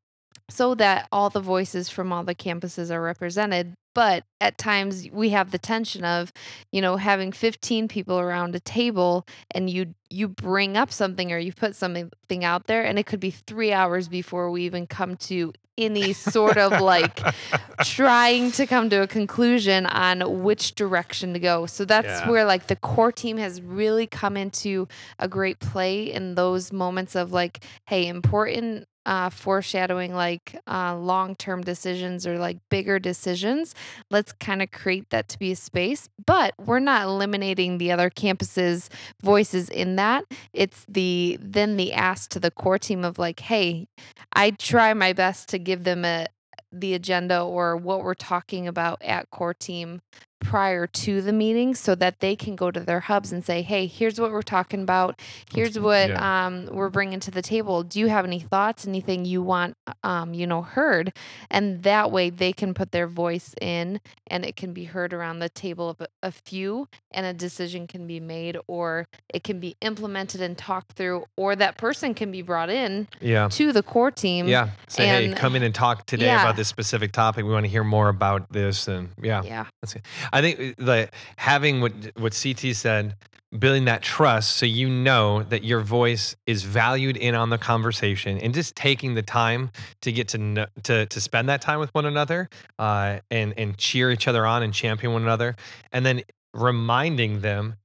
so 0.49 0.75
that 0.77 1.07
all 1.13 1.31
the 1.31 1.41
voices 1.41 1.89
from 1.89 2.13
all 2.13 2.25
the 2.25 2.35
campuses 2.35 2.91
are 2.91 3.03
represented 3.03 3.75
but 3.95 4.25
at 4.41 4.59
times 4.59 5.09
we 5.13 5.31
have 5.31 5.51
the 5.51 5.59
tension 5.59 6.05
of 6.05 6.33
you 6.73 6.81
know 6.81 6.97
having 6.97 7.33
15 7.33 7.89
people 7.89 8.19
around 8.19 8.55
a 8.55 8.61
table 8.61 9.27
and 9.53 9.69
you 9.71 9.95
you 10.09 10.29
bring 10.29 10.77
up 10.77 10.91
something 10.93 11.33
or 11.33 11.39
you 11.39 11.53
put 11.53 11.75
something 11.77 12.11
out 12.45 12.67
there 12.67 12.85
and 12.85 12.99
it 12.99 13.07
could 13.07 13.21
be 13.21 13.31
3 13.31 13.73
hours 13.73 14.09
before 14.09 14.51
we 14.51 14.63
even 14.65 14.87
come 14.87 15.17
to 15.17 15.53
any 15.79 16.13
sort 16.13 16.59
of 16.59 16.79
like 16.81 17.23
trying 17.83 18.53
to 18.53 18.67
come 18.67 18.91
to 18.91 19.03
a 19.03 19.07
conclusion 19.07 19.87
on 19.87 20.43
which 20.43 20.75
direction 20.75 21.33
to 21.33 21.39
go. 21.39 21.65
So 21.67 21.85
that's 21.87 22.07
Yeah. 22.07 22.29
where 22.29 22.45
like 22.45 22.67
the 22.67 22.77
core 22.77 23.13
team 23.13 23.39
has 23.39 23.63
really 23.63 24.07
come 24.07 24.37
into 24.37 24.87
a 25.19 25.27
great 25.29 25.59
play 25.59 26.13
in 26.13 26.35
those 26.35 26.73
moments 26.73 27.15
of 27.17 27.33
like, 27.33 27.65
hey, 27.87 28.07
important 28.07 28.87
uh, 29.07 29.31
foreshadowing 29.31 30.15
like 30.15 30.59
uh, 30.67 30.97
long 30.97 31.35
term 31.37 31.63
decisions 31.63 32.27
or 32.27 32.39
like 32.39 32.59
bigger 32.71 32.99
decisions. 32.99 33.75
Let's 34.11 34.33
kind 34.33 34.63
of 34.63 34.71
create 34.71 35.11
that 35.11 35.29
to 35.29 35.39
be 35.39 35.53
a 35.53 35.57
space, 35.57 36.09
but 36.27 36.55
we're 36.65 36.81
not 36.81 37.05
eliminating 37.05 37.79
the 37.79 37.93
other 37.93 38.11
campuses' 38.11 38.89
voices 39.23 39.69
in 39.69 39.97
that. 39.97 40.25
It's 40.53 40.85
the 40.89 41.39
then 41.41 41.77
the 41.77 41.93
ask 41.93 42.31
to 42.31 42.41
the 42.41 42.51
core 42.51 42.79
team 42.79 43.05
of 43.05 43.19
like, 43.19 43.41
hey, 43.41 43.87
I 44.35 44.51
try 44.53 44.95
my 44.95 45.13
best 45.13 45.49
to 45.51 45.59
give 45.59 45.85
them 45.85 46.05
a 46.05 46.27
the 46.73 46.95
agenda 46.95 47.41
or 47.43 47.77
what 47.77 48.05
we're 48.05 48.15
talking 48.15 48.69
about 48.69 49.03
at 49.03 49.29
core 49.31 49.55
team 49.55 50.01
prior 50.41 50.87
to 50.87 51.21
the 51.23 51.33
meeting 51.33 51.75
so 51.75 51.95
that 51.95 52.21
they 52.21 52.35
can 52.35 52.57
go 52.57 52.71
to 52.71 52.81
their 52.81 53.01
hubs 53.01 53.31
and 53.31 53.45
say 53.45 53.63
hey 53.63 53.87
here's 53.87 54.21
what 54.21 54.33
we're 54.33 54.43
talking 54.43 54.83
about 54.83 55.21
here's 55.55 55.79
what 55.79 56.09
yeah. 56.09 56.47
um, 56.47 56.67
we're 56.73 56.89
bringing 56.89 57.21
to 57.21 57.31
the 57.31 57.43
table 57.43 57.83
do 57.83 58.01
you 58.01 58.09
have 58.09 58.25
any 58.25 58.41
thoughts 58.41 58.87
anything 58.87 59.25
you 59.25 59.43
want 59.43 59.77
um, 60.03 60.33
you 60.35 60.47
know 60.47 60.63
heard 60.63 61.13
and 61.51 61.83
that 61.83 62.11
way 62.11 62.31
they 62.31 62.53
can 62.53 62.75
put 62.75 62.91
their 62.91 63.07
voice 63.07 63.55
in 63.61 64.01
and 64.29 64.45
it 64.45 64.57
can 64.57 64.73
be 64.73 64.85
heard 64.85 65.13
around 65.13 65.39
the 65.41 65.49
table 65.49 65.91
of 65.91 66.03
a, 66.23 66.31
few 66.31 66.89
and 67.11 67.27
a 67.27 67.35
decision 67.35 67.87
can 67.87 68.07
be 68.07 68.21
made 68.21 68.57
or 68.67 69.07
it 69.35 69.45
can 69.45 69.61
be 69.61 69.77
implemented 69.83 70.41
and 70.41 70.57
talked 70.57 70.93
through 70.93 71.25
or 71.37 71.55
that 71.55 71.77
person 71.77 72.15
can 72.15 72.31
be 72.31 72.41
brought 72.41 72.71
in 72.71 73.07
Yeah. 73.21 73.49
to 73.49 73.73
the 73.73 73.83
core 73.83 74.11
team 74.11 74.49
Yeah. 74.49 74.71
Say, 74.89 75.07
hey, 75.07 75.33
come 75.35 75.55
in 75.57 75.63
and 75.63 75.75
talk 75.75 76.07
today 76.07 76.27
Yeah. 76.27 76.43
about 76.43 76.57
this 76.57 76.69
specific 76.69 77.13
topic. 77.13 77.45
We 77.45 77.51
want 77.53 77.65
to 77.65 77.71
hear 77.71 77.85
more 77.85 78.09
about 78.09 78.51
this. 78.53 78.89
And 78.89 79.11
yeah, 79.21 79.43
yeah 79.43 79.67
that's 79.83 79.97
it. 79.97 80.03
I 80.33 80.41
think 80.41 80.61
uh, 80.61 80.85
the 80.85 81.11
having 81.37 81.81
what 81.81 81.93
what 82.17 82.39
CT 82.41 82.75
said, 82.75 83.17
building 83.59 83.85
that 83.87 84.03
trust, 84.03 84.57
so 84.57 84.67
you 84.67 84.89
know 84.89 85.43
that 85.45 85.65
your 85.65 85.81
voice 85.81 86.37
is 86.47 86.63
valued 86.63 87.17
in 87.17 87.35
on 87.35 87.51
the 87.51 87.59
conversation, 87.59 88.39
and 88.39 88.55
just 88.55 88.77
taking 88.77 89.15
the 89.15 89.23
time 89.23 89.71
to 90.03 90.13
get 90.13 90.29
to 90.29 90.39
know, 90.39 90.67
to 90.85 91.07
to 91.07 91.21
spend 91.21 91.49
that 91.49 91.61
time 91.61 91.81
with 91.81 91.91
one 91.95 92.07
another, 92.07 92.49
uh, 92.79 93.19
and 93.31 93.55
and 93.57 93.77
cheer 93.79 94.11
each 94.11 94.29
other 94.29 94.47
on 94.47 94.63
and 94.63 94.73
champion 94.73 95.13
one 95.13 95.23
another, 95.23 95.57
and 95.93 96.07
then 96.07 96.23
reminding 96.55 97.41
them 97.41 97.77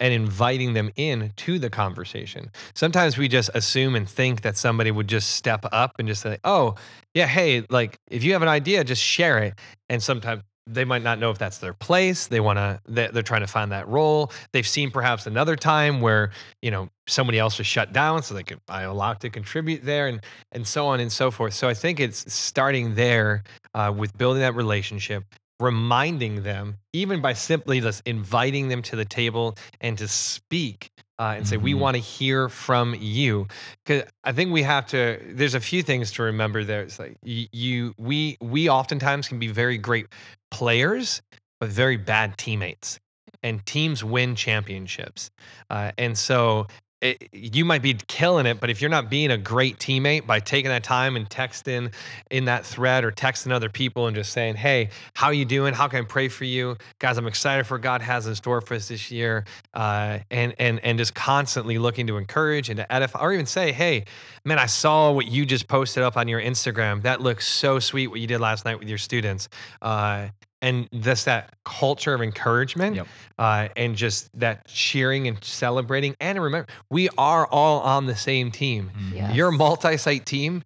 and 0.00 0.12
inviting 0.12 0.72
them 0.72 0.90
in 0.96 1.32
to 1.36 1.60
the 1.60 1.70
conversation. 1.70 2.50
Sometimes 2.74 3.16
we 3.16 3.28
just 3.28 3.50
assume 3.54 3.94
and 3.94 4.08
think 4.08 4.42
that 4.42 4.56
somebody 4.56 4.90
would 4.90 5.06
just 5.06 5.30
step 5.30 5.64
up 5.70 5.94
and 6.00 6.08
just 6.08 6.22
say, 6.22 6.38
"Oh, 6.42 6.74
yeah, 7.14 7.26
hey, 7.26 7.64
like 7.70 8.00
if 8.10 8.24
you 8.24 8.32
have 8.32 8.42
an 8.42 8.48
idea, 8.48 8.82
just 8.82 9.02
share 9.02 9.38
it." 9.38 9.54
And 9.88 10.02
sometimes 10.02 10.42
they 10.66 10.84
might 10.84 11.02
not 11.02 11.18
know 11.18 11.30
if 11.30 11.38
that's 11.38 11.58
their 11.58 11.72
place. 11.72 12.26
They 12.28 12.40
want 12.40 12.58
to 12.58 12.80
they're, 12.86 13.22
trying 13.22 13.40
to 13.40 13.46
find 13.46 13.72
that 13.72 13.88
role. 13.88 14.30
They've 14.52 14.66
seen 14.66 14.90
perhaps 14.90 15.26
another 15.26 15.56
time 15.56 16.00
where, 16.00 16.30
you 16.60 16.70
know, 16.70 16.88
somebody 17.08 17.38
else 17.38 17.58
was 17.58 17.66
shut 17.66 17.92
down 17.92 18.22
so 18.22 18.34
they 18.34 18.42
could 18.44 18.60
I 18.68 18.82
allowed 18.82 19.20
to 19.20 19.30
contribute 19.30 19.84
there 19.84 20.06
and 20.06 20.20
and 20.52 20.66
so 20.66 20.86
on 20.86 21.00
and 21.00 21.10
so 21.12 21.30
forth. 21.30 21.54
So 21.54 21.68
I 21.68 21.74
think 21.74 22.00
it's 22.00 22.32
starting 22.32 22.94
there 22.94 23.42
uh, 23.74 23.92
with 23.96 24.16
building 24.16 24.42
that 24.42 24.54
relationship 24.54 25.24
reminding 25.60 26.42
them, 26.42 26.76
even 26.92 27.20
by 27.20 27.32
simply 27.32 27.80
just 27.80 28.02
inviting 28.04 28.66
them 28.68 28.82
to 28.82 28.96
the 28.96 29.04
table 29.04 29.56
and 29.80 29.96
to 29.96 30.08
speak 30.08 30.90
uh, 31.20 31.34
and 31.36 31.46
say, 31.46 31.56
We 31.56 31.72
Mhm. 31.72 31.78
want 31.78 31.94
to 31.94 32.02
hear 32.02 32.48
from 32.48 32.96
you. 32.98 33.46
Because 33.84 34.10
I 34.24 34.32
think 34.32 34.50
we 34.50 34.64
have 34.64 34.86
to, 34.88 35.20
there's 35.24 35.54
a 35.54 35.60
few 35.60 35.82
things 35.84 36.10
to 36.12 36.24
remember 36.24 36.64
there. 36.64 36.82
It's 36.82 36.98
like 36.98 37.16
you, 37.22 37.46
you 37.52 37.94
we, 37.96 38.36
we 38.40 38.68
oftentimes 38.68 39.28
can 39.28 39.38
be 39.38 39.46
very 39.48 39.78
great 39.78 40.06
players, 40.52 41.22
but 41.58 41.70
very 41.70 41.96
bad 41.96 42.38
teammates. 42.38 43.00
And 43.42 43.66
teams 43.66 44.04
win 44.04 44.36
championships. 44.36 45.30
Uh, 45.68 45.90
and 45.98 46.16
so 46.16 46.68
it, 47.02 47.28
you 47.32 47.64
might 47.64 47.82
be 47.82 47.94
killing 47.94 48.46
it, 48.46 48.60
but 48.60 48.70
if 48.70 48.80
you're 48.80 48.90
not 48.90 49.10
being 49.10 49.32
a 49.32 49.36
great 49.36 49.78
teammate 49.78 50.24
by 50.24 50.38
taking 50.38 50.70
that 50.70 50.84
time 50.84 51.16
and 51.16 51.28
texting 51.28 51.92
in 52.30 52.44
that 52.44 52.64
thread 52.64 53.04
or 53.04 53.10
texting 53.10 53.50
other 53.50 53.68
people 53.68 54.06
and 54.06 54.14
just 54.14 54.32
saying, 54.32 54.54
"Hey, 54.54 54.90
how 55.14 55.30
you 55.30 55.44
doing? 55.44 55.74
How 55.74 55.88
can 55.88 55.98
I 55.98 56.04
pray 56.04 56.28
for 56.28 56.44
you, 56.44 56.76
guys? 57.00 57.18
I'm 57.18 57.26
excited 57.26 57.66
for 57.66 57.74
what 57.74 57.82
God 57.82 58.02
has 58.02 58.28
in 58.28 58.36
store 58.36 58.60
for 58.60 58.74
us 58.74 58.86
this 58.86 59.10
year," 59.10 59.44
uh, 59.74 60.20
and 60.30 60.54
and 60.58 60.78
and 60.84 60.96
just 60.96 61.14
constantly 61.14 61.76
looking 61.76 62.06
to 62.06 62.18
encourage 62.18 62.68
and 62.68 62.76
to 62.76 62.92
edify, 62.92 63.18
or 63.20 63.32
even 63.32 63.46
say, 63.46 63.72
"Hey, 63.72 64.04
man, 64.44 64.60
I 64.60 64.66
saw 64.66 65.10
what 65.10 65.26
you 65.26 65.44
just 65.44 65.66
posted 65.66 66.04
up 66.04 66.16
on 66.16 66.28
your 66.28 66.40
Instagram. 66.40 67.02
That 67.02 67.20
looks 67.20 67.48
so 67.48 67.80
sweet. 67.80 68.06
What 68.06 68.20
you 68.20 68.28
did 68.28 68.38
last 68.40 68.64
night 68.64 68.78
with 68.78 68.88
your 68.88 68.98
students." 68.98 69.48
Uh, 69.80 70.28
and 70.62 70.88
just 71.00 71.24
that 71.26 71.54
culture 71.64 72.14
of 72.14 72.22
encouragement 72.22 72.96
Yep. 72.96 73.06
uh, 73.38 73.68
and 73.76 73.96
just 73.96 74.30
that 74.38 74.66
cheering 74.68 75.26
and 75.28 75.42
celebrating. 75.44 76.14
And 76.20 76.40
remember, 76.40 76.68
we 76.90 77.08
are 77.18 77.46
all 77.48 77.80
on 77.80 78.06
the 78.06 78.16
same 78.16 78.50
team. 78.50 78.90
Mhm. 78.96 79.14
Yeah. 79.16 79.32
Your 79.32 79.50
multi 79.50 79.96
site 79.98 80.24
team 80.24 80.62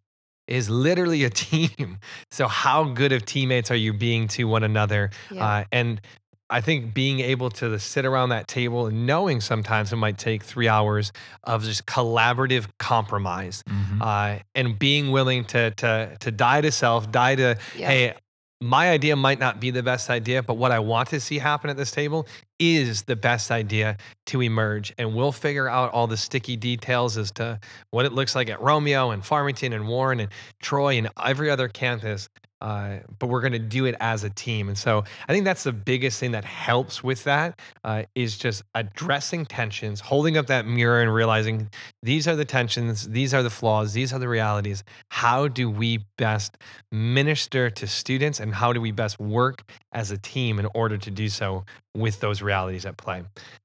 is 0.47 0.71
literally 0.71 1.25
a 1.25 1.31
team. 1.49 1.99
So, 2.31 2.47
how 2.47 2.85
good 2.85 3.11
of 3.13 3.25
teammates 3.25 3.71
are 3.73 3.77
you 3.77 3.93
being 3.93 4.29
to 4.29 4.45
one 4.45 4.63
another? 4.63 5.11
Yeah. 5.31 5.45
Uh, 5.45 5.65
and 5.73 6.01
I 6.49 6.61
think 6.61 6.95
being 6.95 7.19
able 7.19 7.51
to 7.51 7.77
sit 7.81 8.05
around 8.05 8.29
that 8.29 8.47
table 8.47 8.87
and 8.87 9.05
knowing 9.05 9.41
sometimes 9.41 9.93
it 9.93 9.97
might 9.97 10.17
take 10.17 10.45
three 10.45 10.69
hours 10.69 11.11
of 11.43 11.65
just 11.65 11.87
collaborative 11.87 12.67
compromise 12.79 13.65
Mhm. 13.69 14.01
uh, 14.01 14.43
and 14.55 14.79
being 14.79 15.11
willing 15.11 15.45
to, 15.47 15.73
to, 15.73 16.17
to 16.21 16.31
die 16.31 16.61
to 16.61 16.71
self, 16.71 17.11
die 17.11 17.35
to, 17.35 17.57
Yeah. 17.77 17.89
hey, 17.89 18.15
my 18.61 18.91
idea 18.91 19.17
might 19.17 19.39
not 19.39 19.61
be 19.61 19.71
the 19.71 19.83
best 19.83 20.09
idea, 20.09 20.43
but 20.43 20.55
what 20.55 20.73
I 20.73 20.79
want 20.79 21.11
to 21.11 21.21
see 21.21 21.39
happen 21.39 21.69
at 21.69 21.77
this 21.77 21.91
table 21.91 22.27
is 22.59 23.03
the 23.03 23.17
best 23.17 23.51
idea 23.51 23.99
to 24.27 24.41
emerge. 24.41 24.95
And 24.97 25.15
we'll 25.15 25.33
figure 25.33 25.69
out 25.69 25.93
all 25.93 26.07
the 26.07 26.17
sticky 26.17 26.57
details 26.57 27.19
as 27.19 27.31
to 27.33 27.61
what 27.91 28.07
it 28.07 28.13
looks 28.13 28.35
like 28.35 28.49
at 28.49 28.61
Romeo 28.61 29.11
and 29.11 29.25
Farmington 29.25 29.75
and 29.75 29.87
Warren 29.87 30.21
and 30.21 30.31
Troy 30.61 30.97
and 30.97 31.11
every 31.23 31.51
other 31.51 31.69
campus. 31.69 32.31
Uh, 32.61 32.99
but 33.19 33.29
we're 33.29 33.41
going 33.41 33.53
to 33.53 33.59
do 33.59 33.85
it 33.85 33.95
as 34.01 34.25
a 34.25 34.31
team. 34.31 34.69
And 34.69 34.79
so 34.79 35.05
I 35.29 35.33
think 35.33 35.45
that's 35.45 35.63
the 35.63 35.73
biggest 35.73 36.19
thing 36.19 36.33
that 36.33 36.45
helps 36.45 37.05
with 37.05 37.25
that 37.25 37.61
uh, 37.85 38.05
is 38.15 38.39
just 38.39 38.63
addressing 38.75 39.45
tensions, 39.45 40.01
holding 40.01 40.37
up 40.37 40.47
that 40.47 40.67
mirror 40.67 41.03
and 41.03 41.13
realizing 41.13 41.69
these 42.03 42.27
are 42.27 42.37
the 42.37 42.45
tensions, 42.45 43.09
these 43.09 43.35
are 43.35 43.43
the 43.43 43.51
flaws, 43.51 43.93
these 43.93 44.13
are 44.13 44.19
the 44.19 44.29
realities. 44.29 44.85
How 45.11 45.49
do 45.49 45.71
we 45.71 46.07
best 46.17 46.57
minister 46.91 47.69
to 47.71 47.87
students 47.87 48.41
and 48.41 48.55
how 48.55 48.73
do 48.73 48.81
we 48.81 48.91
best 48.91 49.21
work 49.21 49.71
as 49.97 50.13
a 50.13 50.19
team 50.19 50.61
in 50.61 50.69
order 50.75 50.97
to 50.99 51.11
do 51.11 51.29
so 51.29 51.65
with 51.97 52.21
those 52.21 52.43
realities 52.43 52.87
at 52.87 52.97
play? 52.97 53.25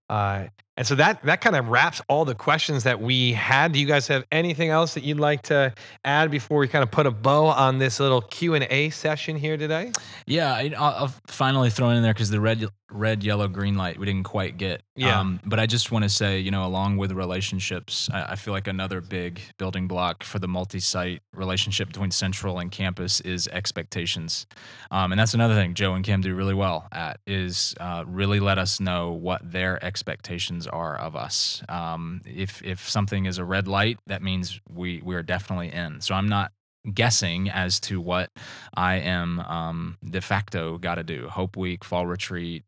Uh, 0.09 0.47
and 0.77 0.87
so 0.87 0.95
that 0.95 1.21
that 1.23 1.41
kind 1.41 1.55
of 1.55 1.67
wraps 1.67 2.01
all 2.07 2.25
the 2.25 2.33
questions 2.33 2.85
that 2.85 2.99
we 2.99 3.33
had. 3.33 3.73
Do 3.73 3.79
you 3.79 3.85
guys 3.85 4.07
have 4.07 4.25
anything 4.31 4.69
else 4.69 4.95
that 4.95 5.03
you'd 5.03 5.19
like 5.19 5.43
to 5.43 5.73
add 6.03 6.31
before 6.31 6.59
we 6.59 6.67
kind 6.67 6.81
of 6.81 6.89
put 6.89 7.05
a 7.05 7.11
bow 7.11 7.45
on 7.45 7.77
this 7.77 7.99
little 7.99 8.21
Q 8.21 8.55
and 8.55 8.65
A 8.69 8.89
session 8.89 9.35
here 9.35 9.57
today? 9.57 9.91
Yeah, 10.25 10.53
I'll, 10.53 10.75
I'll 10.77 11.13
finally 11.27 11.69
throw 11.69 11.89
in 11.91 12.01
there 12.01 12.13
because 12.13 12.29
the 12.29 12.39
red, 12.39 12.65
red, 12.91 13.23
yellow, 13.23 13.47
green 13.47 13.75
light 13.75 13.97
we 13.97 14.05
didn't 14.05 14.23
quite 14.23 14.57
get. 14.57 14.83
Yeah. 14.95 15.37
but 15.45 15.59
I 15.59 15.65
just 15.65 15.91
want 15.91 16.03
to 16.03 16.09
say, 16.09 16.39
you 16.39 16.51
know, 16.51 16.65
along 16.65 16.97
with 16.97 17.11
relationships, 17.11 18.09
I, 18.11 18.33
I 18.33 18.35
feel 18.35 18.53
like 18.53 18.67
another 18.67 19.01
big 19.01 19.41
building 19.57 19.87
block 19.87 20.23
for 20.23 20.37
the 20.39 20.47
multi-site 20.47 21.21
relationship 21.33 21.87
between 21.87 22.11
Central 22.11 22.59
and 22.59 22.71
campus 22.71 23.19
is 23.21 23.47
expectations, 23.47 24.45
um, 24.91 25.11
and 25.11 25.19
that's 25.19 25.33
another 25.33 25.55
thing 25.55 25.73
Joe 25.73 25.93
and 25.93 26.05
Kim 26.05 26.21
do 26.21 26.35
really 26.35 26.53
well 26.53 26.87
at 26.91 27.19
is 27.25 27.73
uh, 27.79 28.03
really 28.07 28.39
let 28.39 28.57
us 28.57 28.79
know 28.79 29.11
what 29.11 29.51
their 29.51 29.83
expectations 29.83 30.67
are 30.67 30.97
of 30.97 31.15
us. 31.15 31.63
Um, 31.69 32.21
if 32.25 32.61
if 32.63 32.89
something 32.89 33.25
is 33.25 33.37
a 33.37 33.45
red 33.45 33.67
light, 33.67 33.99
that 34.07 34.21
means 34.21 34.59
we 34.69 35.01
we 35.03 35.15
are 35.15 35.23
definitely 35.23 35.71
in. 35.71 36.01
So 36.01 36.15
I'm 36.15 36.29
not 36.29 36.51
guessing 36.93 37.49
as 37.49 37.79
to 37.81 37.99
what 38.01 38.31
I 38.73 38.95
am 38.95 39.39
um, 39.41 39.97
de 40.03 40.21
facto 40.21 40.77
got 40.77 40.95
to 40.95 41.03
do. 41.03 41.27
Hope 41.27 41.55
Week, 41.57 41.83
Fall 41.83 42.07
Retreat, 42.07 42.63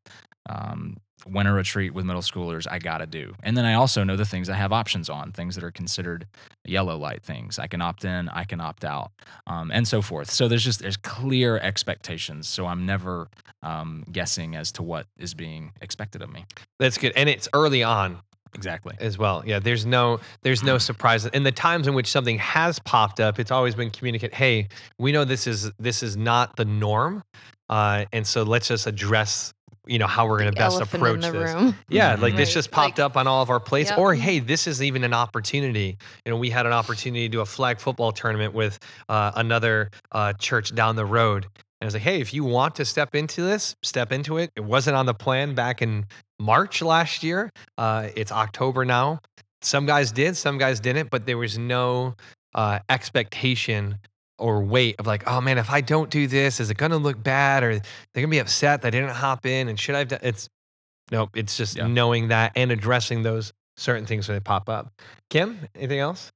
um, 0.48 0.98
Winter 1.26 1.54
Retreat 1.54 1.94
with 1.94 2.06
middle 2.06 2.22
schoolers, 2.22 2.68
I 2.70 2.80
got 2.80 2.98
to 2.98 3.06
do. 3.06 3.34
And 3.44 3.56
then 3.56 3.66
I 3.66 3.74
also 3.74 4.04
know 4.04 4.16
the 4.16 4.26
things 4.26 4.50
I 4.50 4.56
have 4.56 4.74
options 4.74 5.10
on, 5.10 5.32
things 5.32 5.56
that 5.56 5.64
are 5.64 5.72
considered 5.72 6.28
yellow 6.66 6.98
light 6.98 7.24
things. 7.24 7.60
I 7.60 7.68
can 7.68 7.82
opt 7.82 8.06
in, 8.06 8.30
I 8.30 8.44
can 8.44 8.60
opt 8.60 8.84
out, 8.84 9.12
um, 9.48 9.72
and 9.72 9.88
so 9.88 10.02
forth. 10.02 10.30
So 10.30 10.48
there's 10.48 10.64
just 10.64 10.82
there's 10.82 10.98
clear 10.98 11.58
expectations. 11.58 12.48
So 12.48 12.68
I'm 12.68 12.86
never 12.86 13.30
um, 13.62 14.04
guessing 14.12 14.56
as 14.56 14.72
to 14.74 14.84
what 14.84 15.08
is 15.18 15.34
being 15.34 15.72
expected 15.82 16.22
of 16.22 16.32
me. 16.32 16.46
That's 16.80 16.98
good. 16.98 17.14
And 17.16 17.30
it's 17.30 17.48
early 17.54 17.84
on 17.84 18.20
Exactly. 18.56 18.96
as 19.00 19.18
well. 19.18 19.44
Yeah, 19.46 19.60
there's 19.60 19.86
no 19.86 20.20
there's 20.44 20.64
no 20.64 20.78
surprise. 20.78 21.26
In 21.26 21.44
the 21.44 21.52
times 21.52 21.88
in 21.88 21.94
which 21.94 22.08
something 22.08 22.38
has 22.40 22.80
popped 22.80 23.20
up, 23.20 23.40
it's 23.40 23.52
always 23.52 23.76
been 23.76 23.90
communicate 23.92 24.34
"Hey, 24.34 24.68
we 24.98 25.12
know 25.12 25.26
this 25.26 25.48
is 25.48 25.72
this 25.80 26.04
is 26.04 26.16
not 26.18 26.56
the 26.56 26.66
norm." 26.66 27.24
Uh, 27.70 28.06
and 28.14 28.28
so 28.28 28.44
let's 28.44 28.68
just 28.68 28.86
address, 28.86 29.54
you 29.88 29.98
know, 29.98 30.06
how 30.06 30.28
we're 30.28 30.38
going 30.40 30.52
to 30.52 30.56
best 30.56 30.76
Elephant 30.76 31.02
approach 31.02 31.16
in 31.26 31.34
the 31.34 31.40
this. 31.40 31.54
room. 31.54 31.76
Yeah, 31.90 32.16
like 32.16 32.36
this 32.36 32.54
just 32.54 32.70
popped 32.72 33.00
like- 33.00 33.06
up 33.06 33.18
on 33.18 33.26
all 33.26 33.42
of 33.42 33.50
our 33.50 33.60
plates. 33.60 33.90
Yep. 33.90 34.00
Or 34.00 34.14
hey, 34.14 34.40
this 34.40 34.68
is 34.68 34.84
even 34.84 35.04
an 35.04 35.14
opportunity. 35.14 35.98
You 36.26 36.32
know, 36.32 36.38
we 36.38 36.50
had 36.50 36.66
an 36.66 36.74
opportunity 36.74 37.28
to 37.28 37.32
do 37.32 37.42
a 37.42 37.46
flag 37.46 37.80
football 37.80 38.12
tournament 38.12 38.54
with 38.54 38.78
uh, 39.10 39.32
another 39.36 39.90
uh, 40.12 40.34
church 40.34 40.76
down 40.76 40.96
the 40.96 41.06
road. 41.06 41.48
And 41.84 41.88
I 41.88 41.90
was 41.90 41.96
like, 41.96 42.04
hey, 42.04 42.22
if 42.22 42.34
you 42.34 42.46
want 42.46 42.76
to 42.76 42.86
step 42.86 43.14
into 43.14 43.42
this, 43.42 43.76
step 43.84 44.14
into 44.14 44.38
it. 44.38 44.52
It 44.56 44.64
wasn't 44.64 44.96
on 44.96 45.06
the 45.06 45.14
plan 45.14 45.54
back 45.54 45.82
in 45.82 46.06
March 46.40 46.82
last 46.82 47.24
year. 47.24 47.52
Uh, 47.78 48.08
it's 48.16 48.32
October 48.32 48.86
now. 48.86 49.20
Some 49.62 49.86
guys 49.86 50.14
did, 50.14 50.38
some 50.38 50.58
guys 50.58 50.80
didn't, 50.80 51.10
but 51.10 51.26
there 51.26 51.38
was 51.38 51.58
no 51.58 52.16
uh, 52.56 52.80
expectation 52.88 53.98
or 54.40 54.64
weight 54.64 54.96
of 54.98 55.06
like, 55.08 55.24
oh 55.28 55.42
man, 55.42 55.58
if 55.58 55.70
I 55.70 55.82
don't 55.82 56.10
do 56.10 56.26
this, 56.26 56.62
is 56.62 56.70
it 56.70 56.78
going 56.78 56.92
to 56.92 56.98
look 56.98 57.22
bad? 57.22 57.66
Or 57.66 57.74
they're 57.74 57.82
going 58.16 58.28
to 58.28 58.32
be 58.32 58.40
upset 58.40 58.82
that 58.84 58.88
I 58.88 58.92
didn't 58.92 59.10
hop 59.10 59.46
in? 59.46 59.68
And 59.68 59.78
should 59.78 59.96
I 59.96 60.00
have 60.00 60.08
done 60.08 60.20
It's 60.24 60.48
Nope. 61.12 61.32
It's 61.36 61.58
just 61.58 61.76
Yeah. 61.76 61.88
knowing 61.88 62.30
that 62.30 62.54
and 62.56 62.72
addressing 62.72 63.24
those 63.24 63.52
certain 63.76 64.06
things 64.06 64.30
when 64.30 64.38
they 64.38 64.42
pop 64.42 64.70
up. 64.70 64.90
Kim, 65.30 65.68
anything 65.76 66.00
else? 66.00 66.32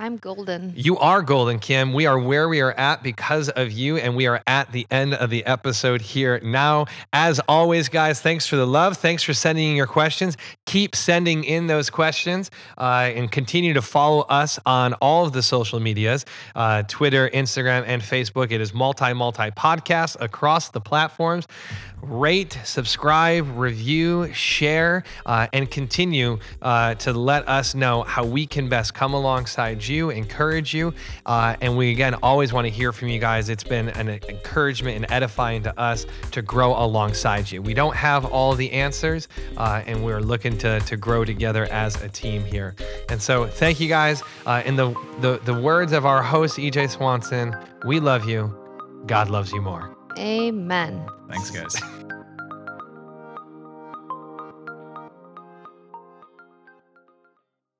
I'm 0.00 0.16
golden. 0.16 0.72
You 0.74 0.96
are 0.96 1.20
golden, 1.20 1.58
Kim. 1.58 1.92
We 1.92 2.06
are 2.06 2.18
where 2.18 2.48
we 2.48 2.62
are 2.62 2.72
at 2.72 3.02
because 3.02 3.50
of 3.50 3.70
you, 3.70 3.98
and 3.98 4.16
we 4.16 4.26
are 4.26 4.42
at 4.46 4.72
the 4.72 4.86
end 4.90 5.12
of 5.12 5.28
the 5.28 5.44
episode 5.44 6.00
here 6.00 6.40
now. 6.42 6.86
As 7.12 7.38
always, 7.46 7.90
guys, 7.90 8.18
thanks 8.18 8.46
for 8.46 8.56
the 8.56 8.66
love. 8.66 8.96
Thanks 8.96 9.22
for 9.22 9.34
sending 9.34 9.68
in 9.68 9.76
your 9.76 9.86
questions. 9.86 10.38
Keep 10.64 10.96
sending 10.96 11.44
in 11.44 11.66
those 11.66 11.90
questions 11.90 12.50
uh, 12.78 13.10
and 13.14 13.30
continue 13.30 13.74
to 13.74 13.82
follow 13.82 14.22
us 14.22 14.58
on 14.64 14.94
all 14.94 15.26
of 15.26 15.34
the 15.34 15.42
social 15.42 15.80
medias 15.80 16.24
uh, 16.54 16.82
Twitter, 16.84 17.28
Instagram, 17.28 17.84
and 17.86 18.00
Facebook. 18.00 18.52
It 18.52 18.62
is 18.62 18.72
multi 18.72 19.12
multi 19.12 19.50
podcast 19.50 20.16
across 20.18 20.70
the 20.70 20.80
platforms. 20.80 21.46
Rate, 22.02 22.58
subscribe, 22.64 23.46
review, 23.58 24.32
share, 24.32 25.04
uh, 25.26 25.46
and 25.52 25.70
continue 25.70 26.38
uh, 26.62 26.94
to 26.96 27.12
let 27.12 27.48
us 27.48 27.74
know 27.74 28.02
how 28.02 28.24
we 28.24 28.46
can 28.46 28.68
best 28.68 28.94
come 28.94 29.14
alongside 29.14 29.86
you, 29.86 30.10
encourage 30.10 30.72
you. 30.72 30.94
Uh, 31.26 31.56
and 31.60 31.76
we, 31.76 31.90
again, 31.90 32.14
always 32.22 32.52
want 32.52 32.66
to 32.66 32.70
hear 32.70 32.92
from 32.92 33.08
you 33.08 33.18
guys. 33.18 33.48
It's 33.48 33.64
been 33.64 33.90
an 33.90 34.08
encouragement 34.08 34.96
and 34.96 35.10
edifying 35.10 35.62
to 35.64 35.78
us 35.78 36.06
to 36.32 36.42
grow 36.42 36.72
alongside 36.82 37.50
you. 37.50 37.60
We 37.62 37.74
don't 37.74 37.96
have 37.96 38.24
all 38.24 38.54
the 38.54 38.70
answers, 38.72 39.28
uh, 39.56 39.82
and 39.86 40.04
we're 40.04 40.20
looking 40.20 40.56
to, 40.58 40.80
to 40.80 40.96
grow 40.96 41.24
together 41.24 41.64
as 41.66 42.00
a 42.02 42.08
team 42.08 42.44
here. 42.44 42.74
And 43.08 43.20
so, 43.20 43.46
thank 43.46 43.80
you 43.80 43.88
guys. 43.88 44.22
Uh, 44.46 44.62
in 44.64 44.76
the, 44.76 44.94
the, 45.20 45.40
the 45.44 45.60
words 45.60 45.92
of 45.92 46.06
our 46.06 46.22
host, 46.22 46.56
EJ 46.56 46.90
Swanson, 46.90 47.54
we 47.84 48.00
love 48.00 48.28
you. 48.28 48.56
God 49.06 49.30
loves 49.30 49.52
you 49.52 49.60
more. 49.60 49.99
Amen. 50.20 51.06
Thanks, 51.28 51.50
guys. 51.50 51.74